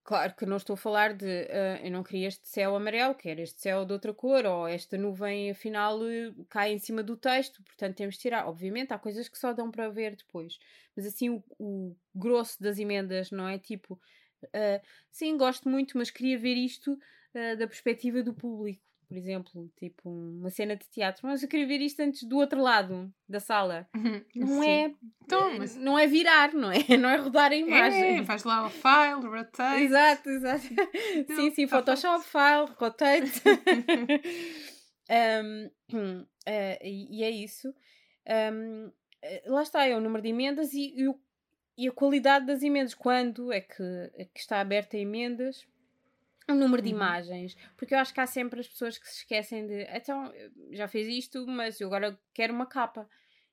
Claro 0.09 0.35
que 0.35 0.47
não 0.47 0.57
estou 0.57 0.73
a 0.73 0.77
falar 0.79 1.13
de 1.13 1.27
uh, 1.27 1.85
eu 1.85 1.91
não 1.91 2.03
queria 2.03 2.29
este 2.29 2.49
céu 2.49 2.75
amarelo, 2.75 3.15
quero 3.15 3.43
este 3.43 3.61
céu 3.61 3.85
de 3.85 3.93
outra 3.93 4.15
cor, 4.15 4.47
ou 4.47 4.67
esta 4.67 4.97
nuvem 4.97 5.51
afinal 5.51 6.01
uh, 6.01 6.47
cai 6.49 6.73
em 6.73 6.79
cima 6.79 7.03
do 7.03 7.15
texto, 7.15 7.63
portanto 7.63 7.97
temos 7.97 8.15
de 8.15 8.23
tirar. 8.23 8.49
Obviamente 8.49 8.91
há 8.95 8.99
coisas 8.99 9.29
que 9.29 9.37
só 9.37 9.53
dão 9.53 9.71
para 9.71 9.91
ver 9.91 10.17
depois, 10.17 10.59
mas 10.97 11.05
assim 11.05 11.29
o, 11.29 11.45
o 11.59 11.95
grosso 12.15 12.57
das 12.59 12.79
emendas, 12.79 13.31
não 13.31 13.47
é? 13.47 13.59
Tipo, 13.59 14.01
uh, 14.45 14.87
sim, 15.11 15.37
gosto 15.37 15.69
muito, 15.69 15.99
mas 15.99 16.11
queria 16.11 16.39
ver 16.39 16.55
isto 16.55 16.99
da 17.59 17.69
perspectiva 17.69 18.23
do 18.23 18.33
público 18.33 18.83
por 19.09 19.17
exemplo, 19.17 19.73
tipo 19.79 20.11
uma 20.11 20.51
cena 20.51 20.77
de 20.77 20.87
teatro, 20.91 21.27
mas 21.27 21.43
eu 21.43 21.49
queria 21.49 21.67
ver 21.67 21.81
isto 21.81 22.01
antes 22.01 22.23
do 22.25 22.37
outro 22.37 22.61
lado 22.61 23.11
da 23.27 23.41
sala. 23.41 23.89
Uhum, 23.97 24.23
não 24.37 24.63
Sim. 24.63 24.69
é 24.69 24.95
então, 25.25 25.59
mas... 25.59 25.75
não 25.77 25.99
é 25.99 26.07
virar, 26.07 26.53
não 26.53 26.71
é? 26.71 26.79
Não 26.99 27.09
é 27.09 27.17
rodar 27.17 27.51
a 27.51 27.57
imagem. 27.57 28.19
É, 28.19 28.25
faz 28.25 28.45
lá 28.45 28.67
o 28.67 28.71
file, 28.71 29.27
rotate. 29.27 29.83
Exato, 29.83 30.29
exato. 30.29 30.67
sim, 31.35 31.51
sim, 31.57 31.67
tá 31.67 31.77
Photoshop, 31.79 32.25
file, 32.25 32.75
rotate. 32.77 33.43
um, 35.95 36.21
uh, 36.21 36.27
e 36.83 37.25
é 37.25 37.31
isso. 37.31 37.75
Um, 38.53 38.93
eh, 39.23 39.43
lá 39.47 39.63
está, 39.63 39.87
é 39.87 39.97
o 39.97 40.01
número 40.01 40.23
de 40.23 40.29
emendas 40.29 40.73
e, 40.73 40.95
e, 40.97 41.09
o, 41.09 41.19
e 41.77 41.89
a 41.89 41.93
qualidade 41.93 42.47
das 42.47 42.63
emendas. 42.63 42.95
Quando 42.95 43.53
é 43.53 43.61
que, 43.61 43.83
é 44.15 44.25
que 44.27 44.41
está 44.41 44.61
aberta 44.61 44.97
a 44.97 45.01
emendas? 45.01 45.67
Um 46.49 46.55
número 46.55 46.83
de 46.83 46.89
uhum. 46.91 46.97
imagens, 46.97 47.57
porque 47.77 47.95
eu 47.95 47.99
acho 47.99 48.13
que 48.15 48.21
há 48.21 48.27
sempre 48.27 48.61
as 48.61 48.69
pessoas 48.69 48.99
que 48.99 49.07
se 49.07 49.19
esquecem 49.19 49.67
de 49.67 49.87
então, 49.93 50.33
já 50.73 50.89
fez 50.89 51.07
isto, 51.07 51.47
mas 51.47 51.81
eu 51.81 51.89
agora 51.89 52.19
quero 52.33 52.55
uma 52.55 52.67
capa. 52.67 53.09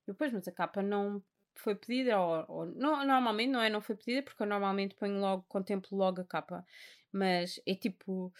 E 0.08 0.12
depois, 0.12 0.32
mas 0.32 0.48
a 0.48 0.52
capa 0.52 0.82
não 0.82 1.22
foi 1.56 1.76
pedida, 1.76 2.20
ou, 2.20 2.46
ou 2.48 2.66
não, 2.66 3.06
normalmente 3.06 3.50
não 3.50 3.62
é 3.62 3.70
não 3.70 3.82
foi 3.82 3.96
pedida, 3.96 4.24
porque 4.24 4.42
eu 4.44 4.48
normalmente 4.48 4.96
ponho 4.96 5.20
logo, 5.20 5.46
contemplo 5.48 5.98
logo 5.98 6.22
a 6.22 6.26
capa. 6.26 6.66
Mas 7.12 7.60
é 7.66 7.76
tipo. 7.76 8.34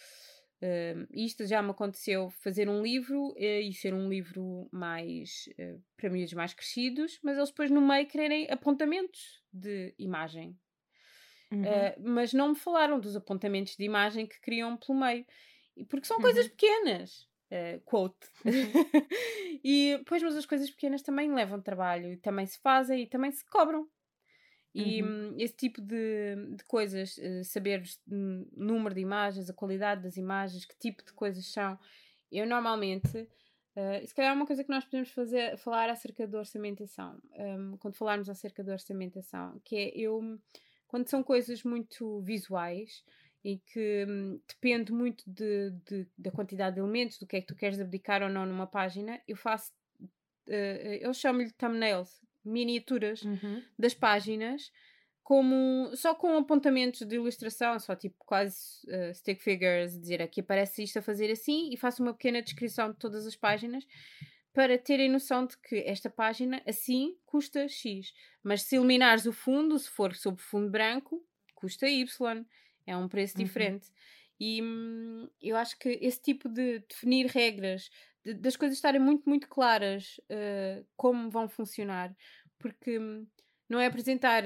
Uh, 0.56 1.06
isto 1.12 1.46
já 1.46 1.60
me 1.60 1.70
aconteceu 1.70 2.30
fazer 2.30 2.66
um 2.66 2.82
livro 2.82 3.32
uh, 3.32 3.38
e 3.38 3.74
ser 3.74 3.92
um 3.92 4.08
livro 4.08 4.70
mais 4.72 5.50
uh, 5.58 5.82
para 5.98 6.08
miúdos 6.08 6.32
mais 6.32 6.54
crescidos, 6.54 7.20
mas 7.22 7.36
eles 7.36 7.50
depois 7.50 7.70
no 7.70 7.82
meio 7.82 8.06
quererem 8.06 8.50
apontamentos 8.50 9.44
de 9.52 9.94
imagem. 9.98 10.58
Uhum. 11.50 11.62
Uh, 11.62 12.08
mas 12.08 12.32
não 12.32 12.50
me 12.50 12.56
falaram 12.56 12.98
dos 12.98 13.16
apontamentos 13.16 13.76
de 13.76 13.84
imagem 13.84 14.26
que 14.26 14.40
criam 14.40 14.76
pelo 14.76 14.98
meio. 14.98 15.24
Porque 15.88 16.06
são 16.06 16.16
uhum. 16.16 16.22
coisas 16.22 16.48
pequenas. 16.48 17.28
Uh, 17.50 17.80
quote. 17.84 18.16
Uhum. 18.44 18.50
e 19.62 19.96
depois, 19.98 20.22
mas 20.22 20.36
as 20.36 20.46
coisas 20.46 20.70
pequenas 20.70 21.02
também 21.02 21.32
levam 21.32 21.60
trabalho 21.60 22.12
e 22.12 22.16
também 22.16 22.46
se 22.46 22.58
fazem 22.58 23.02
e 23.02 23.06
também 23.06 23.30
se 23.30 23.44
cobram. 23.48 23.88
E 24.74 25.02
uhum. 25.02 25.32
um, 25.32 25.34
esse 25.38 25.56
tipo 25.56 25.80
de, 25.80 26.36
de 26.54 26.62
coisas, 26.64 27.16
uh, 27.16 27.44
saber 27.44 27.82
o 28.06 28.46
número 28.54 28.94
de 28.94 29.00
imagens, 29.00 29.48
a 29.48 29.54
qualidade 29.54 30.02
das 30.02 30.18
imagens, 30.18 30.66
que 30.66 30.76
tipo 30.76 31.02
de 31.02 31.14
coisas 31.14 31.50
são, 31.50 31.78
eu 32.30 32.46
normalmente, 32.46 33.16
uh, 33.16 34.06
se 34.06 34.14
calhar 34.14 34.32
é 34.32 34.34
uma 34.34 34.44
coisa 34.44 34.62
que 34.62 34.68
nós 34.68 34.84
podemos 34.84 35.10
fazer, 35.12 35.56
falar 35.56 35.88
acerca 35.88 36.26
da 36.26 36.38
orçamentação, 36.38 37.18
um, 37.38 37.78
quando 37.78 37.94
falarmos 37.94 38.28
acerca 38.28 38.62
da 38.62 38.72
orçamentação, 38.72 39.58
que 39.64 39.76
é 39.76 39.98
eu 39.98 40.20
quando 40.86 41.08
são 41.08 41.22
coisas 41.22 41.62
muito 41.62 42.20
visuais 42.20 43.04
e 43.44 43.58
que 43.58 44.04
hum, 44.08 44.40
depende 44.48 44.92
muito 44.92 45.22
de, 45.26 45.70
de, 45.84 46.06
da 46.18 46.30
quantidade 46.30 46.74
de 46.74 46.80
elementos, 46.80 47.18
do 47.18 47.26
que 47.26 47.36
é 47.36 47.40
que 47.40 47.46
tu 47.46 47.54
queres 47.54 47.80
abdicar 47.80 48.22
ou 48.22 48.28
não 48.28 48.44
numa 48.44 48.66
página, 48.66 49.20
eu 49.26 49.36
faço, 49.36 49.72
uh, 50.00 50.98
eu 51.00 51.14
chamo-lhe 51.14 51.52
thumbnails, 51.52 52.20
miniaturas 52.44 53.22
uhum. 53.22 53.62
das 53.78 53.94
páginas, 53.94 54.72
como 55.22 55.90
só 55.94 56.14
com 56.14 56.36
apontamentos 56.36 57.06
de 57.06 57.16
ilustração, 57.16 57.78
só 57.78 57.94
tipo 57.94 58.16
quase 58.18 58.56
uh, 58.86 59.14
stick 59.14 59.40
figures, 59.40 59.98
dizer 59.98 60.22
aqui 60.22 60.40
aparece 60.40 60.82
isto 60.82 60.98
a 60.98 61.02
fazer 61.02 61.30
assim, 61.30 61.72
e 61.72 61.76
faço 61.76 62.02
uma 62.02 62.14
pequena 62.14 62.42
descrição 62.42 62.90
de 62.90 62.98
todas 62.98 63.26
as 63.26 63.36
páginas 63.36 63.84
para 64.56 64.78
terem 64.78 65.10
noção 65.10 65.44
de 65.44 65.54
que 65.58 65.76
esta 65.80 66.08
página 66.08 66.62
assim 66.66 67.14
custa 67.26 67.68
X. 67.68 68.14
Mas 68.42 68.62
se 68.62 68.76
eliminares 68.76 69.26
o 69.26 69.32
fundo, 69.32 69.78
se 69.78 69.90
for 69.90 70.14
sob 70.14 70.40
fundo 70.40 70.70
branco, 70.70 71.22
custa 71.54 71.86
Y. 71.86 72.42
É 72.86 72.96
um 72.96 73.06
preço 73.06 73.36
uhum. 73.36 73.44
diferente. 73.44 73.92
E 74.40 74.62
hum, 74.62 75.28
eu 75.42 75.58
acho 75.58 75.78
que 75.78 75.90
esse 76.00 76.22
tipo 76.22 76.48
de 76.48 76.78
definir 76.88 77.26
regras, 77.26 77.90
de, 78.24 78.32
das 78.32 78.56
coisas 78.56 78.78
estarem 78.78 78.98
muito, 78.98 79.28
muito 79.28 79.46
claras 79.46 80.18
uh, 80.30 80.86
como 80.96 81.28
vão 81.28 81.46
funcionar, 81.50 82.16
porque 82.58 82.98
hum, 82.98 83.26
não 83.68 83.78
é 83.78 83.84
apresentar 83.84 84.42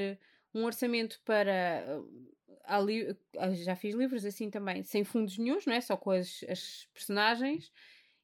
um 0.53 0.65
orçamento 0.65 1.21
para. 1.25 1.85
Uh, 1.87 2.35
ali, 2.65 3.17
já 3.63 3.77
fiz 3.77 3.95
livros 3.95 4.25
assim 4.25 4.51
também, 4.51 4.83
sem 4.83 5.05
fundos 5.05 5.39
nenhums, 5.39 5.67
não 5.67 5.75
é? 5.75 5.81
Só 5.81 5.97
com 5.97 6.11
as, 6.11 6.45
as 6.49 6.89
personagens 6.93 7.71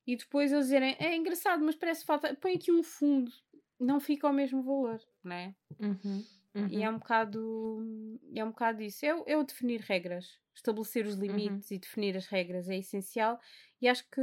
e 0.06 0.16
depois 0.16 0.52
eles 0.52 0.66
dizerem 0.66 0.96
é 0.98 1.16
engraçado, 1.16 1.64
mas 1.64 1.74
parece 1.74 2.04
falta, 2.04 2.34
põe 2.36 2.54
aqui 2.54 2.70
um 2.70 2.82
fundo, 2.82 3.32
não 3.78 3.98
fica 4.00 4.26
ao 4.26 4.32
mesmo 4.32 4.62
valor, 4.62 5.00
não 5.22 5.34
é? 5.34 5.54
Uhum. 5.80 6.24
Uhum. 6.56 6.68
E 6.70 6.82
é 6.82 6.88
um 6.88 6.98
bocado, 6.98 8.18
é 8.34 8.42
um 8.42 8.48
bocado 8.48 8.82
isso. 8.82 9.04
É, 9.04 9.10
é 9.26 9.36
o 9.36 9.44
definir 9.44 9.80
regras. 9.80 10.38
Estabelecer 10.54 11.06
os 11.06 11.14
uhum. 11.14 11.20
limites 11.20 11.70
uhum. 11.70 11.76
e 11.76 11.78
definir 11.78 12.16
as 12.16 12.26
regras 12.26 12.68
é 12.70 12.78
essencial. 12.78 13.38
E 13.80 13.86
acho 13.86 14.08
que 14.10 14.22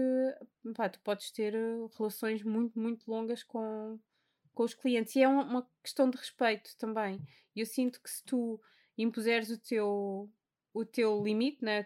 pá, 0.76 0.90
tu 0.90 1.00
podes 1.02 1.30
ter 1.30 1.54
eh, 1.54 1.88
relações 1.96 2.42
muito, 2.42 2.78
muito 2.80 3.10
longas 3.10 3.44
com, 3.44 4.00
com 4.52 4.64
os 4.64 4.74
clientes. 4.74 5.16
E 5.16 5.22
é 5.22 5.28
uma, 5.28 5.70
questão 5.84 6.10
de 6.10 6.18
respeito 6.18 6.76
também. 6.80 7.22
E 7.56 7.60
eu 7.60 7.68
sinto 7.68 8.02
que 8.02 8.10
se 8.10 8.24
tu 8.24 8.60
impuseres 8.98 9.52
o 9.52 9.58
teu, 9.60 10.28
o 10.74 10.84
teu 10.84 11.24
limite, 11.24 11.64
né? 11.64 11.86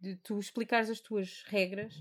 de 0.00 0.16
tu 0.22 0.38
explicares 0.38 0.90
as 0.90 1.00
tuas 1.00 1.42
regras, 1.48 2.00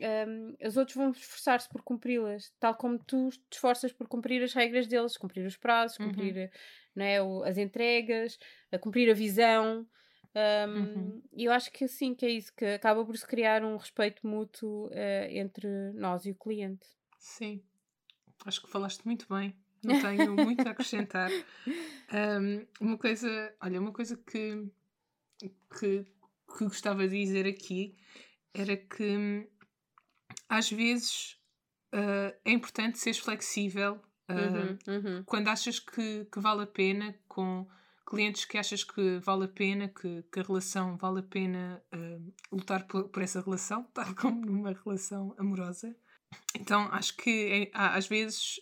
um, 0.00 0.54
os 0.66 0.76
outros 0.76 0.96
vão 0.96 1.10
esforçar-se 1.10 1.68
por 1.68 1.82
cumpri-las, 1.82 2.52
tal 2.60 2.74
como 2.74 2.98
tu 2.98 3.30
te 3.30 3.54
esforças 3.54 3.92
por 3.92 4.06
cumprir 4.06 4.42
as 4.42 4.52
regras 4.52 4.86
deles, 4.86 5.16
cumprir 5.16 5.44
os 5.46 5.56
prazos, 5.56 5.98
uhum. 5.98 6.08
cumprir 6.08 6.36
uhum. 6.36 6.48
né, 6.94 7.16
as 7.44 7.58
entregas, 7.58 8.38
a 8.70 8.78
cumprir 8.78 9.10
a 9.10 9.14
visão. 9.14 9.86
Um, 10.34 10.78
uhum. 10.78 11.22
E 11.32 11.44
eu 11.44 11.52
acho 11.52 11.72
que 11.72 11.88
sim, 11.88 12.14
que 12.14 12.24
é 12.24 12.30
isso, 12.30 12.52
que 12.54 12.64
acaba 12.64 13.04
por 13.04 13.16
se 13.16 13.26
criar 13.26 13.64
um 13.64 13.76
respeito 13.76 14.26
mútuo 14.26 14.86
uh, 14.86 15.28
entre 15.30 15.68
nós 15.94 16.26
e 16.26 16.30
o 16.30 16.34
cliente. 16.34 16.86
Sim, 17.18 17.62
acho 18.44 18.62
que 18.62 18.70
falaste 18.70 19.04
muito 19.04 19.26
bem. 19.28 19.54
Não 19.82 20.00
tenho 20.00 20.34
muito 20.34 20.66
a 20.66 20.70
acrescentar. 20.70 21.30
Um, 22.10 22.66
uma 22.80 22.96
coisa, 22.96 23.54
olha, 23.60 23.78
uma 23.78 23.92
coisa 23.92 24.16
que, 24.16 24.66
que, 25.38 26.06
que 26.56 26.64
gostava 26.64 27.06
de 27.06 27.22
dizer 27.22 27.46
aqui 27.46 27.94
era 28.54 28.78
que 28.78 29.46
às 30.48 30.70
vezes 30.70 31.36
uh, 31.94 32.34
é 32.44 32.52
importante 32.52 32.98
seres 32.98 33.18
flexível 33.18 34.00
uh, 34.30 34.34
uhum, 34.34 34.78
uhum. 34.88 35.22
quando 35.24 35.48
achas 35.48 35.78
que, 35.78 36.24
que 36.24 36.40
vale 36.40 36.62
a 36.62 36.66
pena 36.66 37.14
com 37.28 37.68
clientes 38.06 38.46
que 38.46 38.56
achas 38.56 38.82
que 38.82 39.18
vale 39.18 39.44
a 39.44 39.48
pena, 39.48 39.88
que, 39.88 40.22
que 40.32 40.40
a 40.40 40.42
relação 40.42 40.96
vale 40.96 41.20
a 41.20 41.22
pena 41.22 41.82
uh, 41.94 42.34
lutar 42.50 42.86
por, 42.86 43.08
por, 43.10 43.22
essa 43.22 43.42
relação, 43.42 43.84
tal 43.92 44.14
como 44.14 44.46
numa 44.46 44.72
relação 44.72 45.34
amorosa. 45.38 45.94
Então 46.58 46.88
acho 46.92 47.16
que 47.16 47.70
é, 47.70 47.70
às 47.72 48.06
vezes 48.06 48.60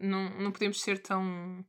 não, 0.00 0.28
não 0.38 0.52
podemos 0.52 0.80
ser 0.80 1.00
tão. 1.00 1.64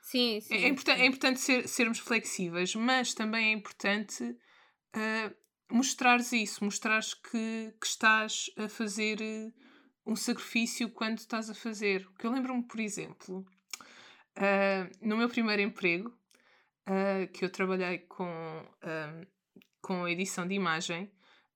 Sim, 0.00 0.40
sim. 0.40 0.54
É, 0.54 0.62
é, 0.62 0.68
importante, 0.68 1.00
é 1.00 1.06
importante 1.06 1.40
ser, 1.40 1.68
sermos 1.68 1.98
flexíveis, 1.98 2.74
mas 2.74 3.12
também 3.12 3.50
é 3.50 3.52
importante 3.52 4.34
mostrares 5.70 6.32
isso, 6.32 6.64
mostrares 6.64 7.14
que, 7.14 7.74
que 7.80 7.86
estás 7.86 8.50
a 8.56 8.68
fazer 8.68 9.20
uh, 9.20 9.52
um 10.06 10.16
sacrifício 10.16 10.90
quando 10.90 11.18
estás 11.18 11.50
a 11.50 11.54
fazer. 11.54 12.08
Que 12.18 12.26
eu 12.26 12.32
lembro-me, 12.32 12.62
por 12.62 12.80
exemplo, 12.80 13.46
no 15.02 15.16
meu 15.16 15.28
primeiro 15.28 15.60
emprego, 15.60 16.16
que 17.34 17.44
eu 17.44 17.50
trabalhei 17.50 17.98
com, 17.98 18.26
com 19.82 20.04
a 20.04 20.10
edição 20.10 20.46
de 20.46 20.54
imagem, 20.54 21.10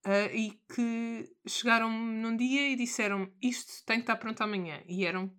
Uh, 0.05 0.35
e 0.35 0.51
que 0.75 1.33
chegaram 1.47 1.89
num 1.89 2.37
dia 2.37 2.71
e 2.71 2.75
disseram 2.75 3.33
isto 3.41 3.85
tem 3.87 3.99
que 3.99 4.03
estar 4.03 4.17
pronto 4.17 4.41
amanhã. 4.43 4.83
E 4.89 5.07
eram 5.07 5.33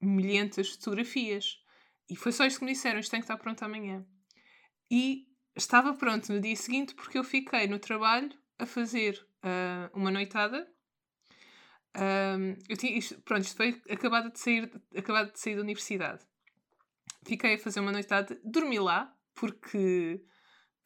milhentas 0.00 0.70
fotografias. 0.70 1.60
E 2.08 2.14
foi 2.14 2.30
só 2.30 2.46
isto 2.46 2.60
que 2.60 2.64
me 2.64 2.72
disseram: 2.72 3.00
isto 3.00 3.10
tem 3.10 3.20
que 3.20 3.24
estar 3.24 3.36
pronto 3.36 3.64
amanhã. 3.64 4.06
E 4.88 5.25
estava 5.56 5.94
pronto 5.94 6.32
no 6.32 6.40
dia 6.40 6.54
seguinte 6.54 6.94
porque 6.94 7.18
eu 7.18 7.24
fiquei 7.24 7.66
no 7.66 7.78
trabalho 7.78 8.30
a 8.58 8.66
fazer 8.66 9.26
uh, 9.42 9.98
uma 9.98 10.10
noitada. 10.10 10.68
Um, 11.96 12.54
eu 12.68 12.76
tinha, 12.76 12.96
isto, 12.96 13.18
pronto, 13.22 13.42
isto 13.42 13.56
foi 13.56 13.80
acabado 13.88 14.30
de, 14.30 14.38
sair, 14.38 14.70
acabado 14.96 15.32
de 15.32 15.40
sair 15.40 15.56
da 15.56 15.62
universidade. 15.62 16.22
Fiquei 17.24 17.54
a 17.54 17.58
fazer 17.58 17.80
uma 17.80 17.90
noitada, 17.90 18.38
dormi 18.44 18.78
lá, 18.78 19.12
porque 19.34 20.22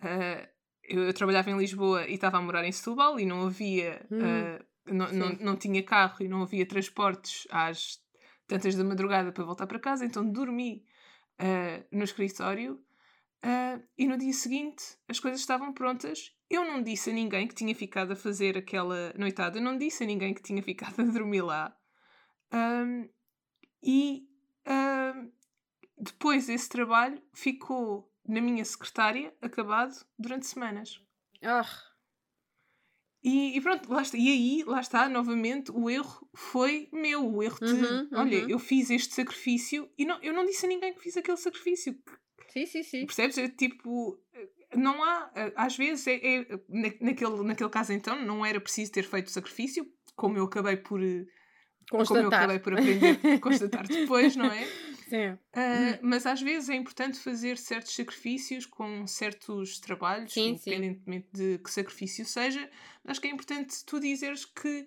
uh, 0.03 0.49
eu, 0.85 1.05
eu, 1.05 1.13
trabalhava 1.13 1.51
em 1.51 1.59
Lisboa 1.59 2.07
e 2.07 2.15
estava 2.15 2.39
a 2.39 2.43
morar 2.43 2.65
em 2.65 2.73
Setúbal 2.73 3.19
e 3.19 3.27
não 3.27 3.47
havia, 3.47 4.07
hum, 4.11 4.19
uh, 4.19 4.95
não, 4.95 5.13
não, 5.13 5.29
não 5.41 5.57
tinha 5.57 5.83
carro 5.83 6.17
e 6.21 6.29
não 6.29 6.43
havia 6.43 6.65
transportes 6.65 7.47
às 7.51 7.99
tantas 8.47 8.75
da 8.77 8.85
madrugada 8.85 9.33
para 9.33 9.45
voltar 9.45 9.67
para 9.67 9.79
casa, 9.79 10.05
então 10.05 10.29
dormi 10.29 10.85
no 11.91 12.03
escritório 12.05 12.85
uh, 13.45 13.83
e 13.97 14.07
no 14.07 14.17
dia 14.17 14.33
seguinte 14.33 14.85
as 15.09 15.21
coisas 15.21 15.41
estavam 15.41 15.73
prontas. 15.73 16.35
Eu 16.49 16.65
não 16.65 16.83
disse 16.83 17.11
a 17.11 17.13
ninguém 17.13 17.47
que 17.47 17.55
tinha 17.55 17.75
ficado 17.75 18.13
a 18.13 18.17
fazer 18.17 18.59
aquela 18.59 19.13
noitada, 19.17 19.59
eu 19.59 19.63
não 19.63 19.79
disse 19.79 20.03
a 20.03 20.07
ninguém 20.07 20.35
que 20.35 20.43
tinha 20.43 20.63
ficado 20.63 21.01
a 21.01 21.05
dormir 21.05 21.43
lá. 21.43 21.77
Um, 22.53 23.09
e 23.83 24.31
depois 26.01 26.49
esse 26.49 26.69
trabalho 26.69 27.21
ficou 27.33 28.11
na 28.27 28.41
minha 28.41 28.65
secretária, 28.65 29.35
acabado, 29.41 29.95
durante 30.19 30.47
semanas. 30.47 31.01
Ah. 31.43 31.65
E, 33.23 33.57
e, 33.57 33.61
pronto, 33.61 33.93
lá 33.93 34.03
está. 34.03 34.17
E 34.17 34.29
aí, 34.29 34.65
lá 34.67 34.81
está, 34.81 35.09
novamente, 35.09 35.71
o 35.71 35.91
erro 35.91 36.29
foi 36.35 36.89
meu. 36.93 37.35
O 37.35 37.43
erro 37.43 37.59
de, 37.59 37.73
uhum, 37.73 38.09
olha, 38.15 38.45
uhum. 38.45 38.51
eu 38.51 38.59
fiz 38.59 38.89
este 38.89 39.15
sacrifício 39.15 39.91
e 39.99 40.07
não, 40.07 40.19
eu 40.23 40.33
não 40.33 40.47
disse 40.47 40.65
a 40.65 40.69
ninguém 40.69 40.95
que 40.95 41.01
fiz 41.01 41.17
aquele 41.17 41.37
sacrifício. 41.37 41.99
Sim, 42.49 42.67
sim, 42.67 42.83
sim. 42.83 43.07
Percebes? 43.07 43.39
É 43.39 43.49
tipo, 43.49 44.19
não 44.75 45.03
há, 45.03 45.31
às 45.57 45.77
vezes, 45.77 46.07
é, 46.07 46.15
é, 46.15 46.47
naquele, 46.69 47.43
naquele 47.43 47.71
caso 47.71 47.93
então, 47.93 48.21
não 48.25 48.45
era 48.45 48.61
preciso 48.61 48.93
ter 48.93 49.05
feito 49.05 49.31
sacrifício, 49.31 49.87
como 50.15 50.37
eu 50.37 50.45
acabei 50.45 50.77
por. 50.77 51.01
Constatar. 51.91 52.07
Como 52.07 52.21
eu 52.21 52.39
acabei 52.39 52.59
por 52.61 52.73
aprender, 52.75 53.41
constatar 53.41 53.87
depois, 53.89 54.37
não 54.37 54.47
é? 54.47 54.65
Sim. 55.09 55.33
Uh, 55.33 55.99
mas 56.03 56.25
às 56.25 56.41
vezes 56.41 56.69
é 56.69 56.77
importante 56.77 57.19
fazer 57.19 57.59
certos 57.59 57.97
sacrifícios 57.97 58.65
com 58.65 59.09
certos 59.09 59.81
trabalhos, 59.81 60.33
sim, 60.33 60.51
independentemente 60.51 61.29
sim. 61.35 61.53
de 61.53 61.59
que 61.59 61.69
sacrifício 61.69 62.25
seja. 62.25 62.71
Acho 63.05 63.21
que 63.21 63.27
é 63.27 63.31
importante 63.33 63.85
tu 63.85 63.99
dizeres 63.99 64.45
que, 64.45 64.87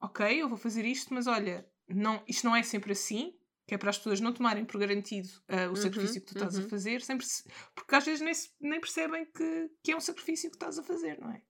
ok, 0.00 0.42
eu 0.42 0.48
vou 0.48 0.58
fazer 0.58 0.84
isto, 0.84 1.14
mas 1.14 1.28
olha, 1.28 1.64
não, 1.88 2.20
isto 2.26 2.44
não 2.44 2.56
é 2.56 2.64
sempre 2.64 2.92
assim, 2.92 3.32
que 3.70 3.74
é 3.76 3.78
para 3.78 3.90
as 3.90 3.98
pessoas 3.98 4.20
não 4.20 4.32
tomarem 4.32 4.64
por 4.64 4.80
garantido 4.80 5.28
uh, 5.48 5.66
o 5.66 5.68
uhum, 5.68 5.76
sacrifício 5.76 6.20
que 6.20 6.26
tu 6.26 6.34
estás 6.34 6.58
uhum. 6.58 6.66
a 6.66 6.68
fazer, 6.68 7.02
sempre 7.02 7.24
se... 7.24 7.44
porque 7.72 7.94
às 7.94 8.04
vezes 8.04 8.20
nem, 8.20 8.32
nem 8.68 8.80
percebem 8.80 9.24
que, 9.26 9.70
que 9.80 9.92
é 9.92 9.96
um 9.96 10.00
sacrifício 10.00 10.50
que 10.50 10.56
estás 10.56 10.76
a 10.76 10.82
fazer, 10.82 11.20
não 11.20 11.30
é? 11.30 11.40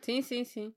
Sim, 0.00 0.20
sim, 0.20 0.42
sim. 0.42 0.74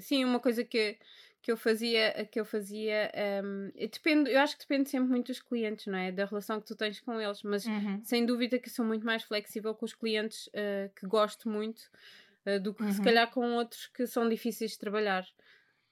Sim, 0.00 0.24
uma 0.24 0.38
coisa 0.38 0.62
que 0.62 0.96
que 1.40 1.50
eu 1.50 1.56
fazia, 1.56 2.28
que 2.30 2.38
eu 2.38 2.44
fazia 2.44 3.10
um, 3.42 3.70
depende, 3.74 4.30
eu 4.30 4.40
acho 4.40 4.56
que 4.56 4.64
depende 4.64 4.90
sempre 4.90 5.08
muito 5.08 5.28
dos 5.28 5.40
clientes, 5.40 5.86
não 5.86 5.96
é? 5.96 6.12
Da 6.12 6.24
relação 6.24 6.60
que 6.60 6.66
tu 6.66 6.76
tens 6.76 7.00
com 7.00 7.20
eles, 7.20 7.42
mas 7.42 7.64
uhum. 7.64 8.04
sem 8.04 8.26
dúvida 8.26 8.58
que 8.58 8.68
sou 8.68 8.84
muito 8.84 9.06
mais 9.06 9.22
flexível 9.22 9.74
com 9.74 9.86
os 9.86 9.94
clientes 9.94 10.48
uh, 10.48 10.92
que 10.94 11.06
gosto 11.06 11.48
muito 11.48 11.80
uh, 12.44 12.60
do 12.60 12.74
que 12.74 12.82
uhum. 12.82 12.92
se 12.92 13.02
calhar 13.02 13.30
com 13.30 13.54
outros 13.54 13.86
que 13.86 14.06
são 14.06 14.28
difíceis 14.28 14.72
de 14.72 14.78
trabalhar. 14.78 15.26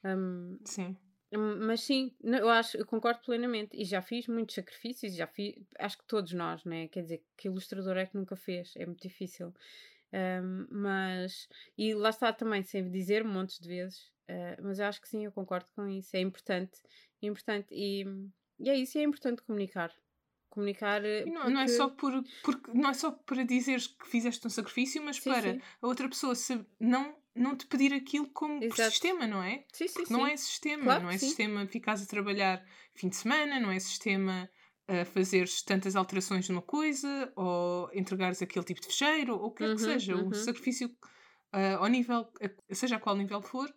Um, 0.04 0.58
sim. 0.64 0.96
Mas 1.32 1.80
sim, 1.80 2.14
eu 2.22 2.48
acho, 2.48 2.76
eu 2.76 2.86
concordo 2.86 3.20
plenamente. 3.20 3.76
E 3.76 3.84
já 3.84 4.00
fiz 4.00 4.28
muitos 4.28 4.54
sacrifícios, 4.54 5.14
já 5.14 5.26
fiz, 5.26 5.54
acho 5.78 5.98
que 5.98 6.06
todos 6.06 6.32
nós, 6.32 6.64
né? 6.64 6.88
Quer 6.88 7.02
dizer, 7.02 7.24
que 7.36 7.48
ilustrador 7.48 7.96
é 7.96 8.06
que 8.06 8.16
nunca 8.16 8.36
fez? 8.36 8.74
É 8.76 8.86
muito 8.86 9.02
difícil. 9.02 9.52
Um, 10.12 10.66
mas, 10.70 11.48
e 11.76 11.94
lá 11.94 12.10
está 12.10 12.32
também, 12.32 12.62
sempre 12.62 12.90
dizer 12.90 13.24
montes 13.24 13.58
de 13.58 13.68
vezes, 13.68 14.10
Uh, 14.28 14.58
mas 14.62 14.78
eu 14.78 14.86
acho 14.86 15.00
que 15.00 15.08
sim, 15.08 15.24
eu 15.24 15.32
concordo 15.32 15.66
com 15.74 15.86
isso. 15.88 16.16
É 16.16 16.20
importante. 16.20 16.80
É 17.22 17.26
importante. 17.26 17.68
E, 17.70 18.04
e 18.58 18.68
é 18.68 18.76
isso, 18.76 18.98
é 18.98 19.02
importante 19.02 19.42
comunicar. 19.42 19.92
Comunicar. 20.50 21.00
Não, 21.02 21.34
porque... 21.34 21.50
não, 21.50 21.60
é 21.60 21.68
só 21.68 21.88
por, 21.88 22.24
porque, 22.42 22.70
não 22.72 22.90
é 22.90 22.94
só 22.94 23.12
para 23.12 23.44
dizeres 23.44 23.86
que 23.86 24.06
fizeste 24.08 24.46
um 24.46 24.50
sacrifício, 24.50 25.02
mas 25.02 25.16
sim, 25.16 25.30
para 25.30 25.52
sim. 25.54 25.60
a 25.80 25.86
outra 25.86 26.08
pessoa 26.08 26.34
se 26.34 26.64
não, 26.80 27.14
não 27.36 27.56
te 27.56 27.66
pedir 27.66 27.92
aquilo 27.92 28.28
como 28.30 28.60
sistema, 28.74 29.26
não 29.26 29.42
é? 29.42 29.64
Sim, 29.72 29.86
sim, 29.88 29.94
porque 29.94 30.12
não 30.12 30.26
é 30.26 30.36
sistema. 30.36 30.84
Claro 30.84 31.02
não 31.04 31.10
é 31.10 31.18
sistema 31.18 31.66
ficares 31.66 32.02
a 32.02 32.06
trabalhar 32.06 32.64
fim 32.94 33.08
de 33.08 33.16
semana, 33.16 33.60
não 33.60 33.70
é 33.70 33.78
sistema 33.78 34.50
a 34.88 35.04
fazeres 35.04 35.62
tantas 35.62 35.96
alterações 35.96 36.48
numa 36.48 36.62
coisa 36.62 37.32
ou 37.34 37.90
entregares 37.92 38.40
aquele 38.40 38.64
tipo 38.64 38.80
de 38.80 38.86
fecheiro 38.86 39.34
ou 39.34 39.46
o 39.46 39.50
que 39.50 39.64
uhum, 39.64 39.74
que 39.74 39.80
seja. 39.82 40.16
Uhum. 40.16 40.28
O 40.28 40.34
sacrifício, 40.34 40.88
uh, 40.88 41.78
ao 41.78 41.86
nível, 41.88 42.28
seja 42.70 42.96
a 42.96 43.00
qual 43.00 43.16
nível 43.16 43.42
for, 43.42 43.72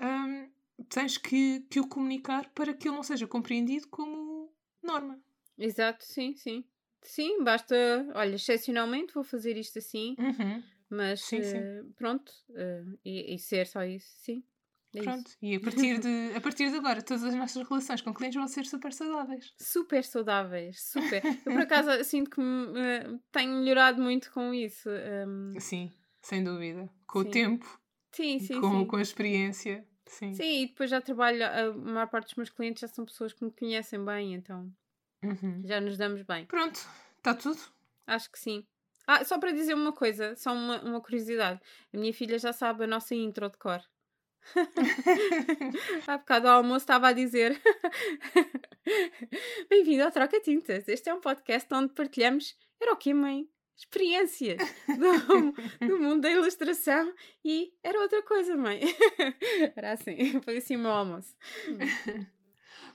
um, 0.00 0.50
tens 0.88 1.18
que, 1.18 1.60
que 1.70 1.78
o 1.78 1.86
comunicar 1.86 2.48
para 2.54 2.72
que 2.72 2.88
ele 2.88 2.96
não 2.96 3.02
seja 3.02 3.26
compreendido 3.26 3.88
como 3.88 4.52
norma. 4.82 5.20
Exato, 5.58 6.04
sim, 6.04 6.34
sim. 6.34 6.64
Sim, 7.02 7.42
basta, 7.42 7.74
olha, 8.14 8.34
excepcionalmente 8.34 9.14
vou 9.14 9.24
fazer 9.24 9.56
isto 9.56 9.78
assim, 9.78 10.14
uhum. 10.18 10.62
Mas 10.90 11.20
sim, 11.22 11.42
sim. 11.42 11.58
Uh, 11.58 11.92
pronto, 11.96 12.32
uh, 12.50 12.98
e, 13.04 13.34
e, 13.34 13.38
ser 13.38 13.66
só 13.66 13.84
isso, 13.84 14.10
sim. 14.18 14.42
É 14.94 15.02
pronto, 15.02 15.28
isso. 15.28 15.38
e 15.40 15.54
a 15.54 15.60
partir, 15.60 15.98
de, 16.00 16.36
a 16.36 16.40
partir 16.40 16.68
de 16.68 16.76
agora, 16.76 17.00
todas 17.00 17.22
as 17.22 17.34
nossas 17.34 17.66
relações 17.68 18.02
com 18.02 18.12
clientes 18.12 18.36
vão 18.36 18.48
ser 18.48 18.66
super 18.66 18.92
saudáveis. 18.92 19.54
Super 19.56 20.04
saudáveis, 20.04 20.82
super. 20.82 21.22
Eu 21.24 21.52
por 21.52 21.60
acaso 21.62 21.90
sinto 22.04 22.30
que 22.30 22.40
uh, 22.40 23.20
tenho 23.30 23.52
melhorado 23.52 24.02
muito 24.02 24.32
com 24.32 24.52
isso. 24.52 24.90
Um... 24.90 25.54
Sim, 25.60 25.92
sem 26.20 26.42
dúvida. 26.42 26.90
Com 27.06 27.22
sim. 27.22 27.28
o 27.28 27.30
tempo, 27.30 27.80
sim, 28.12 28.38
sim, 28.40 28.60
com, 28.60 28.80
sim. 28.80 28.86
com 28.86 28.96
a 28.96 29.02
experiência. 29.02 29.86
Sim. 30.06 30.34
Sim, 30.34 30.62
e 30.62 30.66
depois 30.66 30.90
já 30.90 31.00
trabalho, 31.00 31.46
a 31.46 31.72
maior 31.72 32.08
parte 32.08 32.26
dos 32.26 32.34
meus 32.34 32.50
clientes 32.50 32.80
já 32.80 32.88
são 32.88 33.04
pessoas 33.04 33.32
que 33.32 33.44
me 33.44 33.52
conhecem 33.52 34.04
bem, 34.04 34.34
então 34.34 34.68
uhum. 35.22 35.62
já 35.64 35.80
nos 35.80 35.96
damos 35.96 36.22
bem. 36.22 36.46
Pronto, 36.46 36.84
está 37.16 37.32
tudo. 37.32 37.60
Acho 38.08 38.28
que 38.28 38.38
sim. 38.40 38.66
Ah, 39.12 39.24
só 39.24 39.40
para 39.40 39.50
dizer 39.50 39.74
uma 39.74 39.92
coisa, 39.92 40.36
só 40.36 40.52
uma, 40.52 40.80
uma 40.82 41.00
curiosidade. 41.00 41.58
A 41.92 41.98
minha 41.98 42.12
filha 42.12 42.38
já 42.38 42.52
sabe 42.52 42.84
a 42.84 42.86
nossa 42.86 43.12
intro 43.12 43.50
de 43.50 43.58
cor. 43.58 43.80
Há 46.06 46.16
bocado 46.16 46.46
ao 46.46 46.58
almoço 46.58 46.84
estava 46.84 47.08
a 47.08 47.12
dizer 47.12 47.60
Bem-vindo 49.68 50.04
ao 50.04 50.12
Troca 50.12 50.40
Tintas. 50.40 50.86
Este 50.86 51.10
é 51.10 51.14
um 51.14 51.20
podcast 51.20 51.66
onde 51.74 51.92
partilhamos. 51.92 52.56
Era 52.80 52.92
o 52.92 52.96
quê, 52.96 53.12
mãe? 53.12 53.48
Experiências 53.76 54.62
do, 54.86 55.54
do 55.88 55.98
mundo 55.98 56.20
da 56.20 56.30
ilustração 56.30 57.12
e 57.44 57.72
era 57.82 57.98
outra 57.98 58.22
coisa, 58.22 58.56
mãe. 58.56 58.80
Era 59.74 59.90
assim, 59.90 60.40
foi 60.40 60.58
assim 60.58 60.76
o 60.76 60.78
meu 60.78 60.92
almoço. 60.92 61.34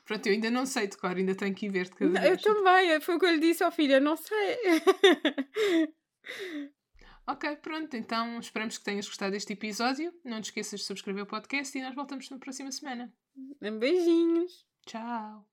Pronto, 0.06 0.28
eu 0.28 0.34
ainda 0.34 0.50
não 0.50 0.66
sei 0.66 0.88
de 0.88 0.96
cor, 0.96 1.18
ainda 1.18 1.36
tenho 1.36 1.54
que 1.54 1.66
ir 1.66 1.70
ver 1.70 1.86
de 1.86 1.96
cada 1.96 2.22
vez. 2.22 2.26
Eu 2.26 2.38
também, 2.42 3.02
foi 3.02 3.16
o 3.16 3.20
que 3.20 3.26
eu 3.26 3.32
lhe 3.32 3.40
disse 3.40 3.66
ao 3.66 3.72
filho, 3.72 3.96
eu 3.96 4.02
não 4.02 4.16
sei. 4.16 4.58
Ok, 7.28 7.56
pronto, 7.58 7.98
então 7.98 8.40
esperamos 8.40 8.78
que 8.78 8.84
tenhas 8.84 9.08
gostado 9.08 9.32
deste 9.32 9.54
episódio. 9.54 10.14
Não 10.24 10.40
te 10.42 10.46
esqueças 10.46 10.82
de 10.82 10.86
subscrever 10.86 11.24
o 11.24 11.28
podcast 11.28 11.76
e 11.76 11.82
nós 11.82 11.96
voltamos 11.96 12.30
na 12.30 12.38
próxima 12.38 12.72
semana. 12.72 13.12
Beijinhos. 13.60 14.66
Tchau. 14.86 15.48